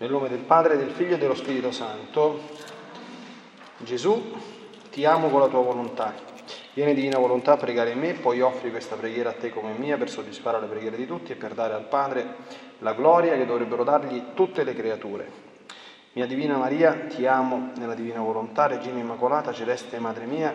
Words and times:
Nel 0.00 0.10
nome 0.10 0.30
del 0.30 0.38
Padre, 0.38 0.78
del 0.78 0.92
Figlio 0.92 1.16
e 1.16 1.18
dello 1.18 1.34
Spirito 1.34 1.70
Santo, 1.72 2.40
Gesù, 3.76 4.32
ti 4.90 5.04
amo 5.04 5.28
con 5.28 5.40
la 5.40 5.48
tua 5.48 5.60
volontà. 5.60 6.14
Viene 6.72 6.94
divina 6.94 7.18
volontà 7.18 7.52
a 7.52 7.56
pregare 7.58 7.90
in 7.90 7.98
me, 7.98 8.14
poi 8.14 8.40
offri 8.40 8.70
questa 8.70 8.96
preghiera 8.96 9.28
a 9.28 9.34
te 9.34 9.50
come 9.50 9.74
mia 9.76 9.98
per 9.98 10.08
soddisfare 10.08 10.58
le 10.58 10.68
preghiere 10.68 10.96
di 10.96 11.06
tutti 11.06 11.32
e 11.32 11.34
per 11.34 11.52
dare 11.52 11.74
al 11.74 11.84
Padre 11.84 12.34
la 12.78 12.94
gloria 12.94 13.36
che 13.36 13.44
dovrebbero 13.44 13.84
dargli 13.84 14.32
tutte 14.32 14.64
le 14.64 14.72
creature. 14.72 15.30
Mia 16.14 16.24
Divina 16.24 16.56
Maria, 16.56 16.94
ti 17.06 17.26
amo 17.26 17.72
nella 17.76 17.94
Divina 17.94 18.20
Volontà, 18.20 18.68
Regina 18.68 19.00
Immacolata, 19.00 19.52
Celeste 19.52 19.98
Madre 19.98 20.24
mia, 20.24 20.50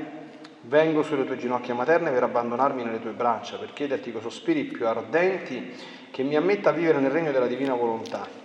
vengo 0.61 1.03
sulle 1.03 1.23
tue 1.23 1.37
ginocchia 1.37 1.75
materne 1.75 2.09
per 2.09 2.23
abbandonarmi 2.23 2.83
nelle 2.83 2.99
tue 2.99 3.11
braccia, 3.11 3.57
per 3.57 3.73
chiederti 3.73 4.11
con 4.11 4.21
sospiri 4.21 4.63
più 4.63 4.87
ardenti 4.87 5.71
che 6.09 6.23
mi 6.23 6.35
ammetta 6.35 6.71
a 6.71 6.73
vivere 6.73 6.99
nel 6.99 7.11
regno 7.11 7.31
della 7.31 7.45
Divina 7.45 7.75
Volontà 7.75 8.44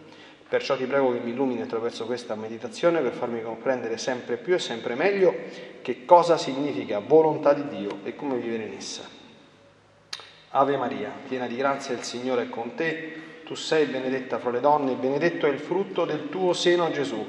Perciò 0.51 0.75
ti 0.75 0.85
prego 0.85 1.13
che 1.13 1.19
mi 1.19 1.31
illumini 1.31 1.61
attraverso 1.61 2.05
questa 2.05 2.35
meditazione 2.35 2.99
per 2.99 3.13
farmi 3.13 3.41
comprendere 3.41 3.97
sempre 3.97 4.35
più 4.35 4.53
e 4.53 4.59
sempre 4.59 4.95
meglio 4.95 5.33
che 5.81 6.03
cosa 6.03 6.35
significa 6.35 6.99
volontà 6.99 7.53
di 7.53 7.65
Dio 7.69 7.99
e 8.03 8.17
come 8.17 8.35
vivere 8.35 8.65
in 8.65 8.73
essa. 8.75 9.03
Ave 10.49 10.75
Maria, 10.75 11.09
piena 11.25 11.47
di 11.47 11.55
grazia, 11.55 11.93
il 11.93 12.03
Signore 12.03 12.43
è 12.43 12.49
con 12.49 12.75
te, 12.75 13.43
tu 13.45 13.55
sei 13.55 13.85
benedetta 13.85 14.39
fra 14.39 14.51
le 14.51 14.59
donne 14.59 14.91
e 14.91 14.95
benedetto 14.95 15.45
è 15.45 15.49
il 15.49 15.59
frutto 15.59 16.03
del 16.03 16.27
tuo 16.27 16.51
seno 16.51 16.91
Gesù. 16.91 17.25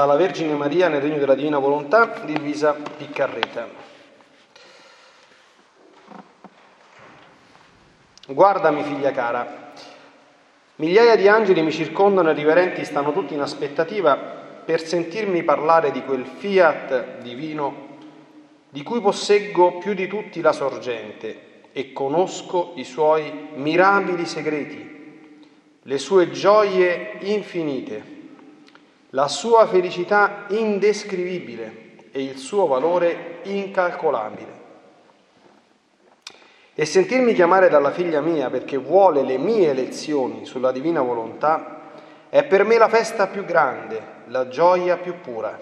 Dalla 0.00 0.16
Vergine 0.16 0.54
Maria 0.54 0.88
nel 0.88 1.02
regno 1.02 1.18
della 1.18 1.34
Divina 1.34 1.58
Volontà 1.58 2.22
di 2.24 2.38
Luisa 2.38 2.72
Piccarreta. 2.72 3.68
Guardami, 8.26 8.82
figlia 8.82 9.10
cara, 9.10 9.72
migliaia 10.76 11.16
di 11.16 11.28
angeli 11.28 11.60
mi 11.60 11.70
circondano 11.70 12.30
e 12.30 12.32
riverenti 12.32 12.84
stanno 12.84 13.12
tutti 13.12 13.34
in 13.34 13.40
aspettativa 13.40 14.16
per 14.16 14.80
sentirmi 14.80 15.42
parlare 15.42 15.90
di 15.90 16.02
quel 16.02 16.24
fiat 16.24 17.18
divino 17.18 17.88
di 18.70 18.82
cui 18.82 19.00
posseggo 19.00 19.78
più 19.78 19.92
di 19.94 20.06
tutti 20.06 20.40
la 20.40 20.52
sorgente 20.52 21.68
e 21.72 21.92
conosco 21.92 22.72
i 22.76 22.84
suoi 22.84 23.50
mirabili 23.54 24.24
segreti 24.24 24.98
le 25.84 25.98
sue 25.98 26.30
gioie 26.30 27.16
infinite, 27.20 28.19
la 29.10 29.28
sua 29.28 29.66
felicità 29.66 30.44
indescrivibile 30.48 31.88
e 32.12 32.22
il 32.22 32.38
suo 32.38 32.66
valore 32.66 33.40
incalcolabile. 33.44 34.58
E 36.74 36.84
sentirmi 36.84 37.34
chiamare 37.34 37.68
dalla 37.68 37.90
figlia 37.90 38.20
mia 38.20 38.48
perché 38.50 38.76
vuole 38.76 39.22
le 39.22 39.38
mie 39.38 39.72
lezioni 39.72 40.46
sulla 40.46 40.72
divina 40.72 41.02
volontà 41.02 41.78
è 42.28 42.44
per 42.44 42.64
me 42.64 42.78
la 42.78 42.88
festa 42.88 43.26
più 43.26 43.44
grande, 43.44 44.00
la 44.26 44.48
gioia 44.48 44.96
più 44.96 45.20
pura. 45.20 45.58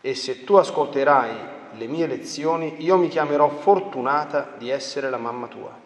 E 0.00 0.14
se 0.14 0.44
tu 0.44 0.54
ascolterai 0.54 1.30
le 1.72 1.86
mie 1.86 2.06
lezioni, 2.06 2.76
io 2.84 2.96
mi 2.98 3.08
chiamerò 3.08 3.48
fortunata 3.48 4.50
di 4.58 4.68
essere 4.68 5.08
la 5.08 5.16
mamma 5.16 5.46
tua. 5.46 5.77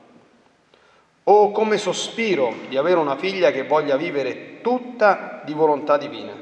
Oh, 1.25 1.53
come 1.53 1.79
sospiro 1.79 2.53
di 2.69 2.77
avere 2.77 2.99
una 2.99 3.17
figlia 3.17 3.53
che 3.53 3.63
voglia 3.63 3.97
vivere 3.97 4.61
tutta 4.61 5.41
di 5.45 5.53
volontà 5.53 5.97
divina. 5.97 6.33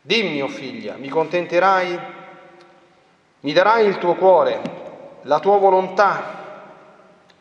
Dimmi, 0.00 0.40
o 0.40 0.46
oh 0.46 0.48
figlia, 0.48 0.96
mi 0.96 1.08
contenterai? 1.08 1.98
Mi 3.40 3.52
darai 3.52 3.86
il 3.86 3.98
tuo 3.98 4.14
cuore, 4.14 4.60
la 5.22 5.40
tua 5.40 5.58
volontà, 5.58 6.38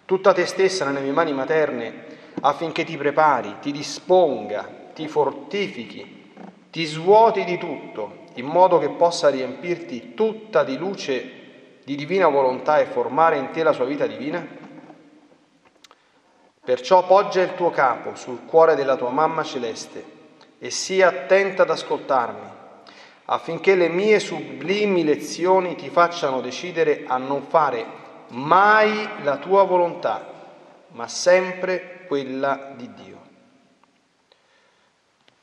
tutta 0.04 0.33
te 0.33 0.45
stessa 0.45 0.86
nelle 0.86 1.00
mie 1.00 1.12
mani 1.12 1.31
materne, 1.31 2.06
affinché 2.42 2.83
ti 2.83 2.98
prepari, 2.98 3.56
ti 3.62 3.71
disponga, 3.71 4.68
ti 4.94 5.07
fortifichi, 5.07 6.33
ti 6.69 6.83
svuoti 6.83 7.45
di 7.45 7.57
tutto, 7.57 8.25
in 8.33 8.45
modo 8.45 8.77
che 8.77 8.89
possa 8.89 9.30
riempirti 9.30 10.13
tutta 10.16 10.63
di 10.63 10.77
luce 10.77 11.38
di 11.83 11.95
divina 11.95 12.27
volontà 12.27 12.80
e 12.80 12.86
formare 12.86 13.38
in 13.38 13.51
te 13.51 13.63
la 13.63 13.71
sua 13.71 13.86
vita 13.86 14.06
divina? 14.06 14.58
Perciò 16.63 17.06
poggia 17.06 17.41
il 17.41 17.56
tuo 17.56 17.69
capo 17.71 18.15
sul 18.15 18.45
cuore 18.45 18.75
della 18.75 18.95
tua 18.95 19.09
mamma 19.09 19.44
celeste 19.44 20.17
e 20.59 20.69
sii 20.69 21.01
attenta 21.01 21.63
ad 21.63 21.69
ascoltarmi, 21.69 22.47
affinché 23.25 23.75
le 23.75 23.88
mie 23.88 24.19
sublimi 24.19 25.03
lezioni 25.03 25.75
ti 25.75 25.89
facciano 25.89 26.41
decidere 26.41 27.06
a 27.07 27.17
non 27.17 27.44
fare 27.44 27.85
mai 28.29 29.07
la 29.23 29.38
tua 29.38 29.63
volontà, 29.63 30.27
ma 30.89 31.07
sempre 31.07 32.06
quella 32.07 32.73
di 32.75 32.94
Dio. 32.94 33.17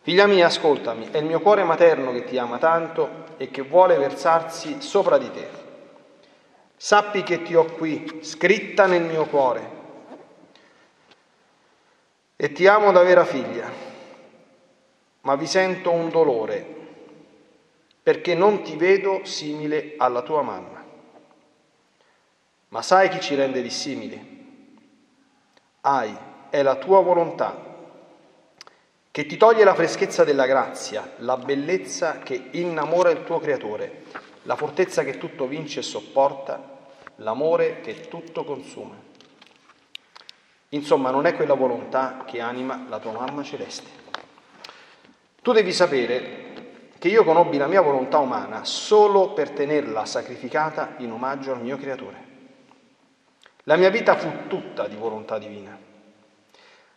Figlia 0.03 0.27
mia, 0.27 0.47
ascoltami, 0.47 1.09
è 1.11 1.17
il 1.17 1.25
mio 1.25 1.41
cuore 1.41 1.65
materno 1.65 2.13
che 2.13 2.25
ti 2.25 2.39
ama 2.39 2.59
tanto 2.59 3.25
e 3.39 3.51
che 3.51 3.63
vuole 3.63 3.97
versarsi 3.97 4.81
sopra 4.81 5.19
di 5.19 5.31
te. 5.33 5.49
Sappi 6.77 7.25
che 7.25 7.43
ti 7.43 7.55
ho 7.55 7.65
qui, 7.65 8.21
scritta 8.21 8.87
nel 8.87 9.03
mio 9.03 9.25
cuore 9.25 9.77
e 12.37 12.53
ti 12.53 12.67
amo 12.67 12.93
da 12.93 13.03
vera 13.03 13.25
figlia, 13.25 13.71
ma 15.23 15.35
vi 15.37 15.47
sento 15.47 15.91
un 15.91 16.11
dolore 16.11 16.75
perché 18.03 18.35
non 18.35 18.63
ti 18.63 18.77
vedo 18.77 19.25
simile 19.25 19.95
alla 19.97 20.23
tua 20.23 20.43
mamma. 20.43 20.85
Ma 22.69 22.83
sai 22.83 23.09
chi 23.09 23.21
ci 23.21 23.35
rende 23.35 23.63
dissimili? 23.63 24.35
Ai, 25.81 26.17
è 26.51 26.63
la 26.63 26.77
tua 26.77 27.01
volontà, 27.01 27.65
che 29.11 29.27
ti 29.27 29.37
toglie 29.37 29.65
la 29.65 29.75
freschezza 29.75 30.23
della 30.23 30.47
grazia, 30.47 31.15
la 31.19 31.37
bellezza 31.37 32.19
che 32.19 32.51
innamora 32.53 33.11
il 33.11 33.25
tuo 33.25 33.41
creatore, 33.41 34.05
la 34.43 34.57
fortezza 34.57 35.03
che 35.03 35.19
tutto 35.19 35.47
vince 35.47 35.81
e 35.81 35.83
sopporta, 35.83 36.77
l'amore 37.17 37.81
che 37.81 38.09
tutto 38.09 38.45
consuma. 38.45 39.06
Insomma, 40.71 41.11
non 41.11 41.27
è 41.27 41.35
quella 41.35 41.55
volontà 41.55 42.25
che 42.27 42.41
anima 42.41 42.87
la 42.89 42.99
tua 42.99 43.13
mamma 43.13 43.43
celeste. 43.43 44.05
Tu 45.41 45.53
devi 45.53 45.73
sapere 45.73 46.45
che 46.99 47.09
io 47.09 47.25
conobbi 47.25 47.57
la 47.57 47.69
mia 47.69 47.81
volontà 47.81 48.19
umana 48.19 48.65
solo 48.65 49.33
per 49.33 49.51
tenerla 49.51 50.05
sacrificata 50.05 50.95
in 50.99 51.13
omaggio 51.13 51.53
al 51.53 51.61
mio 51.61 51.77
creatore. 51.77 52.25
La 53.65 53.77
mia 53.77 53.91
vita 53.91 54.17
fu 54.17 54.49
tutta 54.49 54.89
di 54.89 54.97
volontà 54.97 55.39
divina. 55.39 55.79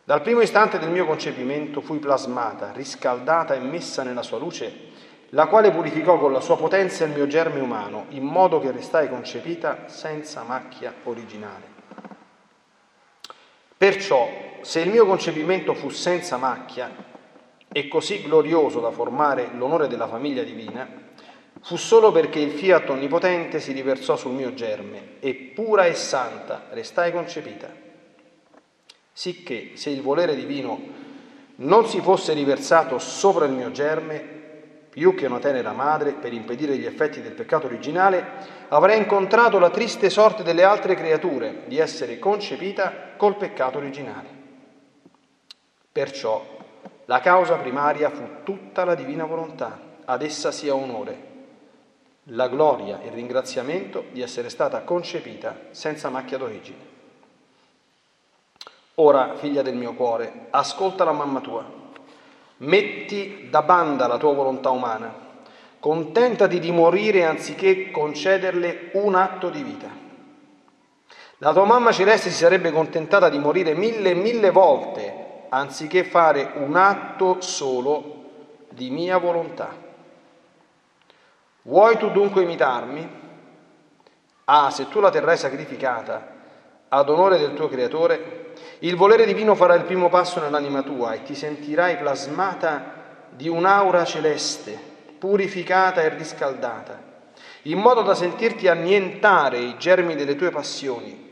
Dal 0.04 0.22
primo 0.22 0.42
istante 0.42 0.80
del 0.80 0.90
mio 0.90 1.06
concepimento 1.06 1.82
fui 1.82 2.00
plasmata, 2.00 2.72
riscaldata 2.72 3.54
e 3.54 3.60
messa 3.60 4.02
nella 4.02 4.24
sua 4.24 4.40
luce, 4.40 4.88
la 5.30 5.46
quale 5.46 5.70
purificò 5.72 6.18
con 6.18 6.32
la 6.32 6.42
sua 6.42 6.58
potenza 6.58 7.06
il 7.06 7.12
mio 7.12 7.28
germe 7.28 7.60
umano, 7.60 8.06
in 8.10 8.24
modo 8.24 8.60
che 8.60 8.72
restai 8.72 9.10
concepita 9.10 9.84
senza 9.86 10.42
macchia 10.42 10.94
originale. 11.04 11.79
Perciò, 13.80 14.30
se 14.60 14.82
il 14.82 14.90
mio 14.90 15.06
concepimento 15.06 15.74
fu 15.74 15.88
senza 15.88 16.36
macchia 16.36 16.94
e 17.72 17.88
così 17.88 18.22
glorioso 18.22 18.82
da 18.82 18.92
formare 18.92 19.52
l'onore 19.54 19.88
della 19.88 20.10
famiglia 20.10 20.44
divina, 20.44 20.86
fu 21.62 21.78
solo 21.78 22.12
perché 22.12 22.40
il 22.40 22.52
fiat 22.52 22.90
onnipotente 22.90 23.62
si 23.62 23.72
riversò 23.72 24.18
sul 24.18 24.34
mio 24.34 24.54
germe 24.54 25.12
e 25.22 25.34
pura 25.34 25.86
e 25.86 25.94
santa 25.94 26.66
restai 26.72 27.14
concepita. 27.14 27.74
Sicché 29.14 29.72
se 29.76 29.92
il 29.92 30.02
volere 30.02 30.36
divino 30.36 30.78
non 31.56 31.88
si 31.88 32.02
fosse 32.02 32.34
riversato 32.34 33.00
sopra 33.00 33.46
il 33.46 33.54
mio 33.54 33.72
germe, 33.72 34.39
più 34.90 35.14
che 35.14 35.28
una 35.28 35.40
tenera 35.40 35.72
madre, 35.72 36.14
per 36.14 36.34
impedire 36.34 36.76
gli 36.76 36.86
effetti 36.86 37.22
del 37.22 37.34
peccato 37.34 37.68
originale, 37.68 38.68
avrei 38.70 38.98
incontrato 38.98 39.60
la 39.60 39.70
triste 39.70 40.10
sorte 40.10 40.42
delle 40.42 40.64
altre 40.64 40.96
creature 40.96 41.64
di 41.68 41.78
essere 41.78 42.18
concepita 42.18 43.12
col 43.16 43.38
peccato 43.38 43.78
originale. 43.78 44.28
Perciò 45.92 46.44
la 47.06 47.20
causa 47.20 47.56
primaria 47.56 48.10
fu 48.10 48.44
tutta 48.44 48.84
la 48.84 48.96
divina 48.96 49.26
volontà, 49.26 49.80
ad 50.06 50.24
essa 50.24 50.52
sia 50.52 50.74
onore, 50.74 51.28
la 52.32 52.48
gloria 52.48 53.00
e 53.02 53.08
il 53.08 53.14
ringraziamento 53.14 54.06
di 54.12 54.22
essere 54.22 54.50
stata 54.50 54.82
concepita 54.82 55.56
senza 55.72 56.10
macchia 56.10 56.38
d'origine. 56.38 56.88
Ora, 58.96 59.36
figlia 59.36 59.62
del 59.62 59.76
mio 59.76 59.94
cuore, 59.94 60.48
ascolta 60.50 61.04
la 61.04 61.12
mamma 61.12 61.40
tua 61.40 61.79
Metti 62.60 63.48
da 63.50 63.62
banda 63.62 64.08
la 64.08 64.18
tua 64.18 64.34
volontà 64.34 64.70
umana, 64.70 65.14
contentati 65.80 66.60
di 66.60 66.72
morire 66.72 67.26
anziché 67.26 67.92
concederle 67.92 68.92
un 68.94 69.16
atto 69.16 69.50
di 69.50 69.64
vita. 69.64 69.88
La 71.38 71.54
tua 71.54 71.64
mamma 71.64 71.94
celeste 71.94 72.30
si 72.30 72.36
sarebbe 72.36 72.72
contentata 72.72 73.30
di 73.30 73.40
morire 73.40 73.74
mille 73.74 74.12
e 74.12 74.16
mille 74.16 74.52
volte 74.52 75.28
anziché 75.50 76.04
fare 76.04 76.52
un 76.56 76.76
atto 76.76 77.40
solo 77.40 78.18
di 78.70 78.90
mia 78.90 79.18
volontà. 79.18 79.74
Vuoi 81.62 81.98
tu 81.98 82.10
dunque 82.12 82.44
imitarmi? 82.44 83.18
Ah, 84.46 84.70
se 84.70 84.90
tu 84.90 85.00
la 85.00 85.10
terrai 85.10 85.38
sacrificata 85.38 86.36
ad 86.90 87.10
onore 87.10 87.38
del 87.38 87.54
tuo 87.54 87.70
creatore, 87.70 88.39
il 88.80 88.96
volere 88.96 89.26
divino 89.26 89.56
farà 89.56 89.74
il 89.74 89.84
primo 89.84 90.10
passo 90.10 90.40
nell'anima 90.40 90.82
tua 90.84 91.14
e 91.14 91.24
ti 91.24 91.36
sentirai 91.36 91.98
plasmata 91.98 93.28
di 93.30 93.50
un'aura 93.50 94.06
celeste, 94.06 94.78
purificata 95.18 96.02
e 96.02 96.10
riscaldata, 96.10 97.02
in 97.64 97.78
modo 97.80 98.02
da 98.02 98.16
sentirti 98.16 98.68
annientare 98.68 99.60
i 99.60 99.78
germi 99.78 100.16
delle 100.16 100.36
tue 100.36 100.50
passioni 100.50 101.28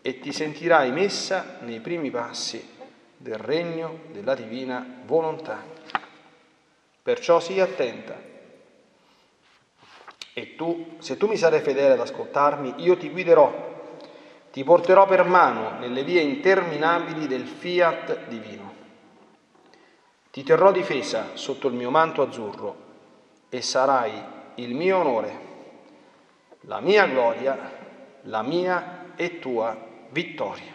e 0.00 0.20
ti 0.20 0.32
sentirai 0.32 0.92
messa 0.92 1.58
nei 1.60 1.80
primi 1.80 2.10
passi 2.10 2.74
del 3.16 3.38
regno 3.38 4.00
della 4.12 4.34
divina 4.34 5.02
volontà. 5.04 5.64
Perciò 7.02 7.40
sii 7.40 7.60
attenta. 7.60 8.34
E 10.32 10.54
tu, 10.54 10.96
se 10.98 11.16
tu 11.16 11.26
mi 11.26 11.36
sarai 11.36 11.60
fedele 11.60 11.94
ad 11.94 12.00
ascoltarmi, 12.00 12.74
io 12.78 12.96
ti 12.96 13.10
guiderò 13.10 13.75
ti 14.56 14.64
porterò 14.64 15.04
per 15.04 15.26
mano 15.26 15.78
nelle 15.80 16.02
vie 16.02 16.22
interminabili 16.22 17.26
del 17.26 17.46
fiat 17.46 18.26
divino. 18.28 18.72
Ti 20.30 20.42
terrò 20.42 20.72
difesa 20.72 21.32
sotto 21.34 21.68
il 21.68 21.74
mio 21.74 21.90
manto 21.90 22.22
azzurro 22.22 22.76
e 23.50 23.60
sarai 23.60 24.12
il 24.54 24.74
mio 24.74 24.96
onore, 24.96 25.40
la 26.60 26.80
mia 26.80 27.04
gloria, 27.04 27.70
la 28.22 28.40
mia 28.40 29.12
e 29.14 29.40
tua 29.40 29.76
vittoria. 30.08 30.72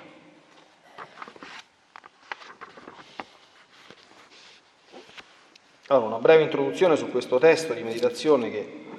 Allora, 5.88 6.06
una 6.06 6.20
breve 6.20 6.44
introduzione 6.44 6.96
su 6.96 7.10
questo 7.10 7.40
testo 7.40 7.74
di 7.74 7.82
meditazione 7.82 8.52
che 8.52 8.91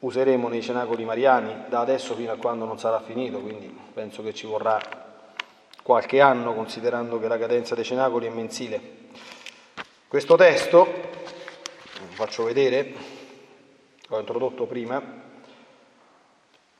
useremo 0.00 0.48
nei 0.48 0.62
cenacoli 0.62 1.04
mariani 1.04 1.64
da 1.68 1.80
adesso 1.80 2.14
fino 2.14 2.32
a 2.32 2.36
quando 2.36 2.64
non 2.64 2.78
sarà 2.78 3.00
finito, 3.00 3.40
quindi 3.40 3.74
penso 3.92 4.22
che 4.22 4.34
ci 4.34 4.46
vorrà 4.46 4.78
qualche 5.82 6.20
anno 6.20 6.54
considerando 6.54 7.18
che 7.18 7.28
la 7.28 7.38
cadenza 7.38 7.74
dei 7.74 7.84
cenacoli 7.84 8.26
è 8.26 8.30
mensile. 8.30 8.80
Questo 10.08 10.36
testo, 10.36 10.86
faccio 12.10 12.44
vedere, 12.44 12.92
l'ho 14.08 14.18
introdotto 14.18 14.66
prima, 14.66 15.24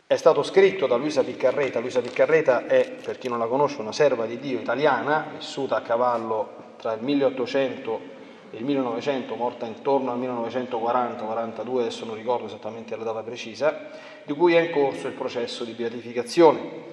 È 0.09 0.15
stato 0.15 0.45
scritto 0.45 0.87
da 0.87 0.95
Luisa 0.95 1.25
Piccarreta. 1.25 1.81
Luisa 1.81 2.01
Piccarreta 2.01 2.69
è, 2.69 2.89
per 3.03 3.19
chi 3.19 3.29
non 3.29 3.41
la 3.41 3.47
conosce, 3.47 3.81
una 3.81 3.91
serva 3.91 4.25
di 4.25 4.39
Dio 4.39 4.61
italiana, 4.61 5.33
vissuta 5.37 5.75
a 5.75 5.83
cavallo 5.83 6.75
tra 6.77 6.93
il 6.93 7.03
1800 7.03 8.01
e 8.01 8.16
il 8.51 8.65
1900, 8.65 9.35
morta 9.35 9.67
intorno 9.67 10.13
al 10.13 10.19
1940-42, 10.21 11.81
adesso 11.81 12.05
non 12.05 12.15
ricordo 12.15 12.47
esattamente 12.47 12.97
la 12.97 13.05
data 13.05 13.23
precisa, 13.23 13.91
di 14.25 14.33
cui 14.33 14.55
è 14.55 14.61
in 14.61 14.71
corso 14.71 15.07
il 15.09 15.15
processo 15.15 15.65
di 15.65 15.73
beatificazione. 15.73 16.85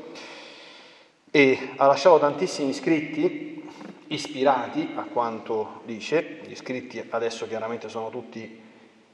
E 1.32 1.72
ha 1.78 1.86
lasciato 1.86 2.20
tantissimi 2.20 2.74
scritti 2.74 3.68
ispirati 4.08 4.92
a 4.96 5.04
quanto 5.04 5.82
dice, 5.86 6.42
gli 6.46 6.56
scritti 6.56 7.04
adesso 7.10 7.48
chiaramente 7.48 7.90
sono 7.90 8.10
tutti 8.10 8.62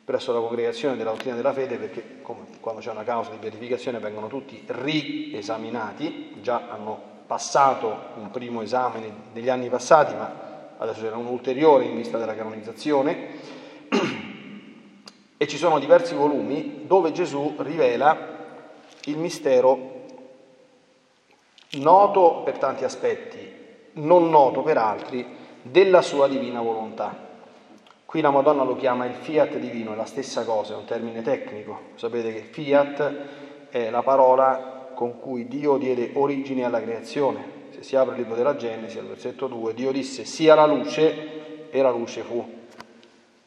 presso 0.04 0.34
la 0.34 0.40
congregazione 0.40 0.98
della 0.98 1.12
dottrina 1.12 1.36
della 1.36 1.54
fede 1.54 1.78
perché 1.78 2.20
quando 2.60 2.82
c'è 2.82 2.90
una 2.90 3.04
causa 3.04 3.30
di 3.30 3.38
beatificazione 3.38 4.00
vengono 4.00 4.28
tutti 4.28 4.64
riesaminati, 4.66 6.38
già 6.42 6.68
hanno 6.68 7.00
passato 7.28 7.96
un 8.16 8.32
primo 8.32 8.64
esame 8.64 9.14
negli 9.34 9.50
anni 9.50 9.70
passati, 9.70 10.16
ma 10.16 10.49
adesso 10.80 11.02
c'era 11.02 11.18
un 11.18 11.28
ulteriore 11.28 11.86
in 11.86 11.96
vista 11.96 12.18
della 12.18 12.36
canonizzazione, 12.36 13.58
e 15.38 15.48
ci 15.48 15.56
sono 15.56 15.80
diversi 15.80 16.16
volumi 16.16 16.82
dove 16.86 17.14
Gesù 17.14 17.56
rivela 17.60 18.38
il 19.06 19.18
mistero 19.18 19.98
noto 21.78 22.42
per 22.44 22.58
tanti 22.58 22.84
aspetti, 22.84 23.40
non 23.94 24.30
noto 24.30 24.62
per 24.62 24.78
altri, 24.78 25.26
della 25.62 26.02
sua 26.02 26.28
divina 26.28 26.62
volontà. 26.62 27.28
Qui 28.06 28.22
la 28.22 28.32
Madonna 28.32 28.64
lo 28.64 28.76
chiama 28.76 29.06
il 29.06 29.14
fiat 29.14 29.58
divino, 29.58 29.94
è 29.94 29.96
la 29.96 30.06
stessa 30.06 30.44
cosa, 30.44 30.74
è 30.74 30.78
un 30.78 30.86
termine 30.86 31.22
tecnico. 31.22 31.80
Sapete 31.96 32.34
che 32.34 32.42
fiat 32.42 33.14
è 33.70 33.90
la 33.90 34.02
parola 34.02 34.92
con 34.94 35.20
cui 35.20 35.48
Dio 35.48 35.78
diede 35.78 36.12
origine 36.16 36.66
alla 36.66 36.82
creazione, 36.82 37.59
se 37.80 37.86
si 37.86 37.96
apre 37.96 38.16
il 38.16 38.22
libro 38.22 38.36
della 38.36 38.58
Genesi, 38.58 38.98
al 38.98 39.08
versetto 39.08 39.48
2, 39.48 39.74
Dio 39.74 39.92
disse 39.92 40.26
sia 40.26 40.54
la 40.54 40.66
luce 40.66 41.70
e 41.70 41.82
la 41.82 41.92
luce 41.92 42.24
fu. 42.24 42.58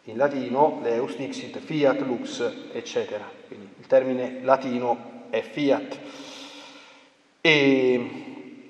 In 0.05 0.17
latino, 0.17 0.81
leus 0.83 1.17
dixit, 1.17 1.59
fiat 1.59 2.01
lux, 2.01 2.71
eccetera. 2.73 3.29
Quindi 3.47 3.69
il 3.79 3.87
termine 3.87 4.41
latino 4.43 5.27
è 5.29 5.43
fiat. 5.43 5.99
E 7.43 8.11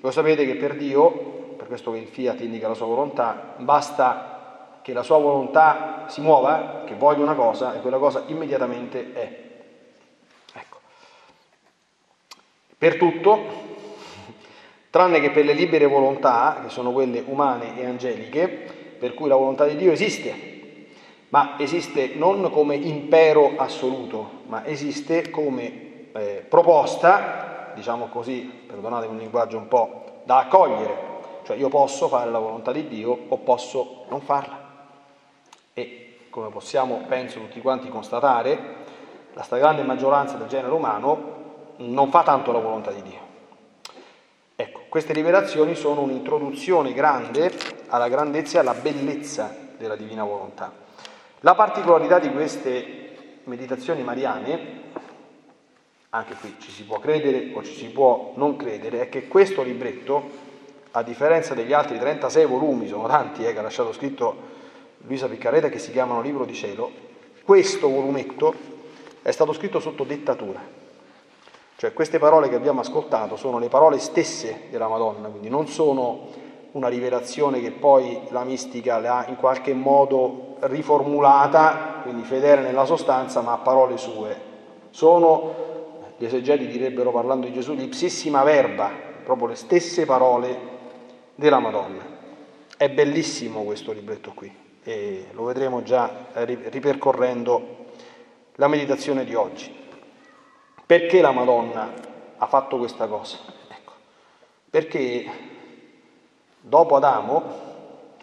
voi 0.01 0.11
sapete 0.11 0.45
che 0.45 0.55
per 0.55 0.75
Dio, 0.75 1.55
per 1.57 1.67
questo 1.67 1.91
che 1.91 1.99
il 1.99 2.07
fiat 2.07 2.41
indica 2.41 2.67
la 2.67 2.73
sua 2.73 2.87
volontà, 2.87 3.55
basta 3.57 4.79
che 4.81 4.91
la 4.91 5.03
sua 5.03 5.17
volontà 5.17 6.05
si 6.09 6.19
muova, 6.19 6.83
che 6.85 6.95
voglia 6.95 7.23
una 7.23 7.35
cosa 7.35 7.73
e 7.73 7.79
quella 7.79 7.97
cosa 7.97 8.23
immediatamente 8.27 9.13
è. 9.13 9.39
Ecco. 10.53 10.79
Per 12.77 12.97
tutto 12.97 13.71
tranne 14.93 15.19
che 15.19 15.31
per 15.31 15.43
le 15.43 15.53
libere 15.53 15.87
volontà, 15.87 16.59
che 16.61 16.69
sono 16.69 16.91
quelle 16.91 17.23
umane 17.25 17.79
e 17.79 17.83
angeliche, 17.83 18.47
per 18.47 19.15
cui 19.15 19.27
la 19.27 19.35
volontà 19.35 19.65
di 19.65 19.75
Dio 19.75 19.91
esiste, 19.91 20.51
ma 21.29 21.55
esiste 21.57 22.11
non 22.13 22.47
come 22.51 22.75
impero 22.75 23.53
assoluto, 23.55 24.41
ma 24.45 24.63
esiste 24.67 25.31
come 25.31 26.11
eh, 26.13 26.45
proposta, 26.47 27.71
diciamo 27.73 28.05
così, 28.05 28.41
perdonatemi 28.67 29.13
un 29.13 29.17
linguaggio 29.17 29.57
un 29.57 29.67
po' 29.67 30.21
da 30.25 30.41
accogliere, 30.41 30.95
cioè 31.41 31.57
io 31.57 31.69
posso 31.69 32.07
fare 32.07 32.29
la 32.29 32.37
volontà 32.37 32.71
di 32.71 32.87
Dio 32.87 33.17
o 33.29 33.37
posso 33.37 34.05
non 34.09 34.21
farla. 34.21 34.59
E 35.73 36.17
come 36.29 36.49
possiamo, 36.49 37.01
penso, 37.07 37.39
tutti 37.39 37.59
quanti 37.61 37.89
constatare, 37.89 38.59
la 39.33 39.41
stragrande 39.41 39.81
maggioranza 39.81 40.35
del 40.35 40.45
genere 40.45 40.71
umano 40.71 41.31
non 41.77 42.11
fa 42.11 42.21
tanto 42.21 42.51
la 42.51 42.59
volontà 42.59 42.91
di 42.91 43.01
Dio 43.01 43.22
Ecco, 44.55 44.83
queste 44.87 45.13
rivelazioni 45.13 45.73
sono 45.73 46.01
un'introduzione 46.01 46.93
grande 46.93 47.51
alla 47.87 48.07
grandezza 48.07 48.57
e 48.57 48.59
alla 48.59 48.75
bellezza 48.75 49.55
della 49.77 49.95
divina 49.95 50.23
volontà. 50.23 50.71
La 51.39 51.55
particolarità 51.55 52.19
di 52.19 52.31
queste 52.31 53.39
meditazioni 53.45 54.03
mariane, 54.03 54.81
anche 56.09 56.35
qui 56.35 56.55
ci 56.59 56.69
si 56.69 56.83
può 56.83 56.99
credere 56.99 57.49
o 57.55 57.63
ci 57.63 57.73
si 57.73 57.87
può 57.87 58.33
non 58.35 58.55
credere, 58.55 59.01
è 59.01 59.09
che 59.09 59.27
questo 59.27 59.63
libretto, 59.63 60.29
a 60.91 61.01
differenza 61.01 61.55
degli 61.55 61.73
altri 61.73 61.97
36 61.97 62.45
volumi, 62.45 62.87
sono 62.87 63.07
tanti 63.07 63.43
eh, 63.43 63.53
che 63.53 63.59
ha 63.59 63.63
lasciato 63.63 63.91
scritto 63.91 64.51
Luisa 64.99 65.27
Piccareta 65.27 65.69
che 65.69 65.79
si 65.79 65.91
chiamano 65.91 66.21
Libro 66.21 66.45
di 66.45 66.53
Cielo, 66.53 66.91
questo 67.43 67.89
volumetto 67.89 68.53
è 69.23 69.31
stato 69.31 69.51
scritto 69.51 69.79
sotto 69.79 70.03
dettatura 70.03 70.82
cioè 71.75 71.93
queste 71.93 72.19
parole 72.19 72.49
che 72.49 72.55
abbiamo 72.55 72.81
ascoltato 72.81 73.35
sono 73.35 73.59
le 73.59 73.67
parole 73.67 73.99
stesse 73.99 74.67
della 74.69 74.87
Madonna, 74.87 75.27
quindi 75.29 75.49
non 75.49 75.67
sono 75.67 76.27
una 76.73 76.87
rivelazione 76.87 77.61
che 77.61 77.71
poi 77.71 78.19
la 78.29 78.43
mistica 78.43 78.99
le 78.99 79.07
ha 79.07 79.25
in 79.27 79.35
qualche 79.35 79.73
modo 79.73 80.55
riformulata, 80.61 81.99
quindi 82.03 82.23
fedele 82.23 82.61
nella 82.61 82.85
sostanza, 82.85 83.41
ma 83.41 83.57
parole 83.57 83.97
sue. 83.97 84.51
Sono, 84.89 85.53
gli 86.17 86.25
esegeti 86.25 86.67
direbbero 86.67 87.11
parlando 87.11 87.45
di 87.45 87.53
Gesù, 87.53 87.73
l'ipsissima 87.73 88.43
verba, 88.43 88.89
proprio 89.23 89.47
le 89.47 89.55
stesse 89.55 90.05
parole 90.05 90.57
della 91.35 91.59
Madonna. 91.59 92.03
È 92.75 92.89
bellissimo 92.89 93.63
questo 93.63 93.91
libretto 93.91 94.31
qui 94.33 94.61
e 94.83 95.27
lo 95.31 95.45
vedremo 95.45 95.83
già 95.83 96.27
ripercorrendo 96.33 97.81
la 98.55 98.67
meditazione 98.67 99.23
di 99.25 99.35
oggi. 99.35 99.82
Perché 100.93 101.21
la 101.21 101.31
Madonna 101.31 101.91
ha 102.37 102.45
fatto 102.45 102.77
questa 102.77 103.07
cosa? 103.07 103.39
Ecco, 103.67 103.93
perché 104.69 105.27
dopo 106.61 106.95
Adamo, 106.95 107.43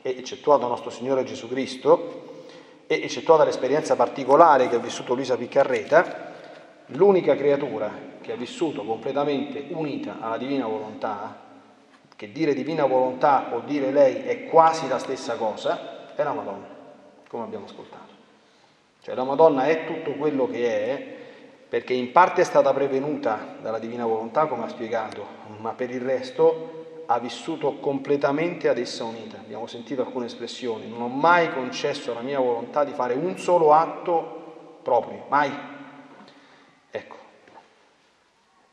e 0.00 0.10
eccettuato 0.10 0.68
nostro 0.68 0.90
Signore 0.90 1.24
Gesù 1.24 1.48
Cristo, 1.48 2.44
e 2.86 3.00
eccettuata 3.02 3.42
l'esperienza 3.42 3.96
particolare 3.96 4.68
che 4.68 4.76
ha 4.76 4.78
vissuto 4.78 5.14
Luisa 5.14 5.36
Piccarreta, 5.36 6.32
l'unica 6.90 7.34
creatura 7.34 7.90
che 8.20 8.30
ha 8.30 8.36
vissuto 8.36 8.84
completamente 8.84 9.66
unita 9.70 10.18
alla 10.20 10.38
divina 10.38 10.68
volontà, 10.68 11.40
che 12.14 12.30
dire 12.30 12.54
divina 12.54 12.86
volontà 12.86 13.48
o 13.52 13.62
dire 13.66 13.90
lei 13.90 14.22
è 14.22 14.44
quasi 14.44 14.86
la 14.86 15.00
stessa 15.00 15.34
cosa, 15.34 16.14
è 16.14 16.22
la 16.22 16.34
Madonna, 16.34 16.68
come 17.28 17.42
abbiamo 17.42 17.64
ascoltato. 17.64 18.12
Cioè 19.02 19.16
la 19.16 19.24
Madonna 19.24 19.64
è 19.64 19.86
tutto 19.86 20.12
quello 20.12 20.48
che 20.48 20.68
è, 20.68 21.18
perché 21.70 21.94
in 21.94 22.10
parte 22.10 22.40
è 22.40 22.44
stata 22.44 22.74
prevenuta 22.74 23.54
dalla 23.62 23.78
divina 23.78 24.04
volontà, 24.04 24.46
come 24.46 24.64
ha 24.64 24.68
spiegato, 24.68 25.24
ma 25.60 25.70
per 25.70 25.90
il 25.90 26.00
resto 26.00 27.04
ha 27.06 27.20
vissuto 27.20 27.76
completamente 27.76 28.68
ad 28.68 28.76
essa 28.76 29.04
unita. 29.04 29.36
Abbiamo 29.36 29.68
sentito 29.68 30.02
alcune 30.02 30.26
espressioni, 30.26 30.88
non 30.88 31.00
ho 31.00 31.06
mai 31.06 31.52
concesso 31.52 32.10
alla 32.10 32.22
mia 32.22 32.40
volontà 32.40 32.82
di 32.82 32.90
fare 32.90 33.14
un 33.14 33.38
solo 33.38 33.72
atto 33.72 34.78
proprio, 34.82 35.26
mai. 35.28 35.52
Ecco. 36.90 37.16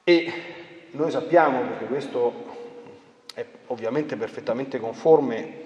E 0.03 0.33
noi 0.89 1.11
sappiamo, 1.11 1.61
perché 1.61 1.85
questo 1.85 2.33
è 3.35 3.45
ovviamente 3.67 4.15
perfettamente 4.15 4.79
conforme 4.79 5.65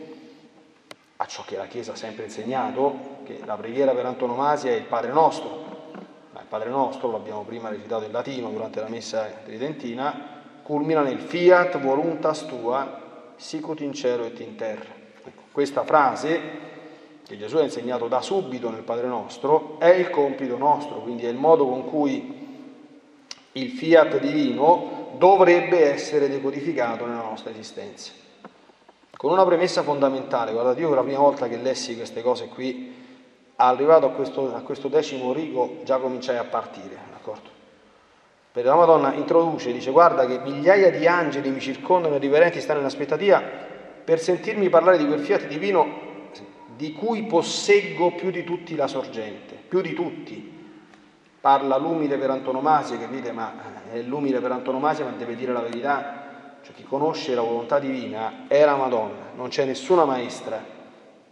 a 1.16 1.26
ciò 1.28 1.44
che 1.46 1.56
la 1.56 1.68
Chiesa 1.68 1.94
ha 1.94 1.96
sempre 1.96 2.26
insegnato, 2.26 3.20
che 3.24 3.40
la 3.46 3.56
preghiera 3.56 3.94
per 3.94 4.06
antonomasia 4.06 4.72
è 4.72 4.76
il 4.76 4.84
Padre 4.84 5.14
nostro, 5.14 5.71
Padre 6.48 6.70
nostro, 6.70 7.12
l'abbiamo 7.12 7.44
prima 7.44 7.70
recitato 7.70 8.06
in 8.06 8.12
latino 8.12 8.50
durante 8.50 8.80
la 8.80 8.90
messa 8.90 9.26
tridentina, 9.44 10.40
culmina 10.64 11.02
nel 11.02 11.20
fiat 11.20 11.80
voluntas 11.80 12.46
tua, 12.46 13.34
sicut 13.36 13.82
in 13.82 13.94
cielo 13.94 14.26
et 14.26 14.40
in 14.40 14.56
terra. 14.56 14.90
Ecco, 15.24 15.44
questa 15.52 15.84
frase 15.84 16.40
che 17.26 17.38
Gesù 17.38 17.58
ha 17.58 17.64
insegnato 17.64 18.08
da 18.08 18.22
subito 18.22 18.70
nel 18.70 18.84
Padre 18.84 19.08
nostro 19.08 19.80
è 19.80 19.90
il 19.90 20.10
compito 20.10 20.58
nostro, 20.58 21.02
quindi 21.02 21.26
è 21.26 21.30
il 21.30 21.38
modo 21.38 21.66
con 21.66 21.86
cui 21.86 22.48
il 23.54 23.70
fiat 23.70 24.20
divino 24.20 25.10
dovrebbe 25.18 25.92
essere 25.92 26.30
decodificato 26.30 27.06
nella 27.06 27.22
nostra 27.22 27.52
esistenza. 27.52 28.12
Con 29.16 29.32
una 29.32 29.46
premessa 29.46 29.84
fondamentale, 29.84 30.52
guardate, 30.52 30.82
io 30.82 30.94
la 30.94 31.04
prima 31.04 31.20
volta 31.20 31.48
che 31.48 31.58
lessi 31.58 31.96
queste 31.96 32.22
cose 32.22 32.48
qui 32.48 33.01
arrivato 33.68 34.06
a 34.06 34.10
questo, 34.10 34.56
a 34.56 34.62
questo 34.62 34.88
decimo 34.88 35.34
rigo 35.34 35.80
già 35.84 35.98
cominciai 35.98 36.38
a 36.38 36.44
partire, 36.44 36.98
d'accordo? 37.12 37.50
Perché 38.52 38.68
la 38.68 38.76
Madonna 38.76 39.14
introduce, 39.14 39.72
dice 39.72 39.92
guarda 39.92 40.26
che 40.26 40.40
migliaia 40.40 40.92
di 40.92 41.08
angeli 41.08 41.50
mi 41.50 41.62
circondano 41.62 42.16
e 42.16 42.20
riverenti 42.20 42.60
stanno 42.60 42.80
in 42.80 42.86
aspettativa 42.86 43.42
per 44.04 44.20
sentirmi 44.20 44.68
parlare 44.68 44.98
di 44.98 45.08
quel 45.08 45.20
fiat 45.20 45.48
divino 45.48 46.10
di 46.76 46.94
cui 46.94 47.24
posseggo 47.24 48.12
più 48.12 48.32
di 48.32 48.44
tutti 48.44 48.76
la 48.76 48.88
sorgente, 48.88 49.56
più 49.68 49.82
di 49.82 49.94
tutti. 49.94 50.60
Parla 51.40 51.78
l'umile 51.78 52.18
per 52.18 52.32
antonomasia, 52.32 52.98
capite? 52.98 53.32
Ma 53.32 53.54
è 53.92 54.02
l'umile 54.02 54.40
per 54.40 54.52
antonomasia, 54.52 55.06
ma 55.06 55.12
deve 55.12 55.36
dire 55.36 55.54
la 55.54 55.62
verità. 55.62 56.58
Cioè 56.64 56.74
chi 56.74 56.84
conosce 56.84 57.36
la 57.36 57.42
volontà 57.42 57.80
divina 57.80 58.48
è 58.48 58.66
la 58.66 58.76
Madonna, 58.76 59.30
non 59.36 59.50
c'è 59.50 59.66
nessuna 59.66 60.06
maestra 60.06 60.60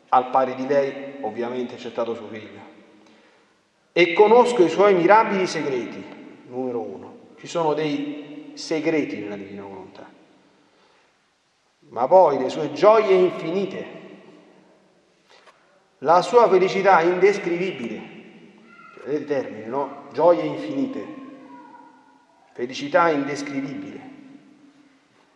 al 0.10 0.30
pari 0.30 0.56
di 0.56 0.68
lei, 0.68 1.09
ovviamente 1.22 1.76
accettato 1.76 2.14
suo 2.14 2.28
figlio. 2.28 2.78
E 3.92 4.14
conosco 4.14 4.64
i 4.64 4.70
suoi 4.70 4.94
mirabili 4.94 5.46
segreti, 5.48 6.04
numero 6.48 6.80
uno. 6.82 7.18
ci 7.40 7.48
sono 7.48 7.74
dei 7.74 8.52
segreti 8.54 9.18
nella 9.18 9.38
divina 9.38 9.64
volontà, 9.64 10.06
ma 11.90 12.08
poi 12.08 12.38
le 12.38 12.50
sue 12.50 12.72
gioie 12.74 13.14
infinite, 13.14 13.98
la 16.00 16.22
sua 16.22 16.48
felicità 16.50 17.02
indescrivibile, 17.02 18.02
vedete 19.04 19.20
il 19.20 19.26
termine, 19.26 19.66
no? 19.66 20.04
Gioie 20.12 20.44
infinite, 20.44 21.06
felicità 22.54 23.10
indescrivibile. 23.10 24.08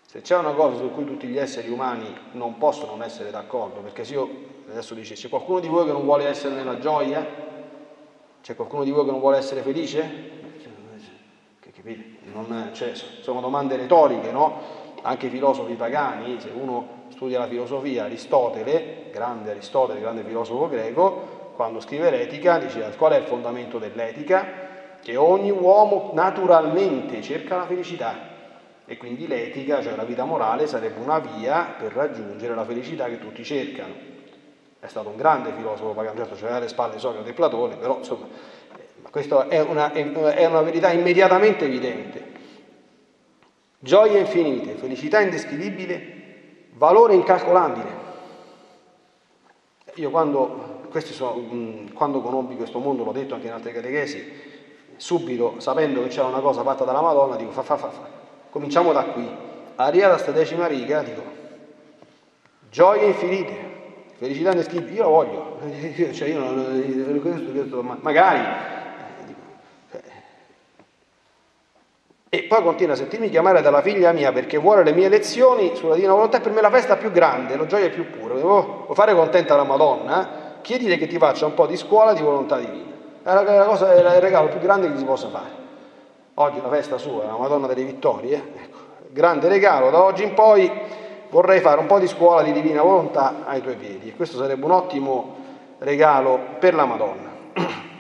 Se 0.06 0.22
c'è 0.22 0.38
una 0.38 0.52
cosa 0.52 0.78
su 0.78 0.92
cui 0.92 1.06
tutti 1.06 1.28
gli 1.28 1.38
esseri 1.38 1.70
umani 1.70 2.14
non 2.34 2.58
possono 2.58 2.92
non 2.92 3.04
essere 3.04 3.32
d'accordo, 3.32 3.80
perché 3.80 4.04
se 4.04 4.14
io 4.14 4.53
adesso 4.70 4.94
dice 4.94 5.16
c'è 5.16 5.30
qualcuno 5.30 5.60
di 5.60 5.68
voi 5.68 5.86
che 5.86 5.92
non 5.92 6.04
vuole 6.04 6.28
essere 6.28 6.56
nella 6.56 6.80
gioia? 6.80 7.26
C'è 8.42 8.56
qualcuno 8.56 8.84
di 8.84 8.92
voi 8.92 9.06
che 9.06 9.12
non 9.12 9.20
vuole 9.20 9.38
essere 9.38 9.62
felice? 9.62 10.32
Che 11.60 11.72
capite? 11.72 12.18
Non, 12.34 12.72
cioè, 12.74 12.94
sono 12.94 13.40
domande 13.40 13.78
retoriche, 13.78 14.32
no? 14.32 14.82
Anche 15.02 15.28
i 15.28 15.30
filosofi 15.30 15.74
pagani, 15.74 16.40
se 16.40 16.50
uno 16.54 17.06
studia 17.10 17.40
la 17.40 17.48
filosofia, 17.48 18.06
Aristotele, 18.06 19.10
grande 19.12 19.52
Aristotele, 19.52 20.00
grande 20.00 20.24
filosofo 20.24 20.68
greco, 20.68 21.52
quando 21.56 21.80
scrive 21.80 22.10
l'etica, 22.10 22.58
dice 22.58 22.94
qual 22.98 23.14
è 23.14 23.18
il 23.18 23.26
fondamento 23.26 23.78
dell'etica? 23.78 24.62
Che 25.02 25.16
ogni 25.16 25.52
uomo 25.52 26.12
naturalmente 26.14 27.22
cerca 27.22 27.58
la 27.58 27.66
felicità 27.66 28.32
e 28.86 28.98
quindi 28.98 29.28
l'etica, 29.28 29.82
cioè 29.82 29.96
la 29.96 30.04
vita 30.04 30.26
morale, 30.26 30.68
sarebbe 30.68 31.00
una 31.00 31.20
via 31.20 31.76
per 31.78 31.94
raggiungere 31.94 32.54
la 32.54 32.66
felicità 32.66 33.06
che 33.06 33.20
tutti 33.20 33.44
cercano. 33.44 34.12
È 34.84 34.90
stato 34.90 35.08
un 35.08 35.16
grande 35.16 35.54
filosofo 35.54 35.94
pagano, 35.94 36.18
certo 36.18 36.36
c'era 36.36 36.58
alle 36.58 36.68
spalle 36.68 37.00
Socrate 37.00 37.30
e 37.30 37.32
Platone, 37.34 37.78
però 37.78 38.00
insomma, 38.00 38.28
questa 39.10 39.48
è 39.48 39.62
una, 39.62 39.94
è 39.94 40.46
una 40.46 40.62
verità 40.62 40.92
immediatamente 40.92 41.64
evidente. 41.64 42.32
Gioia 43.80 44.20
infinite, 44.20 44.74
felicità 44.74 45.22
indescrivibile, 45.22 46.72
valore 46.74 47.14
incalcolabile. 47.14 48.02
Io 49.94 50.10
quando, 50.10 50.90
sono, 50.92 51.90
quando 51.94 52.20
conobbi 52.20 52.58
questo 52.58 52.80
mondo, 52.80 53.06
l'ho 53.06 53.14
detto 53.14 53.36
anche 53.36 53.48
in 53.48 53.54
altre 53.54 53.72
catechesi, 53.72 54.34
subito 54.98 55.62
sapendo 55.62 56.04
che 56.04 56.10
c'era 56.10 56.28
una 56.28 56.42
cosa 56.42 56.62
fatta 56.62 56.84
dalla 56.84 57.00
Madonna, 57.00 57.38
dico 57.38 57.52
fa 57.52 57.62
fa 57.62 57.78
fa 57.78 57.90
fa 57.90 58.10
Cominciamo 58.50 58.92
da 58.92 59.06
qui. 59.06 59.34
Arriva 59.76 60.10
da 60.10 60.18
sta 60.18 60.32
decima 60.32 60.68
riga, 60.68 61.02
dico, 61.04 61.24
gioie 62.70 63.06
infinite, 63.06 63.73
felicità 64.18 64.52
indescrivibili, 64.52 64.96
io 64.98 65.04
lo 65.04 65.10
voglio, 65.10 65.60
cioè 66.14 66.28
io 66.28 66.40
non, 66.40 67.20
questo, 67.22 67.52
questo, 67.52 67.82
magari. 68.02 68.72
E 72.30 72.44
poi 72.46 72.64
continua 72.64 72.96
a 72.96 72.98
sentirmi 72.98 73.30
chiamare 73.30 73.62
dalla 73.62 73.84
figlia 73.84 74.12
mia 74.12 74.32
perché 74.32 74.58
vuole 74.58 74.84
le 74.84 74.92
mie 74.92 75.08
lezioni 75.08 75.76
sulla 75.76 75.94
divina 75.94 76.14
volontà, 76.14 76.40
per 76.40 76.52
me 76.52 76.62
la 76.62 76.72
festa 76.72 76.96
più 76.96 77.12
grande, 77.12 77.56
la 77.56 77.68
gioia 77.68 77.90
più 77.90 78.10
pura. 78.10 78.34
Devo 78.34 78.88
fare 78.94 79.14
contenta 79.14 79.56
la 79.56 79.64
Madonna, 79.64 80.58
chiedile 80.62 80.98
che 80.98 81.06
ti 81.06 81.20
faccia 81.20 81.46
un 81.46 81.54
po' 81.54 81.68
di 81.68 81.78
scuola 81.78 82.14
di 82.14 82.24
volontà 82.24 82.58
divina. 82.58 82.92
È 83.22 83.34
la, 83.34 83.44
la 83.44 83.66
cosa, 83.66 83.94
è 83.94 84.00
il 84.00 84.22
regalo 84.22 84.48
più 84.48 84.60
grande 84.60 84.92
che 84.92 84.98
si 84.98 85.06
possa 85.06 85.30
fare. 85.30 85.62
Oggi 86.34 86.60
la 86.60 86.70
festa 86.70 86.98
sua, 86.98 87.26
la 87.26 87.38
Madonna 87.38 87.68
delle 87.68 87.84
Vittorie, 87.84 88.36
ecco, 88.38 88.78
grande 89.10 89.48
regalo, 89.48 89.92
da 89.92 90.02
oggi 90.02 90.24
in 90.24 90.34
poi 90.34 90.72
vorrei 91.34 91.62
fare 91.62 91.80
un 91.80 91.88
po' 91.88 91.98
di 91.98 92.06
scuola 92.06 92.44
di 92.44 92.52
divina 92.52 92.84
volontà 92.84 93.44
ai 93.48 93.60
tuoi 93.60 93.76
piedi 93.76 94.10
e 94.10 94.16
questo 94.16 94.38
sarebbe 94.38 94.66
un 94.66 94.72
ottimo 94.72 95.36
regalo 95.80 96.40
per 96.60 96.76
la 96.76 96.86
Madonna. 96.86 97.32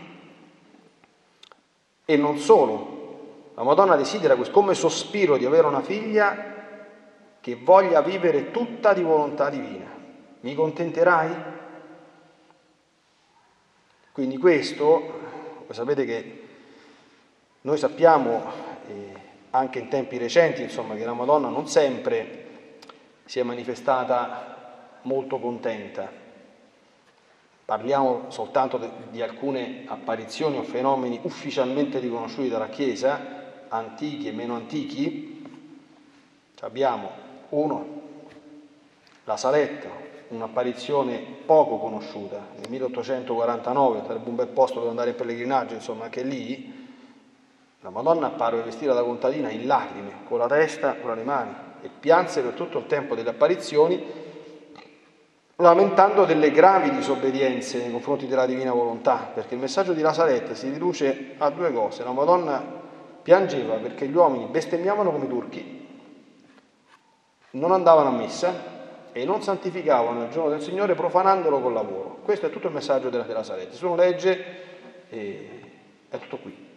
E 2.05 2.17
non 2.17 2.37
solo, 2.37 3.51
la 3.55 3.63
Madonna 3.63 3.95
desidera 3.95 4.35
come 4.35 4.73
sospiro 4.73 5.37
di 5.37 5.45
avere 5.45 5.65
una 5.67 5.81
figlia 5.81 6.35
che 7.39 7.55
voglia 7.55 8.01
vivere 8.01 8.51
tutta 8.51 8.93
di 8.93 9.01
volontà 9.01 9.49
divina. 9.49 9.89
Mi 10.41 10.53
contenterai? 10.53 11.35
Quindi 14.11 14.37
questo, 14.37 14.85
voi 15.65 15.73
sapete 15.73 16.03
che 16.03 16.43
noi 17.61 17.77
sappiamo, 17.77 18.51
eh, 18.89 19.13
anche 19.51 19.79
in 19.79 19.87
tempi 19.87 20.17
recenti, 20.17 20.61
insomma, 20.61 20.95
che 20.95 21.05
la 21.05 21.13
Madonna 21.13 21.47
non 21.47 21.69
sempre 21.69 22.42
si 23.25 23.39
è 23.39 23.43
manifestata 23.43 24.97
molto 25.03 25.39
contenta. 25.39 26.21
Parliamo 27.65 28.25
soltanto 28.29 28.79
di 29.09 29.21
alcune 29.21 29.83
apparizioni 29.87 30.57
o 30.57 30.63
fenomeni 30.63 31.19
ufficialmente 31.23 31.99
riconosciuti 31.99 32.49
dalla 32.49 32.67
Chiesa, 32.67 33.65
antichi 33.69 34.27
e 34.27 34.31
meno 34.31 34.55
antichi. 34.55 35.31
Abbiamo 36.59 37.09
uno, 37.49 38.01
la 39.25 39.35
Saletta, 39.35 39.89
un'apparizione 40.29 41.17
poco 41.45 41.77
conosciuta, 41.77 42.39
nel 42.55 42.69
1849, 42.69 44.03
sarebbe 44.05 44.29
un 44.29 44.35
bel 44.35 44.47
posto 44.47 44.79
dove 44.79 44.89
andare 44.89 45.09
in 45.09 45.15
pellegrinaggio, 45.15 45.73
insomma, 45.73 46.05
anche 46.05 46.23
lì 46.23 46.81
la 47.81 47.89
Madonna 47.89 48.27
apparve 48.27 48.61
vestita 48.61 48.93
da 48.93 49.03
contadina 49.03 49.49
in 49.49 49.67
lacrime, 49.67 50.23
con 50.23 50.37
la 50.37 50.47
testa 50.47 50.95
con 50.95 51.15
le 51.15 51.23
mani, 51.23 51.53
e 51.83 51.89
pianse 51.99 52.41
per 52.41 52.53
tutto 52.53 52.77
il 52.77 52.87
tempo 52.87 53.13
delle 53.13 53.31
apparizioni, 53.31 54.01
lamentando 55.57 56.23
delle 56.23 56.49
gravi 56.49 56.91
disobbedienze 56.91 57.79
nei 57.79 57.91
confronti 57.91 58.25
della 58.25 58.45
divina 58.45 58.71
volontà, 58.71 59.29
perché 59.33 59.55
il 59.55 59.59
messaggio 59.59 59.91
di 59.91 60.01
Lazaret 60.01 60.53
si 60.53 60.69
riduce 60.69 61.35
a 61.37 61.49
due 61.49 61.73
cose. 61.73 62.05
La 62.05 62.13
Madonna 62.13 62.63
piangeva 63.21 63.75
perché 63.75 64.07
gli 64.07 64.15
uomini 64.15 64.45
bestemmiavano 64.45 65.11
come 65.11 65.27
turchi, 65.27 65.87
non 67.51 67.73
andavano 67.73 68.09
a 68.09 68.13
messa 68.13 68.71
e 69.11 69.25
non 69.25 69.41
santificavano 69.41 70.23
il 70.23 70.29
giorno 70.29 70.51
del 70.51 70.61
Signore 70.61 70.95
profanandolo 70.95 71.59
col 71.59 71.73
lavoro. 71.73 72.19
Questo 72.23 72.45
è 72.45 72.49
tutto 72.49 72.67
il 72.67 72.73
messaggio 72.73 73.09
della, 73.09 73.23
della 73.23 73.43
Salette. 73.43 73.75
Se 73.75 73.85
uno 73.85 73.95
legge, 73.95 74.45
eh, 75.09 75.71
è 76.07 76.17
tutto 76.17 76.37
qui. 76.37 76.71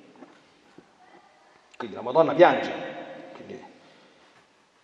Quindi 1.77 1.95
la 1.95 2.03
Madonna 2.03 2.35
piange. 2.35 3.05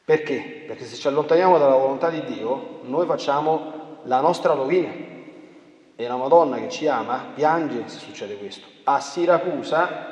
Perché? 0.04 0.64
Perché 0.66 0.84
se 0.84 0.96
ci 0.96 1.06
allontaniamo 1.06 1.58
dalla 1.58 1.76
volontà 1.76 2.10
di 2.10 2.24
Dio, 2.24 2.80
noi 2.82 3.06
facciamo 3.06 4.00
la 4.04 4.20
nostra 4.20 4.52
rovina. 4.54 4.90
E 5.94 6.06
la 6.08 6.16
Madonna 6.16 6.56
che 6.56 6.68
ci 6.68 6.88
ama 6.88 7.26
piange 7.34 7.84
se 7.86 7.98
succede 7.98 8.36
questo. 8.36 8.66
A 8.84 8.98
Siracusa, 8.98 10.10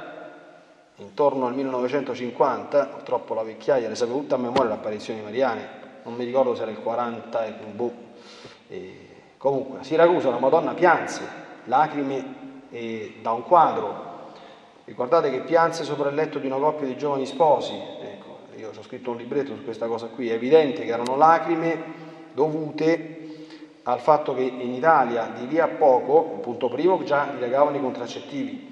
intorno 0.96 1.46
al 1.46 1.55
1950, 1.55 2.87
purtroppo 2.87 3.35
la 3.35 3.42
vecchiaia 3.42 3.88
le 3.88 3.96
sapeva 3.96 4.18
tutta 4.18 4.37
a 4.37 4.38
memoria 4.38 4.68
le 4.68 4.74
apparizioni 4.74 5.20
mariane, 5.22 5.68
non 6.05 6.14
mi 6.14 6.24
ricordo 6.24 6.55
se 6.55 6.62
era 6.62 6.70
il 6.70 6.79
40 6.79 7.46
e 7.46 7.50
boh. 7.72 7.92
E 8.68 9.09
comunque, 9.38 9.81
a 9.81 9.83
Siracusa 9.83 10.31
la 10.31 10.38
Madonna 10.38 10.72
pianse, 10.74 11.22
lacrime 11.64 12.35
eh, 12.70 13.18
da 13.20 13.33
un 13.33 13.42
quadro 13.42 14.11
Ricordate 14.90 15.31
che 15.31 15.42
pianse 15.42 15.85
sopra 15.85 16.09
il 16.09 16.16
letto 16.16 16.40
di 16.40 16.48
una 16.48 16.57
coppia 16.57 16.85
di 16.85 16.96
giovani 16.96 17.24
sposi. 17.24 17.81
Io 18.61 18.73
ho 18.77 18.83
scritto 18.83 19.12
un 19.12 19.16
libretto 19.16 19.57
su 19.57 19.64
questa 19.64 19.87
cosa 19.87 20.09
qui. 20.09 20.29
È 20.29 20.35
evidente 20.35 20.85
che 20.85 20.92
erano 20.92 21.16
lacrime 21.16 21.83
dovute 22.35 23.16
al 23.85 24.01
fatto 24.01 24.35
che 24.35 24.42
in 24.42 24.75
Italia 24.75 25.33
di 25.35 25.49
lì 25.49 25.59
a 25.59 25.66
poco, 25.66 26.38
punto 26.42 26.68
primo, 26.68 27.03
già 27.03 27.31
dilagavano 27.33 27.79
i 27.79 27.81
contraccettivi. 27.81 28.68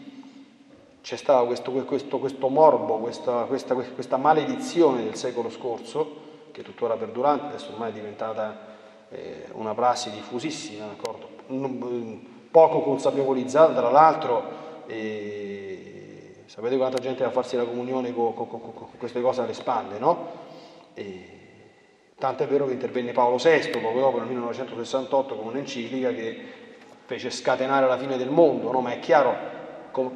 C'è 1.00 1.16
stato 1.16 1.46
questo, 1.46 1.70
questo, 1.70 2.18
questo 2.18 2.48
morbo, 2.48 2.98
questa, 2.98 3.44
questa, 3.44 3.74
questa, 3.74 4.18
maledizione 4.18 5.04
del 5.04 5.14
secolo 5.14 5.48
scorso, 5.48 6.16
che 6.52 6.60
è 6.60 6.64
tuttora 6.64 6.96
perdurante, 6.96 7.46
adesso 7.46 7.72
ormai 7.72 7.88
è 7.88 7.94
diventata 7.94 8.58
eh, 9.08 9.46
una 9.52 9.72
prassi 9.72 10.10
diffusissima, 10.10 10.84
d'accordo? 10.84 11.36
poco 12.50 12.80
consapevolizzata 12.82 13.72
tra 13.72 13.90
l'altro. 13.90 14.66
Eh, 14.86 15.87
Sapete 16.58 16.76
quanta 16.76 16.98
gente 16.98 17.22
va 17.22 17.28
a 17.28 17.32
farsi 17.32 17.54
la 17.54 17.62
comunione 17.62 18.12
con, 18.12 18.34
con, 18.34 18.48
con, 18.48 18.60
con 18.60 18.88
queste 18.98 19.20
cose 19.20 19.42
alle 19.42 19.52
spalle, 19.52 20.00
no? 20.00 20.28
E, 20.92 21.28
tanto 22.18 22.42
è 22.42 22.48
vero 22.48 22.66
che 22.66 22.72
intervenne 22.72 23.12
Paolo 23.12 23.36
VI 23.36 23.68
poco 23.80 23.96
dopo, 23.96 24.18
nel 24.18 24.26
1968, 24.26 25.36
con 25.36 25.46
un'enciclica 25.46 26.10
che 26.10 26.36
fece 27.04 27.30
scatenare 27.30 27.86
la 27.86 27.96
fine 27.96 28.16
del 28.16 28.30
mondo, 28.30 28.72
no? 28.72 28.80
Ma 28.80 28.90
è 28.90 28.98
chiaro, 28.98 29.36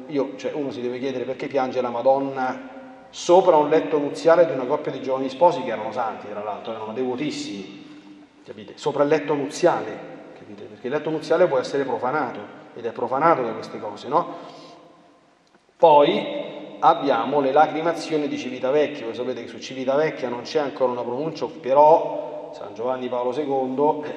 io, 0.07 0.35
cioè 0.35 0.51
uno 0.51 0.69
si 0.71 0.81
deve 0.81 0.99
chiedere 0.99 1.23
perché 1.23 1.47
piange 1.47 1.79
la 1.79 1.91
Madonna 1.91 3.05
sopra 3.09 3.55
un 3.55 3.69
letto 3.69 3.97
nuziale 3.97 4.45
di 4.45 4.51
una 4.51 4.65
coppia 4.65 4.91
di 4.91 5.01
giovani 5.01 5.29
sposi 5.29 5.63
che 5.63 5.69
erano 5.69 5.93
santi, 5.93 6.27
tra 6.27 6.43
l'altro, 6.43 6.73
erano 6.73 6.91
devotissimi, 6.91 8.19
capite? 8.43 8.73
Sopra 8.75 9.03
il 9.03 9.09
letto 9.09 9.33
nuziale, 9.33 9.97
capite? 10.37 10.63
Perché 10.63 10.87
il 10.87 10.93
letto 10.93 11.09
nuziale 11.09 11.47
può 11.47 11.57
essere 11.57 11.85
profanato 11.85 12.41
ed 12.73 12.85
è 12.85 12.91
profanato 12.91 13.43
da 13.43 13.53
queste 13.53 13.79
cose, 13.79 14.09
no? 14.09 14.62
Poi 15.83 16.25
abbiamo 16.79 17.41
le 17.41 17.51
lacrimazioni 17.51 18.29
di 18.29 18.37
Civitavecchia, 18.37 19.03
voi 19.03 19.15
sapete 19.15 19.41
che 19.43 19.49
su 19.49 19.59
Civitavecchia 19.59 20.29
non 20.29 20.43
c'è 20.43 20.59
ancora 20.59 20.93
una 20.93 21.01
pronuncia, 21.01 21.45
però 21.59 22.51
San 22.55 22.73
Giovanni 22.73 23.09
Paolo 23.09 23.37
II 23.37 24.09
eh, 24.09 24.13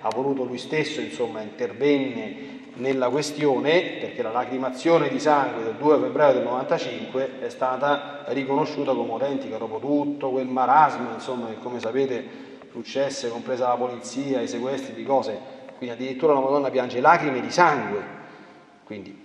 ha 0.00 0.08
voluto 0.08 0.44
lui 0.44 0.56
stesso, 0.56 1.02
insomma, 1.02 1.42
intervenne 1.42 2.70
nella 2.76 3.10
questione 3.10 3.98
perché 4.00 4.22
la 4.22 4.30
lacrimazione 4.30 5.10
di 5.10 5.20
sangue 5.20 5.64
del 5.64 5.74
2 5.74 5.98
febbraio 5.98 6.32
del 6.32 6.44
95 6.44 7.40
è 7.40 7.50
stata 7.50 8.24
riconosciuta 8.28 8.94
come 8.94 9.12
autentica. 9.12 9.58
Dopo 9.58 9.80
tutto 9.80 10.30
quel 10.30 10.46
marasma, 10.46 11.12
insomma, 11.12 11.48
che 11.48 11.58
come 11.62 11.78
sapete 11.78 12.24
successe, 12.70 13.28
compresa 13.28 13.68
la 13.68 13.76
polizia, 13.76 14.40
i 14.40 14.48
sequestri 14.48 14.94
di 14.94 15.04
cose, 15.04 15.38
quindi 15.76 15.94
addirittura 15.94 16.32
la 16.32 16.40
Madonna 16.40 16.70
piange 16.70 17.00
lacrime 17.00 17.42
di 17.42 17.50
sangue, 17.50 18.02
quindi 18.84 19.21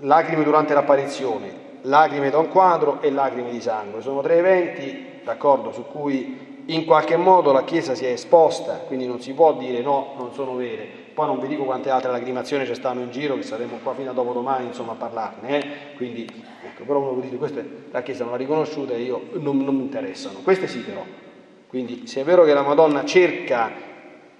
lacrime 0.00 0.44
durante 0.44 0.74
l'apparizione, 0.74 1.66
lacrime 1.82 2.30
da 2.30 2.38
un 2.38 2.48
quadro 2.48 3.00
e 3.00 3.10
lacrime 3.10 3.50
di 3.50 3.60
sangue. 3.60 4.00
Sono 4.02 4.20
tre 4.20 4.36
eventi, 4.36 5.20
d'accordo, 5.24 5.72
su 5.72 5.84
cui 5.86 6.46
in 6.66 6.84
qualche 6.84 7.16
modo 7.16 7.50
la 7.52 7.64
Chiesa 7.64 7.94
si 7.94 8.04
è 8.04 8.10
esposta, 8.10 8.74
quindi 8.86 9.06
non 9.06 9.20
si 9.20 9.32
può 9.32 9.54
dire 9.54 9.80
no, 9.80 10.14
non 10.16 10.32
sono 10.32 10.54
vere. 10.54 11.06
Poi 11.14 11.26
non 11.26 11.40
vi 11.40 11.48
dico 11.48 11.64
quante 11.64 11.90
altre 11.90 12.12
lacrimazioni 12.12 12.64
ci 12.64 12.74
stanno 12.74 13.00
in 13.00 13.10
giro, 13.10 13.34
che 13.34 13.42
saremo 13.42 13.78
qua 13.82 13.94
fino 13.94 14.10
a 14.10 14.12
dopodomani 14.12 14.66
insomma, 14.66 14.92
a 14.92 14.96
parlarne. 14.96 15.48
Eh? 15.48 15.96
Quindi, 15.96 16.28
ecco, 16.64 16.84
però 16.84 17.00
uno 17.00 17.12
può 17.12 17.22
dire, 17.22 17.36
questa 17.36 17.62
la 17.90 18.02
Chiesa 18.02 18.22
non 18.22 18.32
l'ha 18.32 18.38
riconosciuta 18.38 18.92
e 18.92 19.00
io 19.00 19.22
non, 19.32 19.58
non 19.58 19.74
mi 19.74 19.82
interessano. 19.82 20.40
Queste 20.44 20.68
sì 20.68 20.80
però. 20.80 21.02
Quindi 21.66 22.06
se 22.06 22.20
è 22.20 22.24
vero 22.24 22.44
che 22.44 22.54
la 22.54 22.62
Madonna 22.62 23.04
cerca 23.04 23.70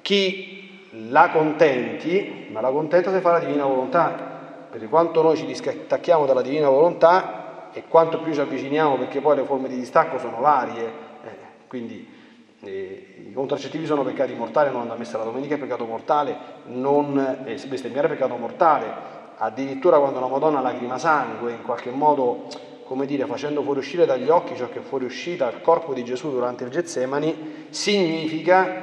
chi 0.02 0.86
la 1.08 1.30
contenti, 1.30 2.46
ma 2.50 2.60
la 2.60 2.70
contenta 2.70 3.10
se 3.10 3.20
fa 3.20 3.32
la 3.32 3.38
divina 3.40 3.64
volontà 3.64 4.27
perché 4.70 4.86
quanto 4.86 5.22
noi 5.22 5.36
ci 5.36 5.46
distacchiamo 5.46 6.26
dalla 6.26 6.42
divina 6.42 6.68
volontà 6.68 7.70
e 7.72 7.84
quanto 7.88 8.20
più 8.20 8.32
ci 8.32 8.40
avviciniamo, 8.40 8.96
perché 8.96 9.20
poi 9.20 9.36
le 9.36 9.44
forme 9.44 9.68
di 9.68 9.76
distacco 9.76 10.18
sono 10.18 10.40
varie, 10.40 10.84
eh, 10.84 11.30
quindi 11.66 12.16
eh, 12.60 13.26
i 13.28 13.32
contraccettivi 13.32 13.86
sono 13.86 14.02
peccati 14.02 14.34
mortali, 14.34 14.70
non 14.70 14.80
andare 14.80 14.96
a 14.96 15.00
messa 15.00 15.18
la 15.18 15.24
domenica 15.24 15.54
è 15.54 15.58
peccato 15.58 15.84
mortale, 15.84 16.36
non 16.66 17.44
eh, 17.44 17.66
bestemmiare 17.66 18.08
è 18.08 18.10
peccato 18.10 18.36
mortale, 18.36 19.16
addirittura 19.36 19.98
quando 19.98 20.20
la 20.20 20.26
Madonna 20.26 20.60
lacrima 20.60 20.98
sangue, 20.98 21.52
in 21.52 21.62
qualche 21.62 21.90
modo, 21.90 22.46
come 22.84 23.06
dire, 23.06 23.26
facendo 23.26 23.62
fuoriuscire 23.62 24.06
dagli 24.06 24.28
occhi 24.28 24.56
ciò 24.56 24.68
che 24.68 24.80
è 24.80 24.82
fuoriuscita 24.82 25.46
al 25.46 25.60
corpo 25.60 25.94
di 25.94 26.04
Gesù 26.04 26.30
durante 26.30 26.64
il 26.64 26.70
Getsemani, 26.70 27.66
significa 27.70 28.82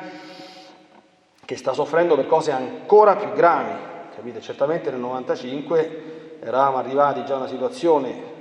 che 1.44 1.58
sta 1.58 1.74
soffrendo 1.74 2.16
per 2.16 2.28
cose 2.28 2.52
ancora 2.52 3.16
più 3.16 3.32
gravi, 3.34 3.94
Capite? 4.16 4.40
Certamente 4.40 4.90
nel 4.92 5.00
95 5.02 6.38
eravamo 6.40 6.78
arrivati 6.78 7.26
già 7.26 7.34
a 7.34 7.38
una 7.38 7.48
situazione, 7.48 8.34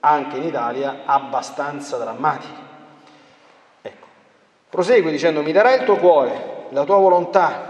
anche 0.00 0.36
in 0.36 0.44
Italia, 0.44 1.02
abbastanza 1.06 1.96
drammatica. 1.96 2.60
Ecco. 3.82 4.06
Prosegue 4.68 5.10
dicendo, 5.10 5.42
mi 5.42 5.50
darai 5.50 5.80
il 5.80 5.84
tuo 5.84 5.96
cuore, 5.96 6.66
la 6.70 6.84
tua 6.84 6.98
volontà, 6.98 7.68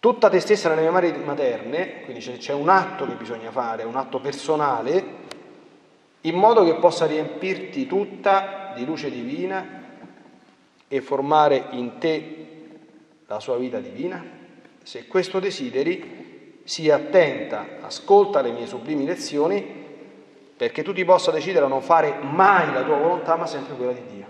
tutta 0.00 0.28
te 0.28 0.40
stessa 0.40 0.68
nelle 0.68 0.80
mie 0.80 0.90
mani 0.90 1.12
materne, 1.24 2.02
quindi 2.02 2.20
c'è 2.20 2.52
un 2.52 2.68
atto 2.68 3.06
che 3.06 3.14
bisogna 3.14 3.52
fare, 3.52 3.84
un 3.84 3.96
atto 3.96 4.18
personale, 4.18 5.22
in 6.22 6.34
modo 6.34 6.64
che 6.64 6.74
possa 6.74 7.06
riempirti 7.06 7.86
tutta 7.86 8.72
di 8.74 8.84
luce 8.84 9.10
divina 9.10 9.82
e 10.88 11.00
formare 11.00 11.66
in 11.70 11.98
te 11.98 12.46
la 13.26 13.38
sua 13.38 13.56
vita 13.58 13.78
divina? 13.78 14.42
Se 14.84 15.06
questo 15.06 15.40
desideri, 15.40 16.60
sii 16.62 16.90
attenta, 16.90 17.78
ascolta 17.80 18.42
le 18.42 18.52
mie 18.52 18.66
sublimi 18.66 19.06
lezioni, 19.06 19.82
perché 20.54 20.82
tu 20.82 20.92
ti 20.92 21.06
possa 21.06 21.30
decidere 21.30 21.64
a 21.64 21.68
non 21.68 21.80
fare 21.80 22.18
mai 22.20 22.70
la 22.70 22.82
tua 22.82 22.98
volontà, 22.98 23.34
ma 23.36 23.46
sempre 23.46 23.76
quella 23.76 23.92
di 23.92 24.02
Dio. 24.12 24.26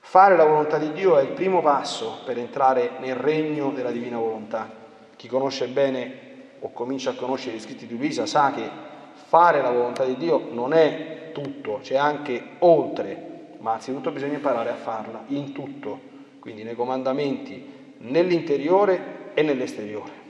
Fare 0.00 0.36
la 0.36 0.44
volontà 0.44 0.76
di 0.76 0.92
Dio 0.92 1.16
è 1.16 1.22
il 1.22 1.30
primo 1.30 1.62
passo 1.62 2.18
per 2.26 2.36
entrare 2.36 2.90
nel 3.00 3.14
regno 3.14 3.70
della 3.70 3.90
divina 3.90 4.18
volontà. 4.18 4.70
Chi 5.16 5.28
conosce 5.28 5.66
bene 5.68 6.18
o 6.58 6.70
comincia 6.72 7.10
a 7.10 7.14
conoscere 7.14 7.56
gli 7.56 7.60
scritti 7.60 7.86
di 7.86 7.96
Luisa 7.96 8.26
sa 8.26 8.52
che 8.52 8.68
fare 9.14 9.62
la 9.62 9.70
volontà 9.70 10.04
di 10.04 10.16
Dio 10.18 10.48
non 10.50 10.74
è 10.74 11.30
tutto, 11.32 11.78
c'è 11.80 11.96
anche 11.96 12.56
oltre, 12.58 13.54
ma 13.60 13.72
anzitutto 13.72 14.10
bisogna 14.10 14.34
imparare 14.34 14.68
a 14.68 14.74
farla 14.74 15.22
in 15.28 15.52
tutto, 15.52 15.98
quindi 16.38 16.64
nei 16.64 16.74
comandamenti, 16.74 17.94
nell'interiore 17.98 19.20
e 19.34 19.42
nell'esteriore. 19.42 20.20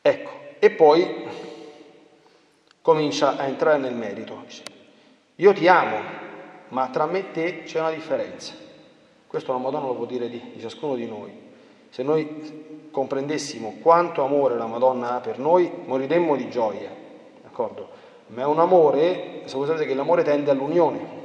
Ecco, 0.00 0.30
e 0.58 0.70
poi 0.70 1.24
comincia 2.82 3.36
a 3.36 3.46
entrare 3.46 3.78
nel 3.78 3.94
merito. 3.94 4.44
Io 5.36 5.52
ti 5.52 5.68
amo, 5.68 5.98
ma 6.68 6.88
tra 6.88 7.06
me 7.06 7.18
e 7.20 7.30
te 7.30 7.62
c'è 7.62 7.80
una 7.80 7.92
differenza. 7.92 8.54
Questo 9.26 9.52
la 9.52 9.58
Madonna 9.58 9.86
lo 9.86 9.94
può 9.94 10.04
dire 10.04 10.28
di, 10.28 10.42
di 10.54 10.60
ciascuno 10.60 10.94
di 10.94 11.06
noi. 11.06 11.32
Se 11.88 12.02
noi 12.02 12.88
comprendessimo 12.90 13.78
quanto 13.80 14.24
amore 14.24 14.56
la 14.56 14.66
Madonna 14.66 15.14
ha 15.14 15.20
per 15.20 15.38
noi, 15.38 15.70
moriremmo 15.84 16.36
di 16.36 16.50
gioia, 16.50 16.90
d'accordo? 17.42 17.88
Ma 18.28 18.42
è 18.42 18.44
un 18.44 18.58
amore, 18.58 19.42
sapete 19.44 19.84
che 19.84 19.94
l'amore 19.94 20.22
tende 20.22 20.50
all'unione, 20.50 21.20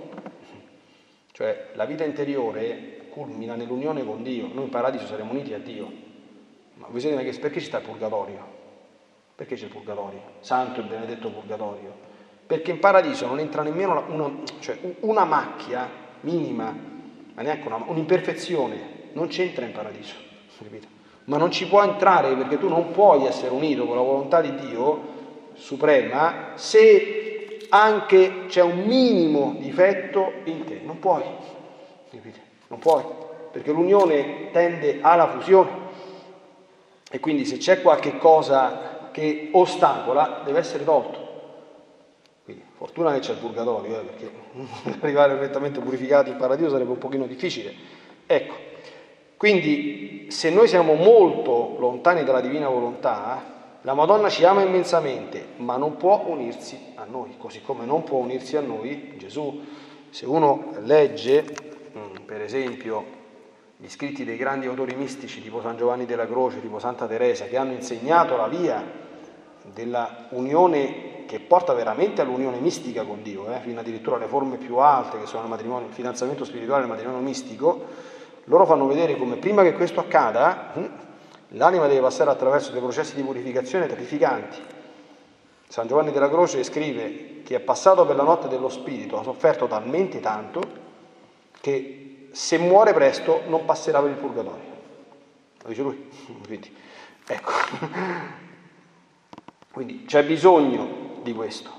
cioè 1.32 1.70
la 1.74 1.86
vita 1.86 2.04
interiore 2.04 2.97
culmina 3.18 3.56
nell'unione 3.56 4.06
con 4.06 4.22
Dio. 4.22 4.48
Noi 4.54 4.66
in 4.66 4.70
paradiso 4.70 5.08
saremo 5.08 5.32
uniti 5.32 5.52
a 5.54 5.58
Dio. 5.58 5.92
Ma 6.76 6.86
voi 6.88 7.02
sapete 7.02 7.24
che 7.24 7.40
perché 7.40 7.60
ci 7.60 7.66
sta 7.66 7.80
il 7.80 7.84
purgatorio? 7.84 8.56
Perché 9.34 9.56
c'è 9.56 9.66
il 9.66 9.72
purgatorio? 9.72 10.22
Santo 10.42 10.82
e 10.82 10.84
benedetto 10.84 11.32
purgatorio. 11.32 12.06
Perché 12.46 12.70
in 12.70 12.80
paradiso 12.80 13.26
non 13.26 13.40
entra 13.40 13.64
nemmeno 13.64 14.04
una, 14.08 14.32
cioè 14.60 14.78
una 15.00 15.26
macchia 15.26 15.90
minima, 16.22 16.74
ma 17.34 17.42
neanche 17.42 17.68
una, 17.68 17.84
un'imperfezione, 17.88 19.10
non 19.14 19.28
c'entra 19.28 19.66
in 19.66 19.72
paradiso, 19.72 20.14
capito? 20.58 20.88
Ma 21.26 21.38
non 21.38 21.52
ci 21.52 21.68
può 21.68 21.84
entrare 21.84 22.36
perché 22.36 22.58
tu 22.58 22.70
non 22.70 22.92
puoi 22.92 23.26
essere 23.26 23.52
unito 23.52 23.86
con 23.86 23.96
la 23.96 24.02
volontà 24.02 24.40
di 24.42 24.54
Dio 24.56 25.16
suprema 25.56 26.52
se 26.54 27.66
anche 27.70 28.46
c'è 28.48 28.62
un 28.62 28.84
minimo 28.84 29.56
difetto 29.58 30.32
in 30.46 30.64
te, 30.64 30.80
non 30.86 31.00
puoi, 31.00 31.24
capite? 32.10 32.47
Non 32.68 32.80
puoi, 32.80 33.04
perché 33.52 33.72
l'unione 33.72 34.52
tende 34.52 35.00
alla 35.02 35.28
fusione 35.28 35.86
e 37.10 37.20
quindi 37.20 37.46
se 37.46 37.58
c'è 37.58 37.82
qualche 37.82 38.18
cosa 38.18 39.10
che 39.12 39.50
ostacola 39.52 40.42
deve 40.44 40.60
essere 40.60 40.84
tolto. 40.84 41.26
Quindi 42.44 42.64
fortuna 42.76 43.14
che 43.14 43.20
c'è 43.20 43.32
il 43.32 43.38
purgatorio, 43.38 44.00
eh, 44.00 44.04
perché 44.04 44.32
arrivare 45.02 45.36
perfettamente 45.36 45.80
purificati 45.80 46.32
in 46.32 46.38
paradiso 46.38 46.70
sarebbe 46.70 46.92
un 46.92 46.98
pochino 46.98 47.26
difficile. 47.26 47.74
Ecco, 48.26 48.56
quindi 49.38 50.28
se 50.30 50.50
noi 50.50 50.68
siamo 50.68 50.94
molto 50.94 51.76
lontani 51.80 52.24
dalla 52.24 52.42
divina 52.42 52.68
volontà, 52.68 53.56
la 53.82 53.94
Madonna 53.94 54.30
ci 54.30 54.44
ama 54.44 54.64
immensamente, 54.64 55.54
ma 55.58 55.78
non 55.78 55.96
può 55.96 56.26
unirsi 56.28 56.94
a 56.96 57.06
noi, 57.06 57.36
così 57.38 57.62
come 57.62 57.86
non 57.86 58.04
può 58.04 58.18
unirsi 58.20 58.58
a 58.58 58.62
noi 58.62 59.14
Gesù. 59.18 59.64
Se 60.10 60.26
uno 60.26 60.74
legge 60.82 61.46
per 62.28 62.42
esempio 62.42 63.06
gli 63.78 63.88
scritti 63.88 64.26
dei 64.26 64.36
grandi 64.36 64.68
autori 64.68 64.94
mistici 64.96 65.42
tipo 65.42 65.62
San 65.62 65.78
Giovanni 65.78 66.06
della 66.06 66.28
Croce, 66.28 66.60
tipo 66.60 66.78
Santa 66.78 67.08
Teresa, 67.08 67.46
che 67.46 67.56
hanno 67.56 67.72
insegnato 67.72 68.36
la 68.36 68.48
via 68.48 68.84
della 69.74 70.28
unione 70.32 71.26
che 71.26 71.40
porta 71.40 71.74
veramente 71.74 72.22
all'unione 72.22 72.60
mistica 72.60 73.04
con 73.04 73.22
Dio, 73.22 73.50
eh, 73.50 73.60
fino 73.62 73.80
addirittura 73.80 74.18
alle 74.18 74.28
forme 74.28 74.58
più 74.58 74.76
alte 74.78 75.20
che 75.20 75.26
sono 75.26 75.44
il 75.44 75.50
matrimonio, 75.50 75.88
il 75.88 75.94
fidanzamento 75.94 76.44
spirituale 76.44 76.82
e 76.82 76.86
il 76.86 76.92
matrimonio 76.92 77.22
mistico, 77.22 77.86
loro 78.46 78.66
fanno 78.66 78.88
vedere 78.88 79.16
come 79.16 79.38
prima 79.38 79.64
che 79.64 79.74
questo 79.74 80.02
accada 80.02 80.72
hm, 80.74 80.86
l'anima 81.50 81.88
deve 81.88 82.02
passare 82.02 82.30
attraverso 82.30 82.72
dei 82.72 82.82
processi 82.82 83.16
di 83.16 83.22
purificazione 83.22 83.88
terrificanti. 83.88 84.58
San 85.70 85.88
Giovanni 85.88 86.12
della 86.12 86.30
Croce 86.30 86.64
scrive 86.64 87.42
che 87.44 87.56
è 87.56 87.60
passato 87.60 88.06
per 88.06 88.18
la 88.18 88.24
notte 88.24 88.50
dello 88.50 88.70
spirito, 88.70 89.18
ha 89.18 89.24
sofferto 89.24 89.68
talmente 89.68 90.20
tanto 90.20 90.86
che 91.62 92.08
se 92.38 92.60
muore 92.60 92.94
presto 92.94 93.42
non 93.48 93.66
passerà 93.66 94.00
per 94.00 94.12
il 94.12 94.16
purgatorio. 94.16 94.76
Lo 95.64 95.70
dice 95.70 95.82
lui. 95.82 96.08
Quindi, 96.46 96.72
ecco. 97.26 97.50
Quindi 99.74 100.06
c'è 100.06 100.24
bisogno 100.24 101.18
di 101.24 101.34
questo. 101.34 101.72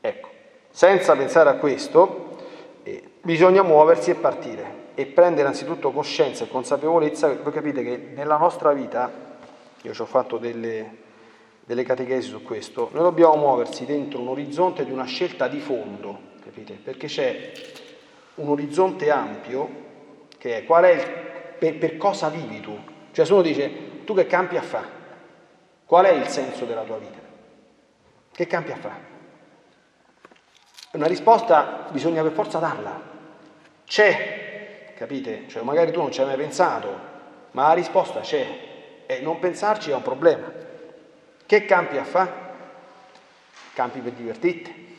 Ecco. 0.00 0.28
Senza 0.70 1.16
pensare 1.16 1.50
a 1.50 1.54
questo, 1.54 2.36
eh, 2.84 3.02
bisogna 3.20 3.64
muoversi 3.64 4.10
e 4.10 4.14
partire 4.14 4.84
e 4.94 5.06
prendere 5.06 5.48
anzitutto 5.48 5.90
coscienza 5.90 6.44
e 6.44 6.48
consapevolezza. 6.48 7.34
Voi 7.34 7.52
capite 7.52 7.82
che 7.82 7.96
nella 8.14 8.36
nostra 8.36 8.72
vita, 8.72 9.10
io 9.82 9.92
ci 9.92 10.00
ho 10.00 10.06
fatto 10.06 10.38
delle, 10.38 10.98
delle 11.64 11.82
catechesi 11.82 12.28
su 12.28 12.44
questo, 12.44 12.90
noi 12.92 13.02
dobbiamo 13.02 13.34
muoversi 13.34 13.84
dentro 13.84 14.20
un 14.20 14.28
orizzonte 14.28 14.84
di 14.84 14.92
una 14.92 15.04
scelta 15.04 15.48
di 15.48 15.58
fondo, 15.58 16.16
capite? 16.44 16.74
Perché 16.74 17.08
c'è 17.08 17.50
un 18.36 18.50
orizzonte 18.50 19.10
ampio 19.10 19.85
che 20.46 20.58
è 20.58 20.64
qual 20.64 20.84
è 20.84 20.90
il, 20.90 21.04
per, 21.58 21.76
per, 21.76 21.96
cosa 21.96 22.28
vivi 22.28 22.60
tu. 22.60 22.78
Cioè 23.10 23.24
se 23.24 23.32
uno 23.32 23.42
dice 23.42 24.04
tu 24.04 24.14
che 24.14 24.26
campi 24.26 24.56
a 24.56 24.62
fare? 24.62 24.94
Qual 25.84 26.04
è 26.04 26.10
il 26.10 26.28
senso 26.28 26.64
della 26.64 26.82
tua 26.82 26.98
vita? 26.98 27.18
Che 28.30 28.46
campi 28.46 28.70
a 28.70 28.76
fare? 28.76 29.14
Una 30.92 31.08
risposta 31.08 31.88
bisogna 31.90 32.22
per 32.22 32.30
forza 32.30 32.60
darla. 32.60 33.14
C'è, 33.84 34.92
capite? 34.96 35.48
Cioè 35.48 35.64
magari 35.64 35.90
tu 35.90 36.00
non 36.00 36.12
ci 36.12 36.20
hai 36.20 36.26
mai 36.26 36.36
pensato, 36.36 36.96
ma 37.50 37.66
la 37.66 37.74
risposta 37.74 38.20
c'è 38.20 39.04
e 39.04 39.20
non 39.20 39.40
pensarci 39.40 39.90
è 39.90 39.94
un 39.94 40.02
problema. 40.02 40.46
Che 41.44 41.64
campi 41.64 41.96
a 41.96 42.04
fare? 42.04 42.32
Campi 43.74 43.98
per 43.98 44.12
divertirti, 44.12 44.96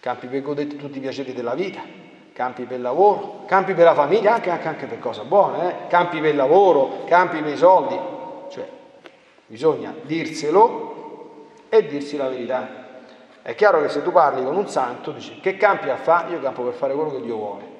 campi 0.00 0.26
per 0.26 0.40
goderti 0.40 0.76
tutti 0.76 0.96
i 0.96 1.00
piaceri 1.02 1.34
della 1.34 1.54
vita, 1.54 2.03
campi 2.34 2.64
per 2.64 2.80
lavoro, 2.80 3.44
campi 3.46 3.74
per 3.74 3.84
la 3.84 3.94
famiglia, 3.94 4.34
anche, 4.34 4.50
anche, 4.50 4.68
anche 4.68 4.86
per 4.86 4.98
cose 4.98 5.22
buone, 5.22 5.68
eh? 5.68 5.86
campi 5.86 6.20
per 6.20 6.34
lavoro, 6.34 7.04
campi 7.06 7.40
per 7.40 7.52
i 7.52 7.56
soldi. 7.56 7.96
Cioè, 8.50 8.68
bisogna 9.46 9.94
dirselo 10.02 11.46
e 11.68 11.86
dirsi 11.86 12.16
la 12.16 12.28
verità. 12.28 12.82
È 13.40 13.54
chiaro 13.54 13.80
che 13.82 13.88
se 13.88 14.02
tu 14.02 14.10
parli 14.10 14.42
con 14.42 14.56
un 14.56 14.68
santo, 14.68 15.12
dici 15.12 15.38
che 15.38 15.56
campi 15.56 15.90
a 15.90 15.96
fare? 15.96 16.32
Io 16.32 16.40
campo 16.40 16.62
per 16.62 16.74
fare 16.74 16.92
quello 16.92 17.12
che 17.12 17.20
Dio 17.22 17.36
vuole. 17.36 17.72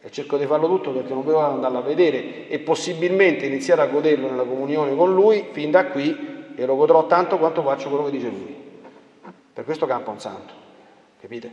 E 0.00 0.10
cerco 0.10 0.36
di 0.36 0.44
farlo 0.44 0.68
tutto 0.68 0.92
perché 0.92 1.12
non 1.14 1.24
vedo 1.24 1.40
andarlo 1.40 1.78
a 1.78 1.82
vedere 1.82 2.46
e 2.48 2.58
possibilmente 2.58 3.46
iniziare 3.46 3.80
a 3.80 3.86
goderlo 3.86 4.28
nella 4.28 4.44
comunione 4.44 4.94
con 4.94 5.14
Lui, 5.14 5.48
fin 5.52 5.70
da 5.70 5.86
qui, 5.86 6.52
e 6.54 6.66
lo 6.66 6.76
godrò 6.76 7.06
tanto 7.06 7.38
quanto 7.38 7.62
faccio 7.62 7.88
quello 7.88 8.04
che 8.04 8.10
dice 8.10 8.28
Lui. 8.28 8.56
Per 9.54 9.64
questo 9.64 9.86
campa 9.86 10.10
un 10.10 10.20
santo, 10.20 10.52
capite? 11.20 11.50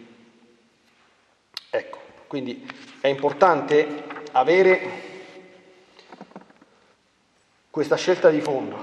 Ecco, 1.70 1.98
quindi 2.36 2.70
è 3.00 3.08
importante 3.08 4.04
avere 4.34 4.90
questa 7.70 7.96
scelta 7.96 8.30
di 8.30 8.42
fondo, 8.42 8.76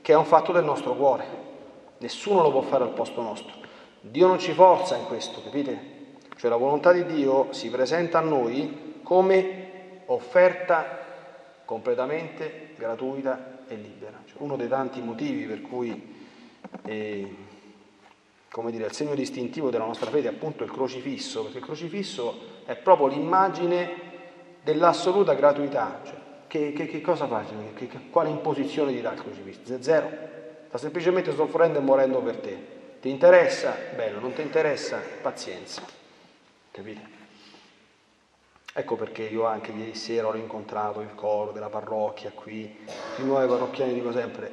che 0.00 0.12
è 0.12 0.16
un 0.16 0.24
fatto 0.24 0.52
del 0.52 0.62
nostro 0.62 0.94
cuore. 0.94 1.24
Nessuno 1.98 2.42
lo 2.42 2.52
può 2.52 2.60
fare 2.60 2.84
al 2.84 2.92
posto 2.92 3.22
nostro. 3.22 3.54
Dio 4.00 4.28
non 4.28 4.38
ci 4.38 4.52
forza 4.52 4.94
in 4.94 5.06
questo, 5.06 5.42
capite? 5.42 6.18
Cioè 6.36 6.48
la 6.48 6.54
volontà 6.54 6.92
di 6.92 7.04
Dio 7.06 7.52
si 7.52 7.70
presenta 7.70 8.18
a 8.18 8.22
noi 8.22 9.00
come 9.02 10.02
offerta 10.06 11.06
completamente 11.64 12.74
gratuita 12.76 13.64
e 13.66 13.74
libera. 13.74 14.22
Cioè, 14.26 14.36
uno 14.42 14.54
dei 14.54 14.68
tanti 14.68 15.00
motivi 15.00 15.42
per 15.42 15.60
cui 15.62 16.16
eh, 16.84 17.34
come 18.50 18.72
dire, 18.72 18.86
il 18.86 18.92
segno 18.92 19.14
distintivo 19.14 19.70
della 19.70 19.84
nostra 19.84 20.10
fede 20.10 20.28
è 20.28 20.32
appunto 20.32 20.64
il 20.64 20.72
crocifisso, 20.72 21.42
perché 21.44 21.58
il 21.58 21.64
crocifisso 21.64 22.40
è 22.64 22.74
proprio 22.74 23.06
l'immagine 23.06 24.08
dell'assoluta 24.62 25.34
gratuità. 25.34 26.00
Cioè, 26.04 26.14
che, 26.48 26.72
che, 26.72 26.86
che, 26.86 27.00
cosa 27.00 27.28
fa? 27.28 27.44
Che, 27.74 27.88
quale 28.10 28.28
imposizione 28.28 28.92
ti 28.92 29.00
dà 29.00 29.12
il 29.12 29.20
crocifisso? 29.20 29.80
Zero. 29.80 30.28
Sta 30.66 30.78
semplicemente 30.78 31.32
soffrendo 31.32 31.78
e 31.78 31.82
morendo 31.82 32.20
per 32.20 32.38
te. 32.38 32.78
Ti 33.00 33.08
interessa? 33.08 33.76
Bello, 33.94 34.18
non 34.18 34.32
ti 34.32 34.42
interessa? 34.42 35.00
Pazienza. 35.22 35.82
Capite? 36.72 37.18
Ecco 38.72 38.96
perché 38.96 39.22
io 39.22 39.46
anche 39.46 39.70
ieri 39.70 39.94
sera 39.94 40.28
ho 40.28 40.34
incontrato 40.34 41.00
il 41.00 41.14
coro 41.14 41.52
della 41.52 41.68
parrocchia 41.68 42.30
qui, 42.32 42.76
i 43.18 43.22
nuovi 43.24 43.48
parrocchiani 43.48 43.94
dico 43.94 44.12
sempre, 44.12 44.52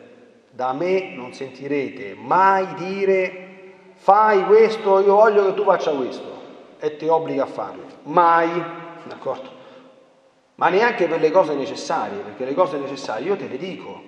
da 0.50 0.74
me 0.74 1.14
non 1.14 1.34
sentirete 1.34 2.16
mai 2.16 2.74
dire 2.74 3.47
fai 3.98 4.44
questo, 4.46 5.00
io 5.00 5.16
voglio 5.16 5.46
che 5.46 5.54
tu 5.54 5.64
faccia 5.64 5.92
questo 5.92 6.36
e 6.80 6.96
ti 6.96 7.08
obbliga 7.08 7.44
a 7.44 7.48
farlo. 7.48 7.84
Mai, 8.04 8.50
d'accordo? 9.04 9.56
Ma 10.56 10.70
neanche 10.70 11.08
per 11.08 11.20
le 11.20 11.30
cose 11.30 11.54
necessarie, 11.54 12.20
perché 12.20 12.46
le 12.46 12.54
cose 12.54 12.78
necessarie 12.78 13.28
io 13.28 13.36
te 13.36 13.48
le 13.48 13.58
dico, 13.58 14.02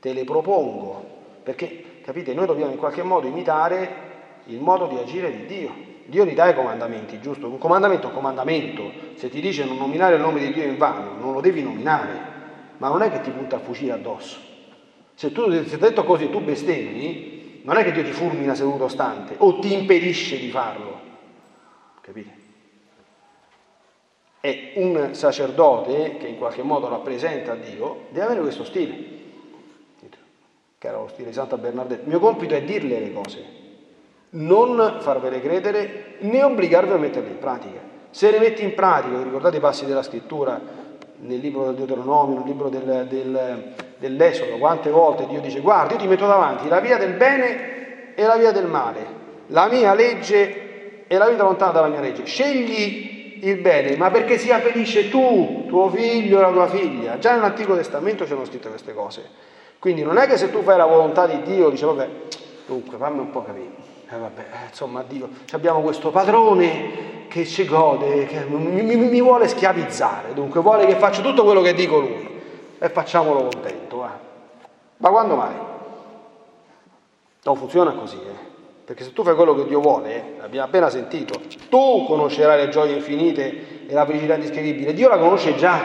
te 0.00 0.12
le 0.12 0.24
propongo, 0.24 1.04
perché 1.42 1.86
Capite? 2.06 2.34
Noi 2.34 2.46
dobbiamo 2.46 2.70
in 2.70 2.78
qualche 2.78 3.02
modo 3.02 3.26
imitare 3.26 4.04
il 4.44 4.60
modo 4.60 4.86
di 4.86 4.96
agire 4.96 5.28
di 5.38 5.46
Dio. 5.46 5.74
Dio 6.04 6.24
gli 6.24 6.34
dà 6.34 6.48
i 6.48 6.54
comandamenti, 6.54 7.18
giusto? 7.20 7.48
Un 7.48 7.58
comandamento 7.58 8.06
è 8.06 8.10
un 8.10 8.14
comandamento. 8.14 8.92
Se 9.16 9.28
ti 9.28 9.40
dice 9.40 9.64
non 9.64 9.76
nominare 9.76 10.14
il 10.14 10.20
nome 10.20 10.38
di 10.38 10.52
Dio 10.52 10.62
in 10.62 10.78
vano, 10.78 11.16
non 11.18 11.32
lo 11.32 11.40
devi 11.40 11.64
nominare, 11.64 12.12
ma 12.76 12.86
non 12.90 13.02
è 13.02 13.10
che 13.10 13.22
ti 13.22 13.30
punta 13.30 13.56
il 13.56 13.62
fucile 13.62 13.90
addosso. 13.90 14.38
Se 15.14 15.32
tu 15.32 15.50
ti 15.64 15.76
detto 15.78 16.04
così 16.04 16.30
tu 16.30 16.40
bestemmi, 16.42 17.35
non 17.66 17.76
è 17.76 17.84
che 17.84 17.92
Dio 17.92 18.04
ti 18.04 18.12
fulmina 18.12 18.54
seduto 18.54 18.88
stante 18.88 19.34
o 19.38 19.58
ti 19.58 19.72
impedisce 19.72 20.38
di 20.38 20.50
farlo. 20.50 21.00
Capite? 22.00 22.44
E 24.40 24.72
un 24.76 25.14
sacerdote 25.14 26.16
che 26.18 26.28
in 26.28 26.38
qualche 26.38 26.62
modo 26.62 26.88
rappresenta 26.88 27.54
Dio 27.56 28.06
deve 28.10 28.24
avere 28.24 28.40
questo 28.40 28.64
stile 28.64 29.14
che 30.78 30.86
era 30.86 30.98
lo 30.98 31.08
stile 31.08 31.28
di 31.28 31.34
Santa 31.34 31.56
Bernardetta. 31.56 32.02
Il 32.02 32.08
mio 32.08 32.20
compito 32.20 32.54
è 32.54 32.62
dirle 32.62 33.00
le 33.00 33.12
cose, 33.12 33.44
non 34.30 34.98
farvele 35.00 35.40
credere 35.40 36.16
né 36.20 36.42
obbligarvi 36.42 36.92
a 36.92 36.96
metterle 36.96 37.30
in 37.30 37.38
pratica. 37.38 37.80
Se 38.10 38.30
le 38.30 38.38
metti 38.38 38.62
in 38.62 38.74
pratica, 38.74 39.22
ricordate 39.22 39.56
i 39.56 39.60
passi 39.60 39.84
della 39.86 40.02
scrittura 40.02 40.60
nel 41.18 41.40
libro 41.40 41.64
del 41.64 41.74
Deuteronomio, 41.74 42.38
nel 42.38 42.46
libro 42.46 42.68
del, 42.68 43.06
del, 43.08 43.74
dell'Esodo, 43.98 44.58
quante 44.58 44.90
volte 44.90 45.26
Dio 45.26 45.40
dice 45.40 45.60
guarda, 45.60 45.94
io 45.94 45.98
ti 45.98 46.06
metto 46.06 46.26
davanti 46.26 46.68
la 46.68 46.80
via 46.80 46.96
del 46.96 47.12
bene 47.12 48.14
e 48.14 48.22
la 48.24 48.36
via 48.36 48.52
del 48.52 48.66
male, 48.66 49.06
la 49.48 49.68
mia 49.68 49.94
legge 49.94 51.04
e 51.06 51.16
la 51.16 51.28
vita 51.28 51.44
lontana 51.44 51.72
dalla 51.72 51.88
mia 51.88 52.00
legge. 52.00 52.24
Scegli 52.24 53.38
il 53.42 53.56
bene, 53.56 53.96
ma 53.96 54.10
perché 54.10 54.38
sia 54.38 54.60
felice 54.60 55.08
tu, 55.08 55.64
tuo 55.68 55.90
figlio 55.90 56.38
e 56.38 56.40
la 56.40 56.50
tua 56.50 56.66
figlia. 56.68 57.18
Già 57.18 57.34
nell'Antico 57.34 57.74
Testamento 57.76 58.24
c'erano 58.24 58.46
scritte 58.46 58.68
queste 58.68 58.94
cose. 58.94 59.24
Quindi 59.78 60.02
non 60.02 60.18
è 60.18 60.26
che 60.26 60.36
se 60.36 60.50
tu 60.50 60.62
fai 60.62 60.76
la 60.76 60.86
volontà 60.86 61.26
di 61.26 61.42
Dio, 61.42 61.68
dici 61.68 61.84
vabbè, 61.84 62.08
dunque 62.66 62.96
fammi 62.96 63.18
un 63.18 63.30
po' 63.30 63.42
capire. 63.42 63.94
Eh, 64.08 64.16
vabbè, 64.16 64.40
eh, 64.40 64.68
insomma, 64.68 65.04
Dio, 65.06 65.28
abbiamo 65.52 65.80
questo 65.80 66.10
padrone 66.10 67.26
che 67.28 67.44
ci 67.44 67.64
gode, 67.66 68.26
che 68.26 68.44
mi, 68.48 68.82
mi, 68.82 68.96
mi, 68.96 69.20
vuole 69.20 69.48
schiavizzare, 69.48 70.32
dunque 70.32 70.60
vuole 70.60 70.86
che 70.86 70.94
faccia 70.94 71.20
tutto 71.22 71.44
quello 71.44 71.60
che 71.60 71.74
dico 71.74 71.98
lui 71.98 72.28
e 72.78 72.88
facciamolo 72.88 73.48
contento. 73.48 73.85
Ma 74.98 75.08
quando 75.10 75.34
mai? 75.34 75.54
Non 77.42 77.56
funziona 77.56 77.92
così, 77.92 78.16
eh? 78.16 78.54
perché 78.86 79.02
se 79.02 79.12
tu 79.12 79.24
fai 79.24 79.34
quello 79.34 79.52
che 79.56 79.66
Dio 79.66 79.80
vuole, 79.80 80.14
eh, 80.14 80.40
l'abbiamo 80.40 80.66
appena 80.68 80.88
sentito, 80.88 81.40
tu 81.68 82.04
conoscerai 82.06 82.66
le 82.66 82.70
gioie 82.70 82.94
infinite 82.94 83.88
e 83.88 83.92
la 83.92 84.06
felicità 84.06 84.34
indescrivibile. 84.34 84.94
Dio 84.94 85.08
la 85.08 85.18
conosce 85.18 85.56
già, 85.56 85.82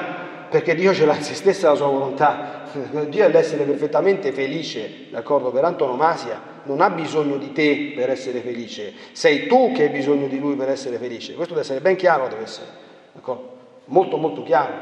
perché 0.47 0.75
Dio 0.75 0.93
ce 0.93 1.07
l'ha 1.07 1.15
in 1.15 1.23
se 1.23 1.33
stessa 1.33 1.69
la 1.69 1.75
sua 1.75 1.87
volontà. 1.87 2.65
Dio 3.09 3.25
è 3.25 3.29
l'essere 3.29 3.63
perfettamente 3.63 4.31
felice, 4.31 5.07
d'accordo? 5.09 5.49
Per 5.49 5.63
antonomasia, 5.63 6.39
non 6.65 6.79
ha 6.79 6.91
bisogno 6.91 7.37
di 7.37 7.51
te 7.51 7.93
per 7.95 8.11
essere 8.11 8.39
felice, 8.41 8.93
sei 9.13 9.47
tu 9.47 9.71
che 9.71 9.85
hai 9.85 9.89
bisogno 9.89 10.27
di 10.27 10.37
Lui 10.37 10.53
per 10.53 10.69
essere 10.69 10.97
felice. 10.97 11.33
Questo 11.33 11.55
deve 11.55 11.65
essere 11.65 11.81
ben 11.81 11.95
chiaro, 11.95 12.27
deve 12.27 12.43
essere, 12.43 12.67
d'accordo? 13.13 13.49
Molto 13.85 14.17
molto 14.17 14.43
chiaro. 14.43 14.73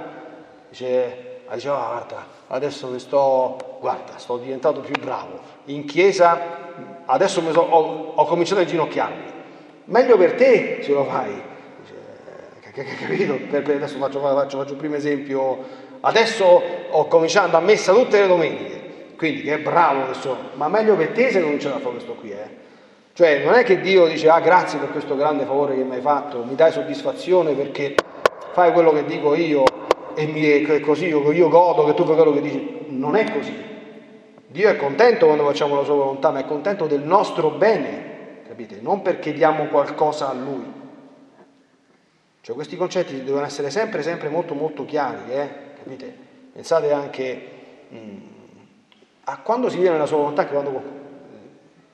Dice, 0.68 1.42
ah, 1.46 1.56
dice 1.56 1.70
oh, 1.70 1.78
guarda, 1.78 2.26
adesso 2.50 2.92
che 2.92 3.00
sto, 3.00 3.78
guarda, 3.80 4.18
sto 4.18 4.38
diventato 4.38 4.82
più 4.82 4.94
bravo. 5.00 5.40
In 5.66 5.86
chiesa 5.86 6.68
adesso 7.06 7.42
so, 7.52 7.62
ho, 7.62 8.14
ho, 8.16 8.26
cominciato 8.26 8.60
a 8.60 8.64
inginocchiarmi. 8.64 9.24
Meglio 9.86 10.18
per 10.18 10.36
te 10.36 10.80
se 10.84 10.92
lo 10.92 11.04
fai. 11.06 11.42
Dice, 11.82 12.84
capito? 13.00 13.40
Per, 13.50 13.64
per, 13.64 13.76
adesso 13.76 13.98
faccio, 13.98 14.20
faccio, 14.20 14.58
faccio 14.60 14.74
il 14.74 14.78
primo 14.78 14.96
esempio 14.96 15.88
Adesso 16.02 16.62
ho 16.92 17.08
cominciato 17.08 17.58
a 17.58 17.60
messa 17.60 17.92
tutte 17.92 18.22
le 18.22 18.28
domeniche, 18.28 18.82
quindi 19.18 19.42
che 19.42 19.60
bravo 19.60 20.08
che 20.08 20.14
sono, 20.14 20.38
ma 20.54 20.70
meglio 20.70 20.96
per 20.96 21.10
te 21.10 21.30
se 21.30 21.42
cominciare 21.42 21.76
a 21.76 21.80
fare 21.80 21.92
questo 21.92 22.14
qui, 22.14 22.32
eh. 22.32 22.58
Cioè 23.12 23.44
non 23.44 23.54
è 23.56 23.64
che 23.64 23.82
Dio 23.82 24.08
dice 24.08 24.30
ah 24.30 24.40
grazie 24.40 24.80
per 24.80 24.92
questo 24.92 25.18
grande 25.18 25.44
favore 25.44 25.76
che 25.76 25.84
mi 25.84 25.96
hai 25.96 26.02
fatto, 26.02 26.46
mi 26.46 26.56
dai 26.56 26.72
soddisfazione 26.72 27.52
perché 27.52 27.96
fai 28.54 28.72
quello 28.72 28.94
che 28.94 29.04
dico 29.04 29.36
io 29.36 29.66
e 30.20 30.26
mi 30.26 30.42
è 30.42 30.80
così, 30.82 31.06
io, 31.08 31.32
io 31.32 31.48
godo 31.48 31.86
che 31.86 31.94
tu 31.94 32.04
fai 32.04 32.16
quello 32.16 32.34
che 32.34 32.42
dici. 32.42 32.86
Non 32.90 33.16
è 33.16 33.32
così. 33.32 33.56
Dio 34.48 34.68
è 34.68 34.76
contento 34.76 35.28
quando 35.28 35.46
facciamo 35.46 35.76
la 35.76 35.84
sua 35.84 35.94
volontà, 35.94 36.32
ma 36.32 36.40
è 36.40 36.46
contento 36.46 36.88
del 36.88 37.02
nostro 37.02 37.52
bene, 37.52 38.42
capite? 38.46 38.80
Non 38.82 39.02
perché 39.02 39.32
diamo 39.32 39.68
qualcosa 39.68 40.30
a 40.30 40.34
Lui. 40.34 40.66
Cioè 42.42 42.54
questi 42.54 42.76
concetti 42.76 43.24
devono 43.24 43.46
essere 43.46 43.70
sempre, 43.70 44.02
sempre 44.02 44.28
molto, 44.28 44.56
molto 44.56 44.84
chiari, 44.84 45.32
eh? 45.32 45.50
Capite? 45.78 46.14
Pensate 46.52 46.92
anche 46.92 47.42
mh, 47.88 47.98
mm, 47.98 48.18
a 49.26 49.38
quando 49.38 49.70
si 49.70 49.78
vive 49.78 49.92
nella 49.92 50.06
sua 50.06 50.18
volontà, 50.18 50.46
che 50.46 50.52
quando 50.52 50.82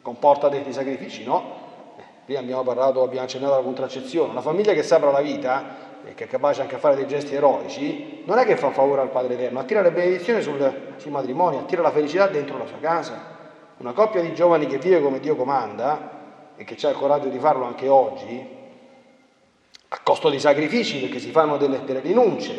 comporta 0.02 0.50
dei, 0.50 0.64
sacrifici, 0.74 1.24
no? 1.24 1.94
Eh, 1.98 2.04
prima 2.26 2.40
abbiamo 2.40 2.64
parlato, 2.64 3.04
abbiamo 3.04 3.26
accennato 3.26 3.54
alla 3.54 3.64
contraccezione. 3.64 4.32
Una 4.32 4.42
famiglia 4.42 4.74
che 4.74 4.82
sapra 4.82 5.12
la 5.12 5.22
vita, 5.22 5.85
che 6.14 6.26
è 6.26 6.28
capace 6.28 6.62
anche 6.62 6.76
a 6.76 6.78
fare 6.78 6.96
dei 6.96 7.08
gesti 7.08 7.34
eroici, 7.34 8.22
non 8.26 8.38
è 8.38 8.46
che 8.46 8.58
fa 8.58 8.72
favore 8.72 9.02
al 9.02 9.10
Padre 9.10 9.34
Eterno, 9.34 9.60
attira 9.60 9.82
le 9.82 9.92
benedizioni 9.92 10.42
sul, 10.42 10.94
sul 10.98 11.12
matrimonio, 11.12 11.60
attira 11.60 11.82
la 11.82 11.92
felicità 11.92 12.28
dentro 12.28 12.58
la 12.58 12.68
sua 12.68 12.78
casa. 12.80 13.34
Una 13.78 13.94
coppia 13.94 14.22
di 14.22 14.34
giovani 14.34 14.68
che 14.68 14.78
vive 14.78 15.02
come 15.02 15.20
Dio 15.20 15.36
comanda 15.36 16.54
e 16.56 16.64
che 16.64 16.78
ha 16.86 16.90
il 16.90 16.96
coraggio 16.96 17.28
di 17.28 17.40
farlo 17.40 17.66
anche 17.66 17.88
oggi, 17.88 18.48
a 19.88 20.00
costo 20.04 20.30
di 20.30 20.40
sacrifici 20.40 21.00
perché 21.00 21.20
si 21.20 21.32
fanno 21.32 21.58
delle, 21.58 21.84
delle 21.84 22.00
rinunce, 22.00 22.54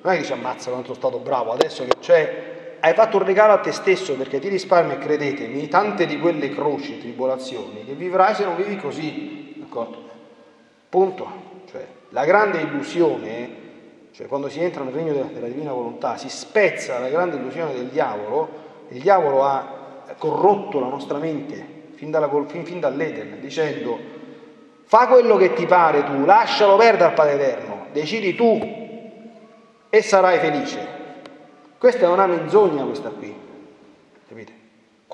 non 0.00 0.12
è 0.12 0.16
che 0.16 0.22
dici 0.22 0.32
ammazza 0.32 0.70
quanto 0.70 0.94
sono 0.94 1.08
stato 1.08 1.18
bravo, 1.22 1.52
adesso 1.52 1.84
che 1.84 1.96
c'è, 1.98 2.76
hai 2.80 2.92
fatto 2.92 3.16
un 3.16 3.24
regalo 3.24 3.54
a 3.54 3.58
te 3.58 3.72
stesso 3.72 4.14
perché 4.14 4.38
ti 4.38 4.48
risparmi, 4.48 4.98
credetemi, 4.98 5.68
tante 5.68 6.06
di 6.06 6.18
quelle 6.18 6.50
croci 6.50 6.94
e 6.94 6.98
tribolazioni 6.98 7.84
che 7.84 7.94
vivrai 7.94 8.34
se 8.34 8.44
non 8.44 8.56
vivi 8.56 8.76
così, 8.76 9.54
d'accordo? 9.56 10.02
Punto. 10.88 11.43
La 12.14 12.24
grande 12.24 12.60
illusione, 12.60 13.50
cioè 14.12 14.28
quando 14.28 14.48
si 14.48 14.62
entra 14.62 14.84
nel 14.84 14.94
regno 14.94 15.12
della, 15.12 15.26
della 15.32 15.48
divina 15.48 15.72
volontà, 15.72 16.16
si 16.16 16.28
spezza 16.28 17.00
la 17.00 17.08
grande 17.08 17.34
illusione 17.34 17.74
del 17.74 17.86
diavolo, 17.86 18.48
il 18.90 19.00
diavolo 19.00 19.42
ha 19.42 20.04
corrotto 20.16 20.78
la 20.78 20.86
nostra 20.86 21.18
mente 21.18 21.90
fin, 21.96 22.12
dalla, 22.12 22.30
fin, 22.46 22.64
fin 22.64 22.78
dall'Eden, 22.78 23.40
dicendo 23.40 23.98
fa 24.84 25.08
quello 25.08 25.36
che 25.36 25.54
ti 25.54 25.66
pare 25.66 26.04
tu, 26.04 26.24
lascialo 26.24 26.76
perdere 26.76 27.06
al 27.06 27.14
Padre 27.14 27.34
Eterno, 27.34 27.86
decidi 27.90 28.36
tu 28.36 28.60
e 29.90 30.02
sarai 30.02 30.38
felice. 30.38 30.86
Questa 31.78 32.06
è 32.06 32.08
una 32.08 32.28
menzogna 32.28 32.84
questa 32.84 33.08
qui? 33.08 33.34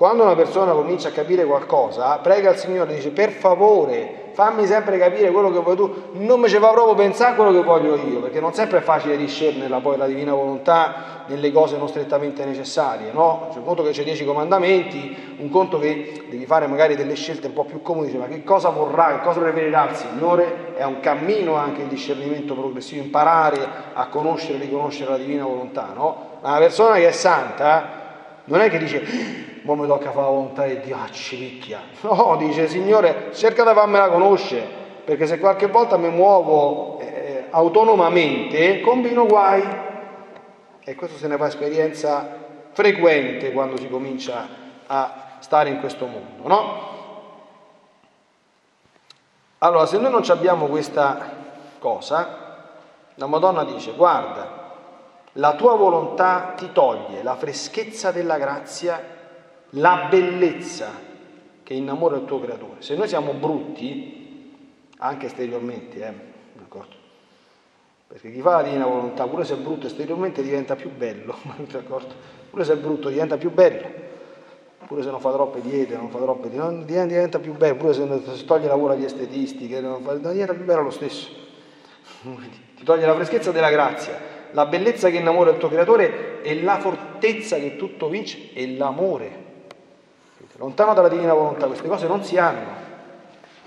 Quando 0.01 0.23
una 0.23 0.33
persona 0.33 0.71
comincia 0.71 1.09
a 1.09 1.11
capire 1.11 1.45
qualcosa, 1.45 2.17
prega 2.23 2.49
il 2.49 2.57
Signore 2.57 2.95
dice 2.95 3.11
per 3.11 3.29
favore 3.29 4.31
fammi 4.33 4.65
sempre 4.65 4.97
capire 4.97 5.29
quello 5.29 5.51
che 5.51 5.59
vuoi 5.59 5.75
tu, 5.75 5.93
non 6.13 6.39
mi 6.39 6.49
ci 6.49 6.57
fa 6.57 6.69
proprio 6.69 6.95
pensare 6.95 7.33
a 7.33 7.35
quello 7.35 7.51
che 7.51 7.61
voglio 7.61 7.95
io, 7.97 8.19
perché 8.19 8.39
non 8.39 8.51
sempre 8.51 8.79
è 8.79 8.81
facile 8.81 9.15
discernere 9.15 9.79
poi 9.79 9.97
la 9.97 10.07
divina 10.07 10.33
volontà 10.33 11.25
nelle 11.27 11.51
cose 11.51 11.77
non 11.77 11.87
strettamente 11.87 12.43
necessarie, 12.45 13.11
no? 13.11 13.49
C'è 13.51 13.59
un 13.59 13.63
conto 13.63 13.83
che 13.83 13.91
c'è 13.91 14.03
dieci 14.03 14.25
comandamenti, 14.25 15.35
un 15.37 15.49
conto 15.51 15.77
che 15.77 16.23
devi 16.27 16.47
fare 16.47 16.65
magari 16.65 16.95
delle 16.95 17.13
scelte 17.13 17.45
un 17.45 17.53
po' 17.53 17.65
più 17.65 17.83
comuni, 17.83 18.07
dice, 18.07 18.17
ma 18.17 18.25
che 18.25 18.43
cosa 18.43 18.69
vorrà, 18.69 19.17
che 19.17 19.23
cosa 19.23 19.39
preferirà 19.39 19.87
il 19.87 19.95
Signore? 19.95 20.73
È 20.77 20.83
un 20.83 20.99
cammino 20.99 21.57
anche 21.57 21.83
il 21.83 21.87
discernimento 21.87 22.55
progressivo, 22.55 23.03
imparare 23.03 23.59
a 23.93 24.07
conoscere 24.07 24.57
e 24.57 24.61
riconoscere 24.61 25.11
la 25.11 25.17
divina 25.17 25.43
volontà, 25.43 25.91
no? 25.93 26.39
Ma 26.41 26.49
una 26.49 26.57
persona 26.57 26.95
che 26.95 27.07
è 27.07 27.11
santa 27.11 27.99
non 28.45 28.61
è 28.61 28.67
che 28.67 28.79
dice 28.79 29.50
ma 29.63 29.75
mi 29.75 29.85
tocca 29.85 30.11
fare 30.11 30.25
la 30.25 30.31
volontà 30.31 30.65
di 30.65 30.79
Dio, 30.79 30.95
ah, 30.95 31.09
civicchia. 31.09 31.81
No, 32.01 32.35
dice 32.37 32.67
Signore, 32.67 33.31
cerca 33.33 33.63
di 33.63 33.73
farmela 33.73 34.09
conoscere, 34.09 34.67
perché 35.05 35.27
se 35.27 35.39
qualche 35.39 35.67
volta 35.67 35.97
mi 35.97 36.09
muovo 36.09 36.99
eh, 36.99 37.45
autonomamente, 37.49 38.81
combino 38.81 39.25
guai. 39.25 39.89
E 40.83 40.95
questo 40.95 41.17
se 41.17 41.27
ne 41.27 41.37
fa 41.37 41.47
esperienza 41.47 42.39
frequente 42.71 43.51
quando 43.51 43.77
si 43.77 43.87
comincia 43.87 44.47
a 44.87 45.35
stare 45.39 45.69
in 45.69 45.79
questo 45.79 46.07
mondo, 46.07 46.47
no? 46.47 46.89
Allora, 49.59 49.85
se 49.85 49.99
noi 49.99 50.09
non 50.09 50.23
abbiamo 50.27 50.65
questa 50.65 51.19
cosa, 51.77 52.39
la 53.13 53.27
Madonna 53.27 53.63
dice, 53.63 53.91
guarda, 53.91 54.59
la 55.33 55.53
tua 55.53 55.75
volontà 55.75 56.53
ti 56.55 56.71
toglie 56.71 57.21
la 57.21 57.35
freschezza 57.35 58.11
della 58.11 58.37
grazia 58.37 59.19
la 59.71 60.07
bellezza 60.09 61.09
che 61.63 61.73
innamora 61.73 62.17
il 62.17 62.25
tuo 62.25 62.39
creatore. 62.41 62.81
Se 62.81 62.95
noi 62.95 63.07
siamo 63.07 63.33
brutti, 63.33 64.53
anche 64.97 65.27
esteriormente, 65.27 66.05
eh, 66.05 66.13
d'accordo? 66.57 66.95
Perché 68.07 68.31
chi 68.31 68.41
fa 68.41 68.57
la 68.57 68.63
divina 68.63 68.85
volontà, 68.85 69.25
pure 69.27 69.45
se 69.45 69.53
è 69.53 69.57
brutto 69.57 69.87
esteriormente, 69.87 70.41
diventa 70.41 70.75
più 70.75 70.91
bello, 70.91 71.37
d'accordo? 71.71 72.13
Pure 72.49 72.63
se 72.65 72.73
è 72.73 72.75
brutto 72.75 73.07
diventa 73.07 73.37
più 73.37 73.51
bello, 73.51 73.87
pure 74.85 75.01
se 75.01 75.09
non 75.09 75.21
fa 75.21 75.31
troppe 75.31 75.61
diete, 75.61 75.95
non 75.95 76.09
fa 76.09 76.19
troppe 76.19 76.49
non 76.49 76.85
diventa 76.85 77.39
più 77.39 77.53
bello, 77.53 77.75
pure 77.75 77.93
se 77.93 78.45
toglie 78.45 78.67
la 78.67 78.75
cura 78.75 78.95
di 78.95 79.05
estetistiche, 79.05 79.79
non 79.79 80.01
fa, 80.01 80.15
diventa 80.15 80.53
più 80.53 80.65
bello 80.65 80.81
lo 80.81 80.89
stesso. 80.89 81.29
Ti 82.75 82.83
toglie 82.83 83.05
la 83.05 83.15
freschezza 83.15 83.51
della 83.51 83.69
grazia, 83.69 84.19
la 84.51 84.65
bellezza 84.65 85.09
che 85.09 85.17
innamora 85.17 85.51
il 85.51 85.57
tuo 85.57 85.69
creatore 85.69 86.41
e 86.41 86.61
la 86.61 86.79
fortezza 86.79 87.55
che 87.57 87.77
tutto 87.77 88.09
vince 88.09 88.51
e 88.53 88.75
l'amore 88.75 89.50
Lontano 90.61 90.93
dalla 90.93 91.09
divina 91.09 91.33
volontà 91.33 91.65
queste 91.65 91.87
cose 91.87 92.05
non 92.05 92.23
si 92.23 92.37
hanno, 92.37 92.69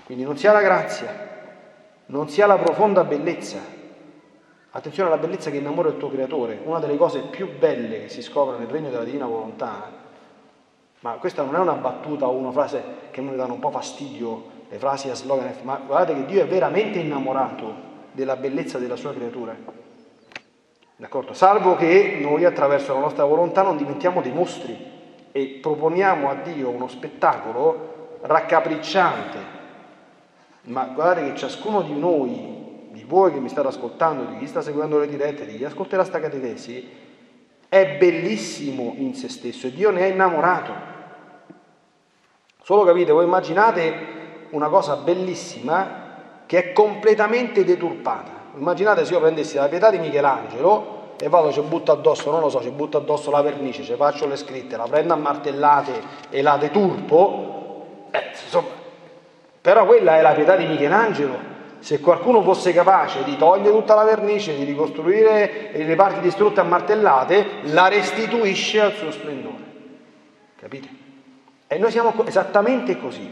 quindi 0.05 0.23
non 0.23 0.37
si 0.37 0.47
ha 0.47 0.53
la 0.53 0.61
grazia, 0.61 1.13
non 2.05 2.29
si 2.29 2.41
ha 2.41 2.45
la 2.45 2.55
profonda 2.55 3.03
bellezza. 3.03 3.57
Attenzione 4.71 5.09
alla 5.09 5.19
bellezza 5.19 5.51
che 5.51 5.57
innamora 5.57 5.89
il 5.89 5.97
tuo 5.97 6.09
creatore, 6.09 6.61
una 6.63 6.79
delle 6.79 6.95
cose 6.95 7.19
più 7.19 7.57
belle 7.57 8.03
che 8.03 8.07
si 8.09 8.21
scopre 8.21 8.57
nel 8.57 8.69
regno 8.69 8.89
della 8.91 9.03
divina 9.03 9.25
volontà. 9.25 9.91
Ma 11.01 11.11
questa 11.15 11.43
non 11.43 11.55
è 11.55 11.59
una 11.59 11.73
battuta 11.73 12.27
o 12.27 12.31
una 12.31 12.51
frase 12.51 12.81
che 13.11 13.19
mi 13.19 13.35
danno 13.35 13.55
un 13.55 13.59
po' 13.59 13.71
fastidio, 13.71 14.43
le 14.69 14.77
frasi 14.77 15.09
a 15.09 15.15
slogan, 15.15 15.53
ma 15.63 15.81
guardate 15.85 16.13
che 16.13 16.25
Dio 16.25 16.43
è 16.43 16.47
veramente 16.47 16.99
innamorato 16.99 17.73
della 18.13 18.37
bellezza 18.37 18.77
della 18.77 18.95
sua 18.95 19.13
creatura. 19.13 19.53
D'accordo? 20.95 21.33
Salvo 21.33 21.75
che 21.75 22.19
noi 22.21 22.45
attraverso 22.45 22.93
la 22.93 23.01
nostra 23.01 23.25
volontà 23.25 23.63
non 23.63 23.75
diventiamo 23.75 24.21
dei 24.21 24.31
mostri, 24.31 24.94
e 25.35 25.59
proponiamo 25.61 26.29
a 26.29 26.35
Dio 26.35 26.69
uno 26.69 26.87
spettacolo 26.87 28.19
raccapricciante, 28.21 29.37
ma 30.67 30.85
guardate 30.85 31.25
che 31.25 31.35
ciascuno 31.35 31.81
di 31.81 31.93
noi, 31.93 32.87
di 32.91 33.03
voi 33.03 33.33
che 33.33 33.41
mi 33.41 33.49
state 33.49 33.67
ascoltando, 33.67 34.23
di 34.31 34.37
chi 34.37 34.47
sta 34.47 34.61
seguendo 34.61 34.97
le 34.97 35.09
dirette, 35.09 35.45
di 35.45 35.57
chi 35.57 35.65
ascolterà 35.65 36.05
sta 36.05 36.21
catechesi, 36.21 36.89
è 37.67 37.97
bellissimo 37.97 38.93
in 38.95 39.13
se 39.13 39.27
stesso 39.27 39.67
e 39.67 39.73
Dio 39.73 39.91
ne 39.91 40.03
è 40.03 40.05
innamorato. 40.05 40.71
Solo 42.61 42.85
capite, 42.85 43.11
voi 43.11 43.25
immaginate 43.25 44.47
una 44.51 44.69
cosa 44.69 44.95
bellissima 44.95 46.43
che 46.45 46.59
è 46.59 46.71
completamente 46.71 47.65
deturpata. 47.65 48.31
Immaginate 48.55 49.03
se 49.03 49.11
io 49.11 49.19
prendessi 49.19 49.57
la 49.57 49.67
pietà 49.67 49.91
di 49.91 49.97
Michelangelo 49.97 50.94
e 51.17 51.29
vado, 51.29 51.51
ci 51.51 51.61
butto 51.61 51.91
addosso, 51.91 52.29
non 52.29 52.41
lo 52.41 52.49
so, 52.49 52.61
ci 52.61 52.69
butto 52.69 52.97
addosso 52.97 53.31
la 53.31 53.41
vernice, 53.41 53.83
ci 53.83 53.93
faccio 53.95 54.27
le 54.27 54.35
scritte, 54.35 54.75
la 54.75 54.83
prendo 54.83 55.13
a 55.13 55.17
martellate 55.17 56.01
e 56.29 56.41
la 56.41 56.57
deturpo, 56.57 58.07
eh, 58.11 58.23
insomma, 58.31 58.67
però 59.61 59.85
quella 59.85 60.17
è 60.17 60.21
la 60.21 60.33
pietà 60.33 60.55
di 60.55 60.65
Michelangelo. 60.65 61.53
Se 61.79 61.99
qualcuno 61.99 62.41
fosse 62.41 62.73
capace 62.73 63.23
di 63.23 63.37
togliere 63.37 63.71
tutta 63.71 63.93
la 63.93 64.03
vernice, 64.03 64.55
di 64.55 64.63
ricostruire 64.63 65.71
le 65.73 65.95
parti 65.95 66.19
distrutte 66.19 66.59
a 66.59 66.63
martellate, 66.63 67.61
la 67.63 67.87
restituisce 67.87 68.81
al 68.81 68.93
suo 68.93 69.11
splendore. 69.11 69.63
Capite? 70.59 70.87
E 71.67 71.77
noi 71.77 71.91
siamo 71.91 72.13
esattamente 72.25 72.99
così. 72.99 73.31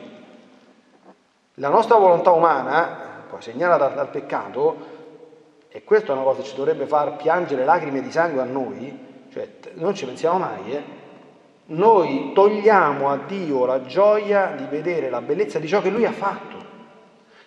La 1.56 1.70
nostra 1.70 1.98
volontà 1.98 2.32
umana, 2.32 3.26
poi 3.30 3.42
segnalata 3.42 3.88
dal 3.90 4.10
peccato, 4.10 4.93
e 5.76 5.84
questa 5.84 6.12
è 6.12 6.16
una 6.16 6.24
cosa 6.24 6.44
che 6.44 6.50
ci 6.50 6.56
dovrebbe 6.56 6.86
far 6.86 7.16
piangere 7.16 7.66
lacrime 7.66 8.04
di 8.04 8.12
sangue 8.12 8.42
a 8.42 8.46
noi, 8.46 9.26
cioè 9.34 9.50
non 9.74 9.96
ci 9.96 10.06
pensiamo 10.06 10.38
mai, 10.38 10.72
eh? 10.72 10.84
noi 11.66 12.30
togliamo 12.32 13.10
a 13.10 13.18
Dio 13.26 13.66
la 13.66 13.82
gioia 13.82 14.54
di 14.56 14.66
vedere 14.70 15.10
la 15.10 15.22
bellezza 15.22 15.58
di 15.58 15.68
ciò 15.68 15.82
che 15.82 15.90
Lui 15.90 16.06
ha 16.06 16.12
fatto. 16.12 16.58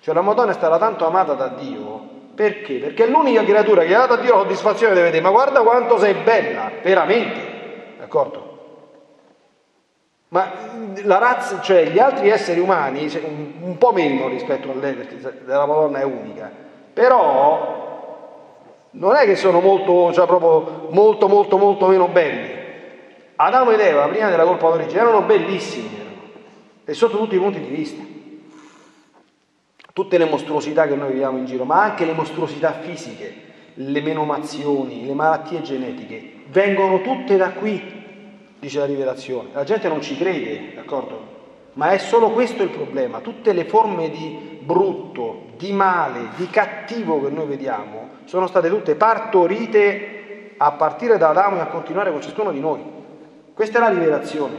Cioè 0.00 0.12
la 0.12 0.22
Madonna 0.22 0.50
è 0.50 0.54
stata 0.54 0.76
tanto 0.76 1.06
amata 1.06 1.34
da 1.34 1.46
Dio, 1.50 2.00
perché? 2.34 2.78
Perché 2.78 3.04
è 3.04 3.08
l'unica 3.08 3.44
creatura 3.44 3.84
che 3.84 3.94
ha 3.94 4.00
dato 4.00 4.14
a 4.14 4.16
Dio 4.16 4.34
la 4.34 4.40
soddisfazione 4.40 4.94
di 4.94 5.00
vedere, 5.00 5.22
ma 5.22 5.30
guarda 5.30 5.62
quanto 5.62 5.96
sei 5.96 6.14
bella, 6.14 6.72
veramente, 6.82 7.94
d'accordo? 7.96 8.54
Ma 10.30 10.50
la 11.04 11.18
razza, 11.18 11.60
cioè 11.60 11.86
gli 11.90 12.00
altri 12.00 12.30
esseri 12.30 12.58
umani, 12.58 13.08
un, 13.60 13.78
po' 13.78 13.92
meno 13.92 14.26
rispetto 14.26 14.72
a 14.72 14.74
lei, 14.74 14.94
perché 14.94 15.42
la 15.44 15.64
Madonna 15.64 16.00
è 16.00 16.04
unica, 16.04 16.50
però 16.92 17.85
non 18.98 19.14
è 19.14 19.24
che 19.24 19.36
sono 19.36 19.60
molto, 19.60 20.12
cioè 20.12 20.26
proprio 20.26 20.88
molto, 20.90 21.28
molto, 21.28 21.58
molto 21.58 21.86
meno 21.86 22.08
belli. 22.08 22.54
Adamo 23.36 23.70
ed 23.72 23.80
Eva, 23.80 24.08
prima 24.08 24.30
della 24.30 24.44
colpa 24.44 24.70
d'origine, 24.70 25.00
erano 25.00 25.22
bellissimi, 25.22 25.90
erano, 25.94 26.16
e 26.84 26.94
sotto 26.94 27.18
tutti 27.18 27.34
i 27.34 27.38
punti 27.38 27.60
di 27.60 27.74
vista. 27.74 28.02
Tutte 29.92 30.18
le 30.18 30.24
mostruosità 30.24 30.86
che 30.86 30.94
noi 30.94 31.12
viviamo 31.12 31.38
in 31.38 31.44
giro, 31.44 31.64
ma 31.64 31.82
anche 31.82 32.04
le 32.04 32.12
mostruosità 32.12 32.72
fisiche, 32.72 33.34
le 33.74 34.00
menomazioni, 34.00 35.04
le 35.04 35.12
malattie 35.12 35.60
genetiche, 35.60 36.44
vengono 36.48 37.02
tutte 37.02 37.36
da 37.36 37.50
qui, 37.50 37.82
dice 38.58 38.78
la 38.78 38.86
rivelazione. 38.86 39.50
La 39.52 39.64
gente 39.64 39.88
non 39.88 40.00
ci 40.00 40.16
crede, 40.16 40.74
d'accordo? 40.74 41.34
Ma 41.74 41.90
è 41.90 41.98
solo 41.98 42.30
questo 42.30 42.62
il 42.62 42.70
problema. 42.70 43.20
Tutte 43.20 43.52
le 43.52 43.64
forme 43.66 44.08
di 44.08 44.55
brutto, 44.66 45.44
di 45.56 45.72
male, 45.72 46.30
di 46.36 46.48
cattivo 46.50 47.22
che 47.22 47.30
noi 47.30 47.46
vediamo 47.46 48.08
sono 48.24 48.48
state 48.48 48.68
tutte 48.68 48.96
partorite 48.96 50.54
a 50.56 50.72
partire 50.72 51.16
da 51.16 51.28
Adamo 51.30 51.56
e 51.56 51.60
a 51.60 51.66
continuare 51.66 52.10
con 52.10 52.20
ciascuno 52.20 52.50
di 52.50 52.60
noi. 52.60 52.82
Questa 53.54 53.78
è 53.78 53.80
la 53.80 53.88
rivelazione. 53.88 54.54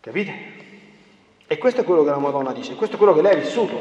Capite? 0.00 0.32
E 1.46 1.58
questo 1.58 1.80
è 1.80 1.84
quello 1.84 2.04
che 2.04 2.10
la 2.10 2.18
Madonna 2.18 2.52
dice, 2.52 2.74
questo 2.74 2.96
è 2.96 2.98
quello 2.98 3.14
che 3.14 3.22
lei 3.22 3.34
ha 3.34 3.38
vissuto. 3.38 3.80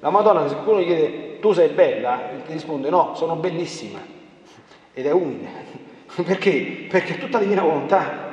La 0.00 0.10
Madonna, 0.10 0.46
se 0.48 0.54
qualcuno 0.54 0.80
gli 0.80 0.86
chiede 0.86 1.40
tu 1.40 1.52
sei 1.52 1.68
bella, 1.70 2.20
ti 2.46 2.52
risponde 2.52 2.88
no, 2.88 3.14
sono 3.14 3.34
bellissima. 3.36 3.98
Ed 4.94 5.06
è 5.06 5.12
umile. 5.12 5.48
Perché? 6.22 6.86
Perché 6.88 7.14
è 7.14 7.18
tutta 7.18 7.38
divina 7.38 7.62
volontà. 7.62 8.26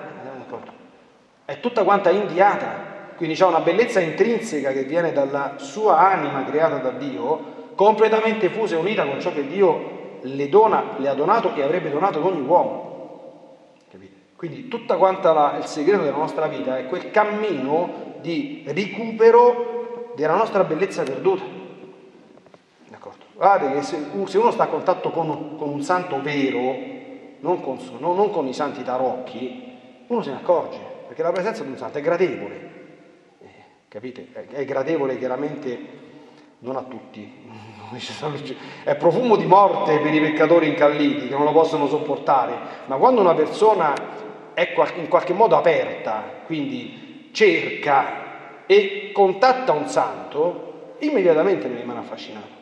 È 1.45 1.59
tutta 1.59 1.83
quanta 1.83 2.09
inviata. 2.09 2.94
Quindi 3.15 3.35
c'è 3.35 3.45
una 3.45 3.61
bellezza 3.61 3.99
intrinseca 3.99 4.71
che 4.71 4.83
viene 4.83 5.11
dalla 5.11 5.53
sua 5.57 5.97
anima 5.97 6.43
creata 6.45 6.77
da 6.77 6.91
Dio, 6.91 7.53
completamente 7.75 8.49
fusa 8.49 8.75
e 8.75 8.79
unita 8.79 9.05
con 9.05 9.19
ciò 9.19 9.31
che 9.31 9.47
Dio 9.47 10.19
le, 10.21 10.49
dona, 10.49 10.95
le 10.97 11.07
ha 11.07 11.13
donato 11.13 11.53
e 11.53 11.61
avrebbe 11.61 11.89
donato 11.89 12.19
ad 12.19 12.25
ogni 12.25 12.45
uomo. 12.45 13.73
Capite? 13.89 14.13
Quindi 14.35 14.67
tutta 14.67 14.97
quanta 14.97 15.33
la, 15.33 15.57
il 15.57 15.65
segreto 15.65 16.03
della 16.03 16.17
nostra 16.17 16.47
vita 16.47 16.77
è 16.77 16.87
quel 16.87 17.11
cammino 17.11 18.13
di 18.21 18.63
recupero 18.67 20.13
della 20.15 20.35
nostra 20.35 20.63
bellezza 20.63 21.03
perduta. 21.03 21.55
Guardate 23.35 23.73
che 23.73 23.81
se, 23.81 23.97
uno 24.13 24.51
sta 24.51 24.63
a 24.63 24.67
contatto 24.67 25.09
con, 25.09 25.57
con 25.57 25.69
un 25.69 25.81
santo 25.81 26.21
vero, 26.21 26.73
non 27.41 27.61
con, 27.61 27.77
non, 27.99 28.15
non 28.15 28.31
con, 28.31 28.47
i 28.47 28.53
santi 28.53 28.81
tarocchi, 28.81 29.73
uno 30.07 30.21
se 30.21 30.29
ne 30.29 30.37
accorge, 30.37 30.79
perché 31.07 31.21
la 31.21 31.33
presenza 31.33 31.63
di 31.63 31.69
un 31.69 31.77
santo 31.77 31.97
è 31.97 32.01
gradevole. 32.01 32.74
Capite? 33.95 34.27
È 34.51 34.65
gradevole 34.65 35.17
chiaramente 35.17 35.79
non 36.59 36.75
a 36.75 36.81
tutti. 36.81 37.31
È 38.83 38.93
profumo 38.97 39.37
di 39.37 39.45
morte 39.45 39.99
per 39.99 40.13
i 40.13 40.19
peccatori 40.19 40.67
incalliti 40.67 41.29
che 41.29 41.33
non 41.33 41.45
lo 41.45 41.53
possono 41.53 41.87
sopportare, 41.87 42.57
ma 42.87 42.97
quando 42.97 43.21
una 43.21 43.33
persona 43.33 43.93
è 44.53 44.73
in 44.95 45.07
qualche 45.07 45.31
modo 45.31 45.55
aperta, 45.55 46.41
quindi 46.45 47.29
cerca 47.31 48.65
e 48.65 49.11
contatta 49.13 49.71
un 49.71 49.87
santo, 49.87 50.95
immediatamente 50.99 51.69
ne 51.69 51.79
rimane 51.79 51.99
affascinato. 51.99 52.53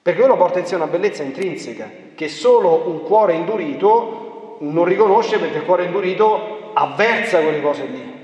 Perché 0.00 0.20
quello 0.20 0.38
porta 0.38 0.58
in 0.58 0.64
sé 0.64 0.74
una 0.74 0.86
bellezza 0.86 1.22
intrinseca 1.22 1.90
che 2.14 2.28
solo 2.28 2.88
un 2.88 3.02
cuore 3.02 3.34
indurito 3.34 4.56
non 4.60 4.86
riconosce 4.86 5.38
perché 5.38 5.58
il 5.58 5.64
cuore 5.66 5.84
indurito 5.84 6.70
avversa 6.72 7.42
quelle 7.42 7.60
cose 7.60 7.84
lì. 7.84 8.14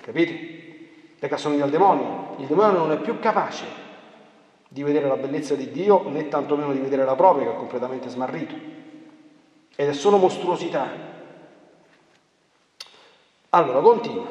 Capite? 0.00 0.51
Perché 1.22 1.36
assomiglia 1.36 1.62
al 1.62 1.70
demonio. 1.70 2.34
Il 2.38 2.46
demonio 2.46 2.78
non 2.78 2.90
è 2.90 2.96
più 2.96 3.20
capace 3.20 3.64
di 4.66 4.82
vedere 4.82 5.06
la 5.06 5.14
bellezza 5.14 5.54
di 5.54 5.70
Dio 5.70 6.08
né 6.08 6.26
tantomeno 6.26 6.72
di 6.72 6.80
vedere 6.80 7.04
la 7.04 7.14
propria 7.14 7.46
che 7.46 7.52
è 7.52 7.56
completamente 7.56 8.08
smarrito. 8.08 8.56
Ed 9.76 9.88
è 9.88 9.92
solo 9.92 10.16
mostruosità. 10.16 10.88
Allora, 13.50 13.80
continua. 13.80 14.26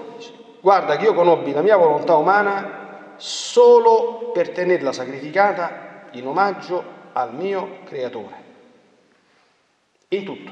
Guarda 0.60 0.98
che 0.98 1.06
io 1.06 1.14
conobbi 1.14 1.54
la 1.54 1.62
mia 1.62 1.78
volontà 1.78 2.18
umana 2.18 3.14
solo 3.16 4.32
per 4.34 4.50
tenerla 4.50 4.92
sacrificata 4.92 6.10
in 6.12 6.28
omaggio 6.28 6.84
al 7.14 7.34
mio 7.34 7.78
creatore. 7.86 8.36
In 10.10 10.26
tutto. 10.26 10.52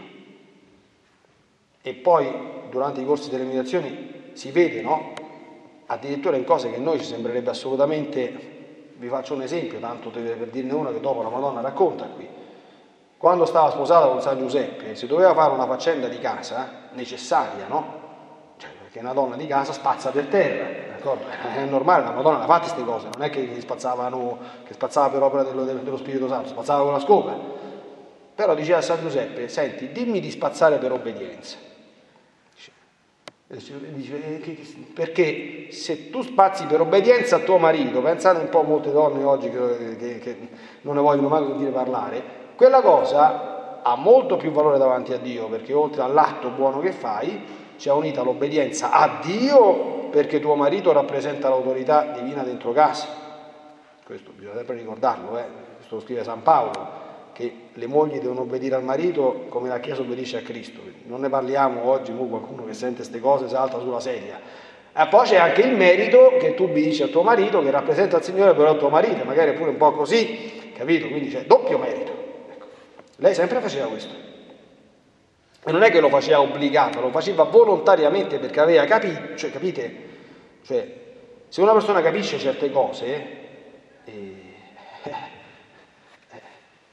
E 1.82 1.94
poi 1.96 2.34
durante 2.70 3.02
i 3.02 3.06
corsi 3.06 3.30
delle 3.30 3.44
meditazioni 3.44 4.32
si 4.32 4.52
vede, 4.52 4.82
no? 4.82 5.19
Addirittura 5.92 6.36
in 6.38 6.44
cose 6.44 6.70
che 6.70 6.76
a 6.76 6.80
noi 6.80 7.00
ci 7.00 7.06
sembrerebbe 7.06 7.50
assolutamente, 7.50 8.94
vi 8.98 9.08
faccio 9.08 9.34
un 9.34 9.42
esempio, 9.42 9.80
tanto 9.80 10.12
per 10.12 10.48
dirne 10.52 10.74
una 10.74 10.92
che 10.92 11.00
dopo 11.00 11.24
la 11.24 11.30
Madonna 11.30 11.62
racconta 11.62 12.06
qui. 12.06 12.30
Quando 13.18 13.46
stava 13.46 13.72
sposata 13.72 14.06
con 14.06 14.22
San 14.22 14.38
Giuseppe, 14.38 14.96
si 14.96 15.08
doveva 15.08 15.34
fare 15.34 15.52
una 15.52 15.66
faccenda 15.66 16.08
di 16.08 16.20
casa 16.20 16.90
necessaria, 16.94 17.66
no? 17.68 17.98
Cioè, 18.58 18.70
perché 18.80 19.00
una 19.00 19.14
donna 19.14 19.36
di 19.36 19.48
casa 19.48 19.74
spazza 19.74 20.12
per 20.12 20.28
terra, 20.28 20.96
d'accordo? 20.96 21.24
È 21.56 21.66
normale, 21.66 22.04
la 22.04 22.12
Madonna 22.12 22.44
ha 22.44 22.46
fatto 22.46 22.72
queste 22.72 22.84
cose, 22.84 23.08
non 23.12 23.24
è 23.24 23.32
che 23.32 23.60
spazzavano, 23.60 24.38
che 24.66 24.74
spazzava 24.74 25.10
per 25.10 25.24
opera 25.24 25.44
dello, 25.44 25.64
dello 25.64 25.98
Spirito 25.98 26.28
Santo, 26.28 26.50
spazzava 26.50 26.84
con 26.84 26.94
la 26.94 27.00
scopa. 27.00 27.36
Però 28.36 28.54
diceva 28.54 28.78
a 28.78 28.82
San 28.82 29.02
Giuseppe, 29.02 29.50
senti, 29.50 29.92
dimmi 29.92 30.20
di 30.20 30.30
spazzare 30.30 30.78
per 30.78 30.92
obbedienza. 30.92 31.69
Dice, 33.52 34.42
perché 34.94 35.72
se 35.72 36.12
tu 36.12 36.22
spazi 36.22 36.66
per 36.66 36.82
obbedienza 36.82 37.38
a 37.38 37.40
tuo 37.40 37.58
marito, 37.58 38.00
pensate 38.00 38.42
un 38.42 38.50
po' 38.50 38.60
a 38.60 38.64
molte 38.64 38.92
donne 38.92 39.24
oggi 39.24 39.50
che, 39.50 39.96
che, 39.98 40.20
che 40.20 40.38
non 40.82 40.94
ne 40.94 41.02
vogliono 41.02 41.30
mai 41.30 41.48
sentire 41.48 41.72
parlare, 41.72 42.22
quella 42.56 42.82
cosa 42.82 43.82
ha 43.82 43.96
molto 43.96 44.38
più 44.38 44.52
valore 44.52 44.78
davanti 44.78 45.14
a 45.14 45.18
Dio, 45.18 45.48
perché 45.48 45.74
oltre 45.74 46.04
all'atto 46.04 46.50
buono 46.50 46.80
che 46.80 46.92
fai, 46.92 47.44
c'è 47.76 47.92
unita 47.92 48.22
l'obbedienza 48.22 48.92
a 48.92 49.20
Dio 49.20 50.10
perché 50.12 50.40
tuo 50.40 50.54
marito 50.54 50.92
rappresenta 50.92 51.50
l'autorità 51.50 52.12
divina 52.12 52.44
dentro 52.44 52.72
casa. 52.72 53.08
Questo 54.06 54.30
bisogna 54.36 54.58
sempre 54.58 54.76
ricordarlo, 54.76 55.40
eh? 55.40 55.46
questo 55.78 55.96
lo 55.96 56.02
scrive 56.02 56.24
San 56.24 56.44
Paolo, 56.44 56.72
che 57.40 57.54
le 57.72 57.88
mogli 57.88 58.20
devono 58.20 58.42
obbedire 58.42 58.76
al 58.76 58.84
marito 58.84 59.46
come 59.48 59.70
la 59.70 59.80
Chiesa 59.80 60.02
obbedisce 60.02 60.40
a 60.40 60.42
Cristo. 60.42 60.82
Non 61.06 61.22
ne 61.22 61.30
parliamo 61.30 61.90
oggi, 61.90 62.12
qualcuno 62.12 62.66
che 62.66 62.74
sente 62.74 62.98
queste 62.98 63.22
cose 63.22 63.48
salta 63.48 63.80
sulla 63.80 64.02
sedia. 64.02 64.38
E 64.94 65.08
poi 65.08 65.26
c'è 65.26 65.38
anche 65.38 65.62
il 65.62 65.74
merito 65.74 66.36
che 66.38 66.54
tu 66.54 66.64
obbedisci 66.64 67.04
a 67.04 67.08
tuo 67.08 67.22
marito, 67.22 67.64
che 67.64 67.72
rappresenta 67.72 68.18
il 68.18 68.24
Signore 68.24 68.54
però 68.54 68.74
il 68.74 68.78
tuo 68.78 68.90
marito, 68.90 69.24
magari 69.24 69.54
pure 69.54 69.70
un 69.70 69.78
po' 69.78 69.94
così, 69.94 70.72
capito? 70.76 71.08
Quindi 71.08 71.30
c'è 71.30 71.46
doppio 71.46 71.78
merito. 71.78 72.12
Ecco. 72.52 72.66
Lei 73.16 73.34
sempre 73.34 73.62
faceva 73.62 73.88
questo. 73.88 74.14
E 75.64 75.72
non 75.72 75.82
è 75.82 75.90
che 75.92 76.02
lo 76.02 76.10
faceva 76.10 76.42
obbligato, 76.42 77.00
lo 77.00 77.10
faceva 77.10 77.44
volontariamente 77.44 78.38
perché 78.38 78.60
aveva 78.60 78.84
capito, 78.84 79.38
cioè, 79.38 79.50
capite? 79.50 80.08
Cioè, 80.66 80.94
se 81.48 81.62
una 81.62 81.72
persona 81.72 82.02
capisce 82.02 82.38
certe 82.38 82.70
cose, 82.70 83.06
eh, 84.04 84.34
eh, 85.04 85.38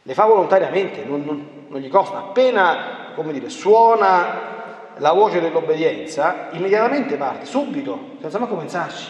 le 0.07 0.15
fa 0.15 0.25
volontariamente, 0.25 1.03
non, 1.05 1.25
non, 1.25 1.67
non, 1.67 1.81
gli 1.81 1.89
costa. 1.89 2.19
Appena, 2.19 3.11
come 3.17 3.33
dire, 3.33 3.49
suona 3.49 4.95
la 4.99 5.13
voce 5.13 5.41
dell'obbedienza, 5.41 6.51
immediatamente 6.53 7.17
parte, 7.17 7.45
subito, 7.45 8.13
senza 8.21 8.39
manco 8.39 8.55
pensarci. 8.55 9.09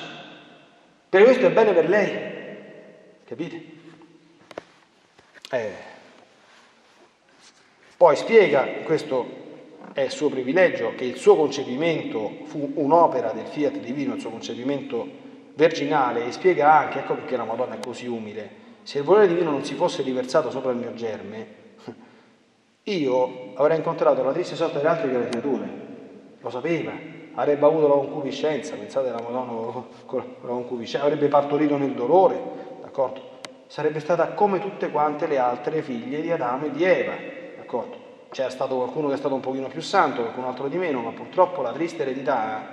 Per 1.10 1.22
questo 1.22 1.46
è 1.46 1.50
bene 1.50 1.72
per 1.74 1.88
lei, 1.90 2.18
capite? 3.26 3.64
Eh. 5.50 5.72
Poi 7.98 8.16
spiega 8.16 8.66
questo 8.82 9.44
è 9.92 10.00
il 10.00 10.10
suo 10.10 10.30
privilegio 10.30 10.94
che 10.94 11.04
il 11.04 11.16
suo 11.16 11.36
concepimento 11.36 12.38
fu 12.44 12.72
un'opera 12.74 13.32
del 13.32 13.46
fiat 13.46 13.76
divino, 13.80 14.14
il 14.14 14.20
suo 14.20 14.30
concepimento 14.30 15.06
virginale, 15.54 16.24
e 16.24 16.32
spiega 16.32 16.72
anche, 16.72 17.00
ecco 17.00 17.16
perché 17.16 17.36
la 17.36 17.44
Madonna 17.44 17.74
è 17.74 17.80
così 17.80 18.06
umile, 18.06 18.64
se 18.86 18.98
il 18.98 19.04
volere 19.04 19.26
divino 19.26 19.50
non 19.50 19.64
si 19.64 19.74
fosse 19.74 20.02
riversato 20.02 20.48
sopra 20.48 20.70
il 20.70 20.76
mio 20.76 20.94
germe, 20.94 21.46
io 22.84 23.52
avrei 23.56 23.78
incontrato 23.78 24.22
la 24.22 24.30
triste 24.30 24.54
sorte 24.54 24.76
delle 24.76 24.88
altre 24.88 25.28
creature, 25.28 25.68
lo 26.38 26.50
sapeva, 26.50 26.92
avrebbe 27.34 27.66
avuto 27.66 27.88
la 27.88 27.94
concupiscenza, 27.94 28.76
pensate 28.76 29.08
alla 29.08 29.20
Madonna 29.20 29.84
con 30.06 30.24
la 30.40 30.48
concupiscenza, 30.48 31.04
avrebbe 31.04 31.26
partorito 31.26 31.76
nel 31.76 31.94
dolore, 31.94 32.40
d'accordo? 32.80 33.34
Sarebbe 33.66 33.98
stata 33.98 34.28
come 34.34 34.60
tutte 34.60 34.88
quante 34.92 35.26
le 35.26 35.38
altre 35.38 35.82
figlie 35.82 36.20
di 36.20 36.30
Adamo 36.30 36.66
e 36.66 36.70
di 36.70 36.84
Eva, 36.84 37.14
d'accordo? 37.56 38.04
c'è 38.30 38.48
stato 38.50 38.76
qualcuno 38.76 39.08
che 39.08 39.14
è 39.14 39.16
stato 39.16 39.34
un 39.34 39.40
pochino 39.40 39.66
più 39.66 39.80
santo, 39.80 40.20
qualcun 40.22 40.44
altro 40.44 40.68
di 40.68 40.76
meno, 40.76 41.00
ma 41.00 41.10
purtroppo 41.10 41.60
la 41.60 41.72
triste 41.72 42.02
eredità, 42.02 42.68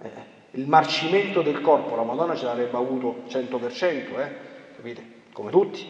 eh, 0.00 0.10
il 0.52 0.66
marcimento 0.66 1.42
del 1.42 1.60
corpo, 1.60 1.94
la 1.94 2.04
Madonna 2.04 2.34
ce 2.34 2.46
l'avrebbe 2.46 2.78
avuto 2.78 3.24
100%, 3.28 4.18
eh, 4.18 4.34
capite? 4.74 5.17
Come 5.38 5.52
tutti, 5.52 5.86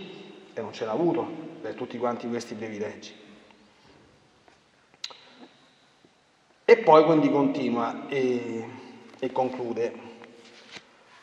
e 0.52 0.60
non 0.60 0.74
ce 0.74 0.84
l'ha 0.84 0.92
avuto 0.92 1.26
per 1.62 1.72
tutti 1.72 1.96
quanti 1.96 2.28
questi 2.28 2.54
privilegi. 2.54 3.14
E 6.66 6.76
poi 6.76 7.02
quindi 7.06 7.30
continua 7.30 8.08
e, 8.08 8.68
e 9.18 9.32
conclude, 9.32 9.92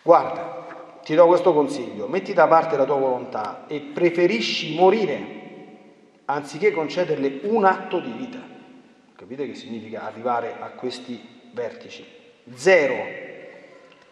guarda, 0.02 1.00
ti 1.04 1.14
do 1.14 1.28
questo 1.28 1.54
consiglio, 1.54 2.08
metti 2.08 2.34
da 2.34 2.48
parte 2.48 2.76
la 2.78 2.86
tua 2.86 2.96
volontà 2.96 3.68
e 3.68 3.80
preferisci 3.80 4.74
morire 4.74 5.44
anziché 6.26 6.72
concederle 6.72 7.42
un 7.44 7.64
atto 7.64 8.00
di 8.00 8.10
vita. 8.10 8.40
Capite 9.16 9.46
che 9.46 9.54
significa 9.54 10.02
arrivare 10.02 10.56
a 10.60 10.70
questi 10.70 11.52
vertici? 11.52 12.04
Zero. 12.56 13.35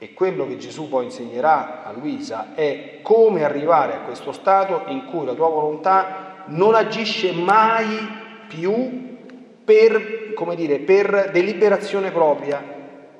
E 0.03 0.13
quello 0.13 0.45
che 0.45 0.57
Gesù 0.57 0.89
poi 0.89 1.05
insegnerà 1.05 1.85
a 1.85 1.93
Luisa 1.93 2.47
è 2.55 2.99
come 3.01 3.45
arrivare 3.45 3.93
a 3.93 3.99
questo 3.99 4.33
stato 4.33 4.83
in 4.87 5.05
cui 5.05 5.25
la 5.25 5.33
tua 5.33 5.47
volontà 5.47 6.43
non 6.47 6.75
agisce 6.75 7.31
mai 7.31 8.05
più 8.49 9.15
per, 9.63 10.33
come 10.33 10.57
dire, 10.57 10.79
per 10.79 11.29
deliberazione 11.31 12.11
propria, 12.11 12.61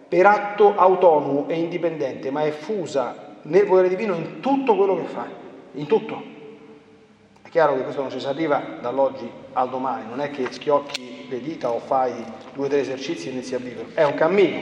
per 0.10 0.26
atto 0.26 0.76
autonomo 0.76 1.46
e 1.48 1.58
indipendente, 1.58 2.32
ma 2.32 2.44
è 2.44 2.52
fusa 2.52 3.38
nel 3.44 3.66
volere 3.66 3.88
divino 3.88 4.14
in 4.14 4.42
tutto 4.42 4.76
quello 4.76 4.98
che 4.98 5.06
fa, 5.06 5.26
in 5.76 5.88
tutto. 5.88 6.22
Chiaro 7.50 7.78
che 7.78 7.84
questo 7.84 8.02
non 8.02 8.12
ci 8.12 8.20
si 8.20 8.28
arriva 8.28 8.62
dall'oggi 8.82 9.32
al 9.54 9.70
domani, 9.70 10.10
non 10.10 10.20
è 10.20 10.32
che 10.32 10.52
schiocchi 10.52 11.28
le 11.30 11.40
dita 11.40 11.72
o 11.72 11.80
fai 11.80 12.12
due 12.54 12.66
o 12.66 12.68
tre 12.68 12.82
esercizi 12.82 13.30
e 13.30 13.32
inizi 13.32 13.56
a 13.56 13.60
vivere, 13.60 13.88
è 13.94 14.04
un 14.04 14.16
cammino, 14.16 14.58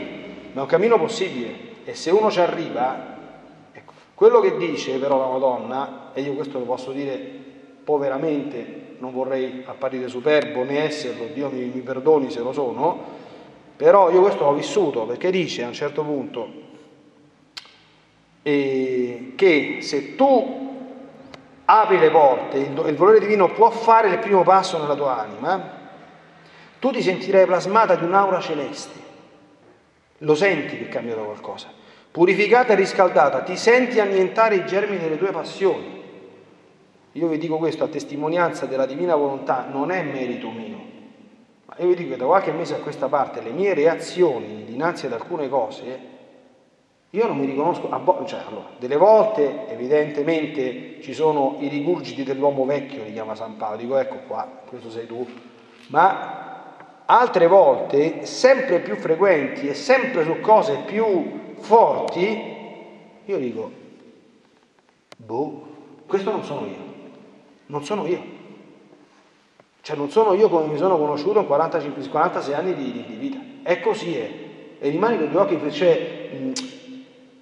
ma 0.51 0.59
è 0.59 0.63
un 0.65 0.67
cammino 0.67 0.99
possibile 0.99 1.69
e 1.91 1.95
se 1.95 2.09
uno 2.09 2.31
ci 2.31 2.39
arriva, 2.39 3.17
ecco, 3.73 3.91
quello 4.15 4.39
che 4.39 4.55
dice 4.55 4.97
però 4.97 5.17
la 5.17 5.27
Madonna, 5.27 6.11
e 6.13 6.21
io 6.21 6.33
questo 6.33 6.57
lo 6.57 6.63
posso 6.63 6.91
dire 6.91 7.19
poveramente, 7.83 8.95
non 8.99 9.11
vorrei 9.11 9.63
apparire 9.65 10.07
superbo 10.07 10.63
né 10.63 10.83
esserlo, 10.83 11.25
Dio 11.33 11.49
mi, 11.49 11.65
mi 11.65 11.81
perdoni 11.81 12.31
se 12.31 12.39
lo 12.39 12.53
sono, 12.53 12.97
però 13.75 14.09
io 14.09 14.21
questo 14.21 14.45
l'ho 14.45 14.53
vissuto 14.53 15.03
perché 15.03 15.31
dice 15.31 15.63
a 15.63 15.67
un 15.67 15.73
certo 15.73 16.03
punto 16.03 16.49
eh, 18.43 19.33
che 19.35 19.79
se 19.81 20.15
tu 20.15 20.59
apri 21.65 21.99
le 21.99 22.09
porte, 22.09 22.57
il, 22.57 22.95
volere 22.95 23.19
divino 23.19 23.51
può 23.51 23.69
fare 23.69 24.07
il 24.07 24.19
primo 24.19 24.43
passo 24.43 24.77
nella 24.77 24.95
tua 24.95 25.19
anima, 25.19 25.79
tu 26.79 26.89
ti 26.91 27.01
sentirai 27.01 27.45
plasmata 27.45 27.95
di 27.95 28.05
un'aura 28.05 28.39
celeste. 28.39 28.99
Lo 30.19 30.35
senti 30.35 30.77
che 30.77 30.85
è 30.85 30.89
cambiato 30.89 31.23
qualcosa. 31.23 31.80
Purificata 32.11 32.73
e 32.73 32.75
riscaldata, 32.75 33.41
ti 33.41 33.55
senti 33.55 34.01
annientare 34.01 34.55
i 34.55 34.65
germi 34.65 34.97
delle 34.97 35.17
tue 35.17 35.31
passioni. 35.31 35.99
Io 37.13 37.27
vi 37.27 37.37
dico 37.37 37.57
questo 37.57 37.85
a 37.85 37.87
testimonianza 37.87 38.65
della 38.65 38.85
divina 38.85 39.15
volontà, 39.15 39.67
non 39.71 39.91
è 39.91 40.03
merito 40.03 40.49
mio. 40.49 40.77
Ma 41.65 41.75
io 41.77 41.87
vi 41.87 41.95
dico 41.95 42.11
che 42.11 42.17
da 42.17 42.25
qualche 42.25 42.51
mese 42.51 42.75
a 42.75 42.79
questa 42.79 43.07
parte 43.07 43.41
le 43.41 43.51
mie 43.51 43.73
reazioni 43.73 44.65
dinanzi 44.65 45.05
ad 45.05 45.13
alcune 45.13 45.47
cose, 45.47 46.09
io 47.09 47.27
non 47.27 47.37
mi 47.37 47.45
riconosco, 47.45 47.89
cioè, 48.25 48.41
allora, 48.45 48.69
delle 48.77 48.97
volte 48.97 49.69
evidentemente 49.69 51.01
ci 51.01 51.13
sono 51.13 51.57
i 51.59 51.67
rigurgiti 51.67 52.23
dell'uomo 52.23 52.65
vecchio, 52.65 53.03
li 53.03 53.13
chiama 53.13 53.35
San 53.35 53.55
Paolo, 53.57 53.77
dico 53.77 53.97
ecco 53.97 54.19
qua, 54.27 54.47
questo 54.67 54.89
sei 54.89 55.07
tu, 55.07 55.25
ma 55.87 57.03
altre 57.05 57.47
volte, 57.47 58.25
sempre 58.25 58.79
più 58.79 58.95
frequenti 58.95 59.67
e 59.67 59.73
sempre 59.73 60.23
su 60.23 60.39
cose 60.39 60.83
più 60.85 61.40
forti, 61.61 62.41
io 63.25 63.37
dico, 63.37 63.71
boh, 65.17 65.67
questo 66.05 66.31
non 66.31 66.43
sono 66.43 66.65
io 66.65 66.89
non 67.71 67.83
sono 67.83 68.05
io. 68.05 68.39
Cioè 69.81 69.95
non 69.95 70.11
sono 70.11 70.33
io 70.33 70.47
come 70.47 70.67
mi 70.67 70.77
sono 70.77 70.97
conosciuto 70.97 71.39
in 71.39 71.47
45, 71.47 72.07
46 72.07 72.53
anni 72.53 72.75
di, 72.75 72.91
di, 72.91 73.05
di 73.07 73.15
vita. 73.15 73.39
È 73.63 73.79
così, 73.79 74.15
è. 74.15 74.29
E 74.77 74.89
rimani 74.89 75.17
con 75.17 75.27
gli 75.27 75.35
occhi, 75.35 75.71
cioè, 75.71 76.29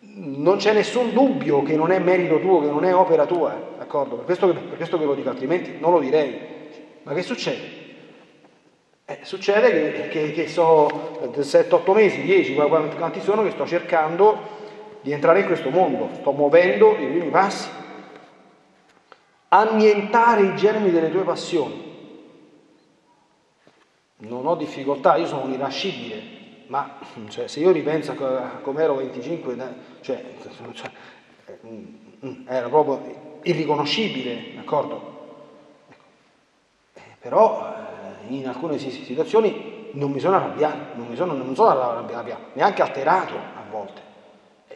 non 0.01 0.57
c'è 0.57 0.73
nessun 0.73 1.11
dubbio 1.11 1.63
che 1.63 1.75
non 1.75 1.91
è 1.91 1.99
merito 1.99 2.39
tuo, 2.39 2.61
che 2.61 2.67
non 2.67 2.85
è 2.85 2.93
opera 2.93 3.25
tua, 3.25 3.53
d'accordo? 3.77 4.15
Per 4.17 4.25
questo, 4.25 4.47
per 4.47 4.77
questo 4.77 4.97
che 4.97 5.05
lo 5.05 5.15
dico, 5.15 5.29
altrimenti 5.29 5.77
non 5.79 5.91
lo 5.91 5.99
direi. 5.99 6.37
Ma 7.03 7.13
che 7.13 7.23
succede? 7.23 7.78
Eh, 9.09 9.21
succede 9.23 9.71
che, 9.71 10.07
che, 10.09 10.31
che 10.33 10.47
so 10.47 10.87
7-8 11.33 11.93
mesi, 11.95 12.21
10, 12.21 12.53
quanti 12.53 13.19
sono, 13.21 13.41
che 13.41 13.49
sto 13.49 13.65
cercando 13.65 14.37
di 15.01 15.11
entrare 15.11 15.39
in 15.39 15.47
questo 15.47 15.71
mondo, 15.71 16.09
sto 16.13 16.31
muovendo 16.31 16.91
i 16.91 17.07
primi 17.07 17.29
passi 17.31 17.69
annientare 19.47 20.43
i 20.43 20.55
germi 20.55 20.91
delle 20.91 21.09
tue 21.09 21.23
passioni. 21.23 21.87
Non 24.17 24.45
ho 24.45 24.55
difficoltà, 24.55 25.15
io 25.15 25.25
sono 25.25 25.45
un 25.45 25.53
irascibile, 25.53 26.21
ma 26.67 26.99
cioè, 27.29 27.47
se 27.47 27.61
io 27.61 27.71
ripenso 27.71 28.11
a 28.11 28.59
come 28.61 28.83
ero 28.83 28.93
25, 28.97 29.55
cioè, 30.01 30.23
cioè, 30.73 30.91
era 32.45 32.69
proprio 32.69 33.39
irriconoscibile, 33.41 34.53
d'accordo? 34.53 35.17
Eh, 36.93 37.01
però 37.17 37.78
in 38.29 38.47
alcune 38.47 38.77
situazioni 38.77 39.89
non 39.91 40.11
mi 40.11 40.19
sono 40.19 40.35
arrabbiato, 40.35 40.97
non 40.97 41.07
mi 41.07 41.15
sono, 41.15 41.33
non 41.33 41.55
sono 41.55 41.69
arrabbiato, 41.69 42.51
neanche 42.53 42.81
alterato 42.81 43.35
a 43.35 43.63
volte. 43.69 44.01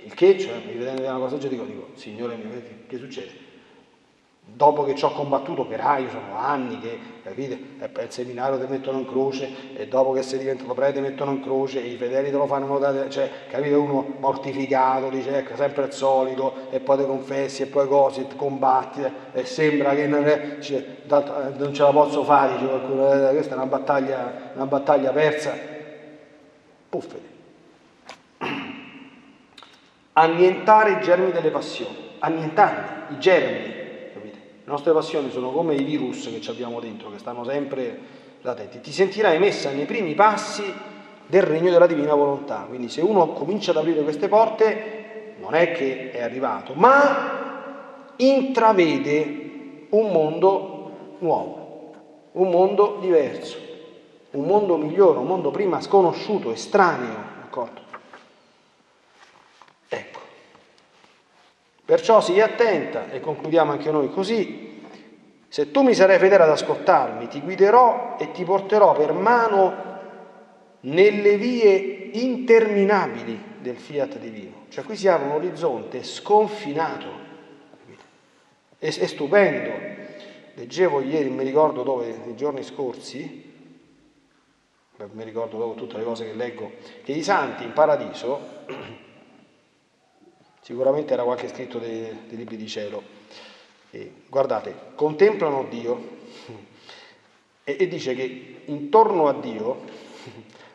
Il 0.04 0.14
che, 0.14 0.40
cioè, 0.40 0.62
mi 0.66 0.74
vedendo 0.74 1.02
una 1.04 1.18
cosa, 1.18 1.38
dico, 1.48 1.64
dico, 1.64 1.90
Signore 1.94 2.36
mio, 2.36 2.50
che 2.88 2.98
succede? 2.98 3.43
Dopo 4.56 4.84
che 4.84 4.96
ci 4.96 5.04
ho 5.04 5.12
combattuto 5.12 5.66
per 5.66 5.82
anni, 5.82 6.08
sono 6.10 6.38
anni 6.38 6.80
che, 6.80 7.00
capite, 7.24 7.54
il 7.80 8.06
seminario 8.10 8.60
ti 8.60 8.66
mettono 8.70 9.00
in 9.00 9.08
croce 9.08 9.50
e 9.76 9.88
dopo 9.88 10.12
che 10.12 10.22
sei 10.22 10.40
diventato 10.40 10.74
prete 10.74 11.02
mettono 11.02 11.32
in 11.32 11.42
croce 11.42 11.84
e 11.84 11.88
i 11.88 11.98
fedeli 11.98 12.30
te 12.30 12.38
lo 12.38 12.46
fanno 12.46 12.68
notare, 12.68 13.10
cioè, 13.10 13.30
capite, 13.50 13.74
uno 13.74 14.14
mortificato, 14.20 15.10
dice, 15.10 15.38
ecco, 15.38 15.56
sempre 15.56 15.86
il 15.86 15.92
solito, 15.92 16.70
e 16.70 16.80
poi 16.80 16.98
ti 16.98 17.06
confessi 17.06 17.64
e 17.64 17.66
poi 17.66 17.88
cose, 17.88 18.28
ti 18.28 18.36
combatti 18.36 19.02
e 19.34 19.46
sembra 19.46 19.96
che 19.96 20.08
non, 20.08 20.26
è, 20.26 20.60
cioè, 20.60 20.86
non 21.08 21.74
ce 21.74 21.82
la 21.82 21.92
posso 21.92 22.24
fare, 22.24 22.54
dice 22.54 22.68
qualcuno, 22.68 23.12
eh, 23.12 23.34
questa 23.34 23.54
è 23.54 23.58
una 23.58 23.66
battaglia, 23.66 24.52
una 24.54 24.66
battaglia 24.66 25.12
persa, 25.12 25.58
puffete. 26.90 27.32
Annientare 30.16 30.92
i 30.92 31.02
germi 31.02 31.32
delle 31.32 31.50
passioni, 31.50 32.12
annientarli, 32.20 33.16
i 33.16 33.18
germi, 33.18 33.82
le 34.66 34.72
nostre 34.72 34.94
passioni 34.94 35.30
sono 35.30 35.52
come 35.52 35.76
i 35.76 35.84
virus 35.84 36.30
che 36.30 36.50
abbiamo 36.50 36.80
dentro, 36.80 37.12
che 37.12 37.18
stanno 37.18 37.44
sempre 37.44 38.00
latenti. 38.42 38.80
Ti 38.80 38.92
sentirai 38.94 39.38
messa 39.38 39.72
nei 39.72 39.86
primi 39.86 40.14
passi 40.14 40.64
del 41.26 41.42
regno 41.42 41.70
della 41.70 41.86
divina 41.86 42.14
volontà. 42.14 42.66
Quindi 42.68 42.88
se 42.88 43.02
uno 43.02 43.34
comincia 43.34 43.72
ad 43.72 43.78
aprire 43.78 44.04
queste 44.04 44.30
porte, 44.30 45.36
non 45.40 45.54
è 45.54 45.74
che 45.74 46.12
è 46.12 46.22
arrivato, 46.22 46.74
ma 46.76 48.14
intravede 48.16 49.88
un 49.90 50.12
mondo 50.12 51.18
nuovo, 51.20 51.94
un 52.32 52.50
mondo 52.50 53.00
diverso, 53.02 53.58
un 54.32 54.46
mondo 54.46 54.78
migliore, 54.78 55.20
un 55.20 55.28
mondo 55.28 55.52
prima 55.52 55.82
sconosciuto, 55.82 56.52
estraneo, 56.52 57.18
d'accordo? 57.42 57.82
Ecco. 59.90 60.20
Perciò 61.86 62.22
sii 62.22 62.40
attenta, 62.40 63.12
e 63.12 63.20
concludiamo 63.20 63.72
anche 63.72 63.92
noi 63.92 64.10
così, 64.10 64.82
se 65.50 65.70
tu 65.70 65.82
mi 65.82 65.94
sarai 65.94 66.18
fedele 66.18 66.44
ad 66.44 66.50
ascoltarmi, 66.50 67.28
ti 67.28 67.42
guiderò 67.42 68.16
e 68.18 68.32
ti 68.32 68.44
porterò 68.44 68.94
per 68.94 69.12
mano 69.12 69.92
nelle 70.82 71.38
vie 71.38 72.10
interminabili 72.14 73.58
del 73.60 73.78
fiat 73.78 74.18
divino. 74.18 74.66
Cioè 74.70 74.84
qui 74.84 74.96
si 74.96 75.08
apre 75.08 75.28
un 75.28 75.34
orizzonte 75.34 76.04
sconfinato, 76.04 77.08
è, 78.80 78.88
è 78.88 79.06
stupendo. 79.06 79.92
Leggevo 80.56 81.02
ieri, 81.02 81.30
mi 81.30 81.44
ricordo 81.44 81.84
dove, 81.84 82.16
nei 82.26 82.36
giorni 82.36 82.64
scorsi, 82.64 83.52
mi 85.12 85.24
ricordo 85.24 85.58
dopo 85.58 85.74
tutte 85.74 85.98
le 85.98 86.04
cose 86.04 86.26
che 86.26 86.34
leggo, 86.34 86.72
che 87.04 87.12
i 87.12 87.24
santi 87.24 87.64
in 87.64 87.74
paradiso 87.74 88.40
Sicuramente 90.64 91.12
era 91.12 91.24
qualche 91.24 91.50
scritto 91.50 91.78
dei, 91.78 92.08
dei 92.26 92.38
libri 92.38 92.56
di 92.56 92.68
cielo. 92.70 93.04
E, 93.92 94.14
guardate, 94.30 94.74
contemplano 94.96 95.66
Dio 95.70 96.22
e, 97.66 97.76
e 97.78 97.88
dice 97.90 98.16
che 98.16 98.62
intorno 98.66 99.28
a 99.28 99.34
Dio 99.34 99.82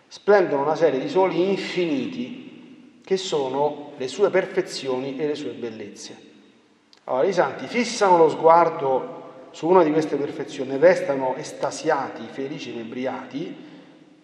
splendono 0.07 0.61
una 0.61 0.74
serie 0.74 1.01
di 1.01 1.09
soli 1.09 1.49
infiniti 1.49 3.01
che 3.03 3.16
sono 3.16 3.93
le 3.97 4.09
sue 4.09 4.28
perfezioni 4.28 5.18
e 5.18 5.26
le 5.26 5.34
sue 5.34 5.53
bellezze. 5.53 6.26
Allora 7.05 7.26
i 7.26 7.32
santi 7.32 7.66
fissano 7.66 8.18
lo 8.18 8.28
sguardo 8.28 9.49
su 9.53 9.66
una 9.66 9.82
di 9.82 9.91
queste 9.91 10.16
perfezioni, 10.16 10.76
restano 10.76 11.34
estasiati, 11.36 12.26
felici, 12.30 12.72
inebriati, 12.72 13.57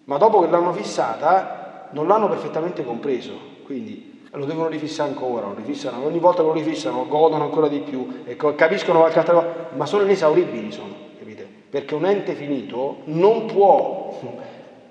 ma 0.04 0.18
dopo 0.18 0.42
che 0.42 0.48
l'hanno 0.48 0.74
fissata 0.74 1.88
non 1.92 2.06
l'hanno 2.06 2.28
perfettamente 2.28 2.84
compreso. 2.84 3.52
Quindi 3.64 4.12
lo 4.36 4.46
devono 4.46 4.68
rifissare 4.68 5.10
ancora, 5.10 5.46
lo 5.46 5.54
rifissano, 5.54 6.04
ogni 6.04 6.18
volta 6.18 6.42
che 6.42 6.48
lo 6.48 6.52
rifissano 6.54 7.06
godono 7.06 7.44
ancora 7.44 7.68
di 7.68 7.78
più 7.80 8.22
e 8.24 8.36
capiscono 8.36 8.98
qualche 9.00 9.18
altra 9.18 9.34
cosa, 9.34 9.68
ma 9.74 9.86
sono 9.86 10.02
inesauribili, 10.02 10.72
sono, 10.72 10.92
capite? 11.18 11.46
Perché 11.70 11.94
un 11.94 12.04
ente 12.06 12.34
finito 12.34 12.98
non 13.04 13.46
può 13.46 14.18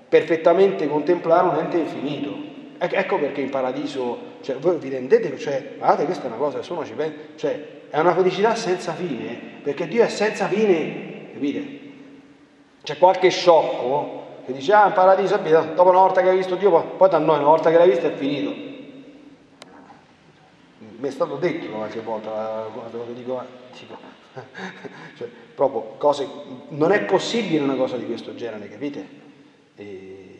perfettamente 0.08 0.88
contemplare 0.88 1.48
un 1.48 1.56
ente 1.56 1.78
infinito. 1.78 2.52
Ecco 2.78 3.18
perché 3.18 3.40
in 3.40 3.50
paradiso, 3.50 4.18
cioè, 4.40 4.56
voi 4.56 4.76
vi 4.76 4.88
rendete, 4.88 5.36
cioè, 5.38 5.74
guardate, 5.78 6.04
questa 6.04 6.24
è 6.24 6.26
una 6.26 6.36
cosa, 6.36 6.58
nessuno 6.58 6.84
ci 6.84 6.92
pensa, 6.92 7.16
cioè, 7.36 7.66
è 7.90 7.98
una 7.98 8.14
felicità 8.14 8.54
senza 8.54 8.92
fine, 8.92 9.38
perché 9.62 9.86
Dio 9.86 10.02
è 10.02 10.08
senza 10.08 10.46
fine, 10.46 11.30
capite? 11.32 11.80
C'è 12.82 12.98
qualche 12.98 13.30
sciocco 13.30 14.22
che 14.44 14.52
dice, 14.52 14.72
ah, 14.72 14.86
in 14.86 14.92
paradiso, 14.92 15.36
dopo 15.36 15.88
una 15.88 16.00
volta 16.00 16.20
che 16.20 16.28
hai 16.28 16.36
visto 16.36 16.56
Dio, 16.56 16.70
poi, 16.96 17.08
da 17.08 17.18
noi, 17.18 17.38
una 17.38 17.48
volta 17.48 17.70
che 17.70 17.78
l'hai 17.78 17.88
visto 17.88 18.06
è 18.06 18.12
finito 18.12 18.63
mi 20.98 21.08
è 21.08 21.10
stato 21.10 21.36
detto 21.36 21.66
qualche 21.68 22.00
volta, 22.00 22.68
quando 22.72 23.04
dico, 23.12 23.42
tipo, 23.72 23.96
cioè, 25.16 25.28
proprio 25.54 25.94
cose, 25.98 26.26
non 26.68 26.92
è 26.92 27.02
possibile 27.04 27.62
una 27.62 27.74
cosa 27.74 27.96
di 27.96 28.06
questo 28.06 28.34
genere, 28.34 28.68
capite? 28.68 29.06
E, 29.76 30.38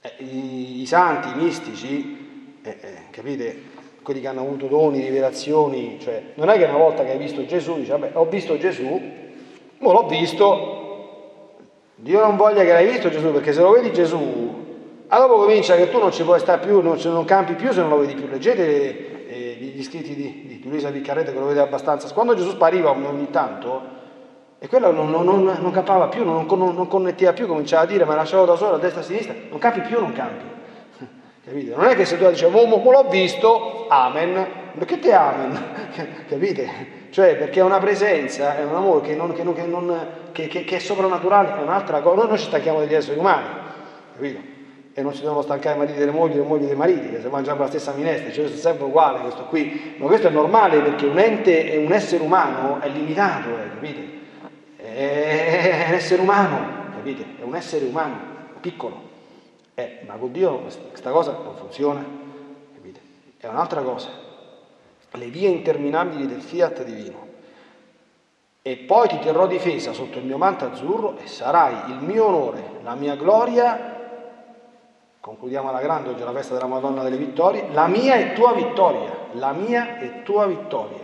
eh, 0.00 0.14
i, 0.18 0.80
i, 0.82 0.86
santi, 0.86 1.28
i 1.28 1.42
mistici, 1.42 2.58
eh, 2.62 2.76
eh, 2.80 2.96
capite? 3.10 3.80
Quelli 4.02 4.20
che 4.20 4.26
hanno 4.26 4.40
avuto 4.40 4.66
doni, 4.66 5.00
rivelazioni, 5.00 5.98
cioè, 6.00 6.32
non 6.34 6.50
è 6.50 6.58
che 6.58 6.64
una 6.64 6.76
volta 6.76 7.04
che 7.04 7.12
hai 7.12 7.18
visto 7.18 7.44
Gesù, 7.46 7.76
dici, 7.76 7.90
vabbè, 7.90 8.10
ho 8.14 8.24
visto 8.26 8.58
Gesù, 8.58 9.00
ma 9.78 9.92
l'ho 9.92 10.06
visto, 10.06 11.56
Dio 11.94 12.20
non 12.20 12.36
voglia 12.36 12.62
che 12.62 12.72
l'hai 12.72 12.90
visto 12.90 13.10
Gesù, 13.10 13.30
perché 13.32 13.52
se 13.52 13.60
lo 13.60 13.70
vedi 13.70 13.92
Gesù, 13.92 14.60
allora 15.08 15.34
comincia 15.34 15.76
che 15.76 15.90
tu 15.90 15.98
non 15.98 16.10
ci 16.10 16.24
puoi 16.24 16.40
stare 16.40 16.64
più, 16.64 16.80
non, 16.80 16.98
non 17.02 17.24
campi 17.24 17.54
più 17.54 17.70
se 17.70 17.80
non 17.80 17.90
lo 17.90 17.98
vedi 17.98 18.14
più. 18.14 18.26
Leggete 18.28 19.11
gli 19.66 19.82
scritti 19.82 20.14
di, 20.14 20.60
di 20.62 20.68
Luisa 20.68 20.90
Piccarrete 20.90 21.32
che 21.32 21.38
lo 21.38 21.46
vede 21.46 21.60
abbastanza, 21.60 22.12
quando 22.12 22.34
Gesù 22.34 22.50
spariva 22.50 22.90
ogni 22.90 23.30
tanto, 23.30 24.00
e 24.58 24.68
quello 24.68 24.92
non, 24.92 25.10
non, 25.10 25.24
non, 25.24 25.42
non 25.42 25.70
campava 25.72 26.06
più, 26.06 26.24
non, 26.24 26.46
non, 26.46 26.86
connetteva 26.86 27.32
più, 27.32 27.48
cominciava 27.48 27.82
a 27.82 27.86
dire, 27.86 28.04
ma 28.04 28.14
lasciavo 28.14 28.44
da 28.44 28.54
solo 28.54 28.76
a 28.76 28.78
destra 28.78 29.00
e 29.00 29.02
a 29.02 29.06
sinistra, 29.06 29.34
non 29.50 29.58
campi 29.58 29.80
più, 29.80 29.98
non 29.98 30.12
campi. 30.12 30.44
Capite? 31.44 31.74
Non 31.74 31.84
è 31.86 31.96
che 31.96 32.04
se 32.04 32.16
tu 32.16 32.28
dici, 32.28 32.46
mo, 32.46 32.64
mo, 32.66 32.90
l'ho 32.90 33.08
visto, 33.08 33.86
amen, 33.88 34.46
perché 34.78 35.00
te 35.00 35.12
amen? 35.12 35.60
Capite? 36.28 37.00
Cioè, 37.10 37.36
perché 37.36 37.58
è 37.58 37.62
una 37.64 37.80
presenza, 37.80 38.56
è 38.56 38.64
un 38.64 38.76
amore 38.76 39.00
che, 39.00 39.16
non, 39.16 39.34
che, 39.34 39.44
che, 40.32 40.46
che, 40.46 40.64
che 40.64 40.76
è 40.76 40.78
soprannaturale, 40.78 41.56
è 41.58 41.62
un'altra 41.62 42.00
cosa. 42.00 42.14
Noi, 42.14 42.28
noi 42.28 42.38
ci 42.38 42.44
stacchiamo 42.44 42.78
degli 42.78 42.94
esseri 42.94 43.18
umani, 43.18 43.46
capito? 44.14 44.51
E 44.94 45.02
non 45.02 45.14
si 45.14 45.22
devono 45.22 45.40
stancare 45.40 45.76
i 45.76 45.78
mariti 45.78 45.98
delle 45.98 46.10
mogli 46.10 46.32
e 46.32 46.36
le 46.36 46.42
mogli 46.42 46.66
dei 46.66 46.76
mariti, 46.76 47.08
che 47.08 47.20
se 47.20 47.28
mangiano 47.28 47.60
la 47.60 47.68
stessa 47.68 47.92
minestra, 47.92 48.30
cioè 48.30 48.44
è 48.44 48.48
sempre 48.48 48.84
uguale 48.84 49.20
questo 49.20 49.44
qui, 49.44 49.94
ma 49.96 50.06
questo 50.06 50.26
è 50.26 50.30
normale 50.30 50.80
perché 50.80 51.06
un 51.06 51.18
ente 51.18 51.76
un 51.78 51.92
essere 51.92 52.22
umano 52.22 52.78
è 52.80 52.88
limitato, 52.88 53.48
eh, 53.58 53.68
capite? 53.70 54.20
È 54.76 55.86
un 55.88 55.94
essere 55.94 56.20
umano, 56.20 56.90
capite? 56.94 57.24
È 57.38 57.42
un 57.42 57.54
essere 57.54 57.86
umano, 57.86 58.18
piccolo. 58.60 59.10
Eh, 59.74 60.00
ma 60.06 60.14
con 60.14 60.30
Dio 60.30 60.58
questa 60.58 61.10
cosa 61.10 61.38
non 61.42 61.56
funziona, 61.56 62.04
capite? 62.74 63.00
È 63.38 63.46
un'altra 63.46 63.80
cosa. 63.80 64.20
Le 65.14 65.26
vie 65.26 65.48
interminabili 65.48 66.26
del 66.26 66.40
fiat 66.40 66.84
divino. 66.84 67.30
E 68.62 68.76
poi 68.76 69.08
ti 69.08 69.18
terrò 69.18 69.46
difesa 69.46 69.92
sotto 69.92 70.18
il 70.18 70.24
mio 70.24 70.36
manto 70.36 70.64
azzurro 70.66 71.16
e 71.18 71.26
sarai 71.26 71.90
il 71.90 71.98
mio 72.00 72.26
onore, 72.26 72.62
la 72.82 72.94
mia 72.94 73.16
gloria 73.16 74.01
concludiamo 75.22 75.68
alla 75.68 75.80
grande 75.80 76.08
oggi 76.08 76.24
la 76.24 76.32
festa 76.32 76.54
della 76.54 76.66
Madonna 76.66 77.04
delle 77.04 77.16
Vittorie, 77.16 77.66
la 77.70 77.86
mia 77.86 78.16
e 78.16 78.32
tua 78.32 78.54
vittoria, 78.54 79.08
la 79.34 79.52
mia 79.52 80.00
e 80.00 80.24
tua 80.24 80.46
vittoria. 80.46 80.98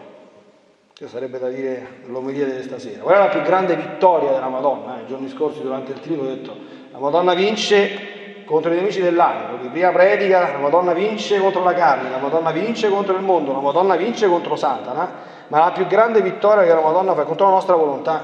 Questo 0.88 1.16
sarebbe 1.16 1.38
da 1.38 1.48
dire 1.48 2.00
l'omelia 2.06 2.44
di 2.44 2.60
stasera. 2.64 3.00
Qual 3.00 3.14
è 3.14 3.18
la 3.18 3.28
più 3.28 3.42
grande 3.42 3.76
vittoria 3.76 4.32
della 4.32 4.48
Madonna? 4.48 4.98
Eh, 4.98 5.02
I 5.02 5.06
giorni 5.06 5.28
scorsi 5.28 5.62
durante 5.62 5.92
il 5.92 6.00
trino 6.00 6.22
ho 6.22 6.26
detto 6.26 6.52
la 6.90 6.98
Madonna 6.98 7.34
vince 7.34 8.42
contro 8.44 8.72
i 8.72 8.74
nemici 8.74 9.00
dell'anima, 9.00 9.50
quindi 9.50 9.68
prima 9.68 9.92
predica, 9.92 10.50
la 10.50 10.58
Madonna 10.58 10.94
vince 10.94 11.38
contro 11.38 11.62
la 11.62 11.74
carne, 11.74 12.10
la 12.10 12.18
Madonna 12.18 12.50
vince 12.50 12.88
contro 12.88 13.14
il 13.14 13.22
mondo, 13.22 13.52
la 13.52 13.60
Madonna 13.60 13.94
vince 13.94 14.26
contro 14.26 14.56
Satana, 14.56 15.12
ma 15.46 15.58
la 15.60 15.70
più 15.70 15.86
grande 15.86 16.22
vittoria 16.22 16.64
che 16.64 16.74
la 16.74 16.80
Madonna 16.80 17.14
fa 17.14 17.22
contro 17.22 17.46
la 17.46 17.52
nostra 17.52 17.76
volontà. 17.76 18.20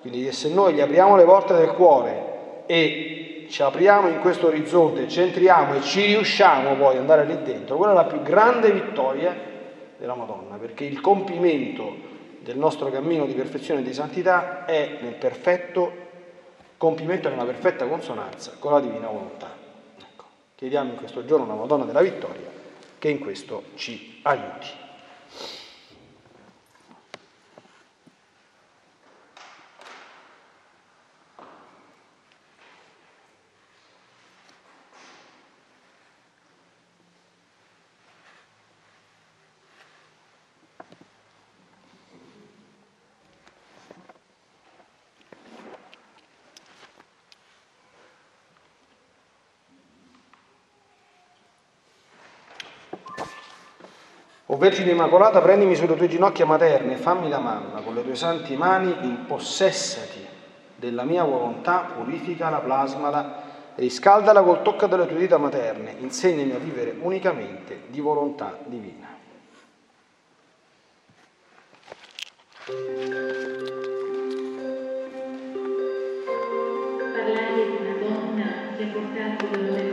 Quindi 0.00 0.32
se 0.32 0.48
noi 0.48 0.72
gli 0.72 0.80
apriamo 0.80 1.16
le 1.16 1.24
porte 1.24 1.52
del 1.52 1.72
cuore 1.72 2.62
e 2.64 3.27
ci 3.48 3.62
apriamo 3.62 4.08
in 4.08 4.20
questo 4.20 4.46
orizzonte, 4.48 5.08
centriamo 5.08 5.74
e 5.74 5.82
ci 5.82 6.04
riusciamo 6.04 6.74
poi 6.76 6.94
ad 6.94 7.00
andare 7.00 7.24
lì 7.24 7.42
dentro, 7.42 7.76
quella 7.76 7.92
è 7.92 7.94
la 7.96 8.04
più 8.04 8.22
grande 8.22 8.70
vittoria 8.70 9.34
della 9.96 10.14
Madonna, 10.14 10.56
perché 10.56 10.84
il 10.84 11.00
compimento 11.00 11.94
del 12.40 12.56
nostro 12.56 12.90
cammino 12.90 13.26
di 13.26 13.34
perfezione 13.34 13.80
e 13.80 13.82
di 13.82 13.92
santità 13.92 14.64
è 14.64 14.98
nel 15.00 15.14
perfetto 15.14 16.06
compimento, 16.76 17.28
nella 17.28 17.44
perfetta 17.44 17.86
consonanza 17.86 18.52
con 18.58 18.72
la 18.72 18.80
divina 18.80 19.08
volontà. 19.08 19.50
Ecco, 19.98 20.24
chiediamo 20.54 20.90
in 20.92 20.96
questo 20.96 21.24
giorno 21.24 21.44
alla 21.44 21.54
Madonna 21.54 21.84
della 21.84 22.00
vittoria 22.00 22.48
che 22.98 23.08
in 23.08 23.18
questo 23.18 23.64
ci 23.74 24.20
aiuti. 24.22 24.86
Vergine 54.58 54.90
Immacolata, 54.90 55.40
prendimi 55.40 55.76
sulle 55.76 55.94
tue 55.94 56.08
ginocchia 56.08 56.44
materne, 56.44 56.96
fammi 56.96 57.28
da 57.28 57.38
mamma, 57.38 57.80
con 57.80 57.94
le 57.94 58.02
tue 58.02 58.16
santi 58.16 58.56
mani 58.56 58.92
impossessati 59.02 60.26
della 60.74 61.04
mia 61.04 61.22
volontà, 61.22 61.92
purificala, 61.94 62.58
plasmala, 62.58 63.42
riscaldala 63.76 64.42
col 64.42 64.62
tocco 64.62 64.88
delle 64.88 65.06
tue 65.06 65.16
dita 65.16 65.38
materne, 65.38 65.94
insegnami 66.00 66.50
a 66.50 66.58
vivere 66.58 66.96
unicamente 67.00 67.82
di 67.86 68.00
volontà 68.00 68.58
divina. 68.64 69.06
Parlare 77.14 77.64
di 77.64 77.76
una 77.78 77.94
donna 78.00 78.46
che 78.76 78.82
ha 78.82 78.86
portato 78.88 79.46
dolore 79.56 79.87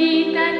You. 0.00 0.59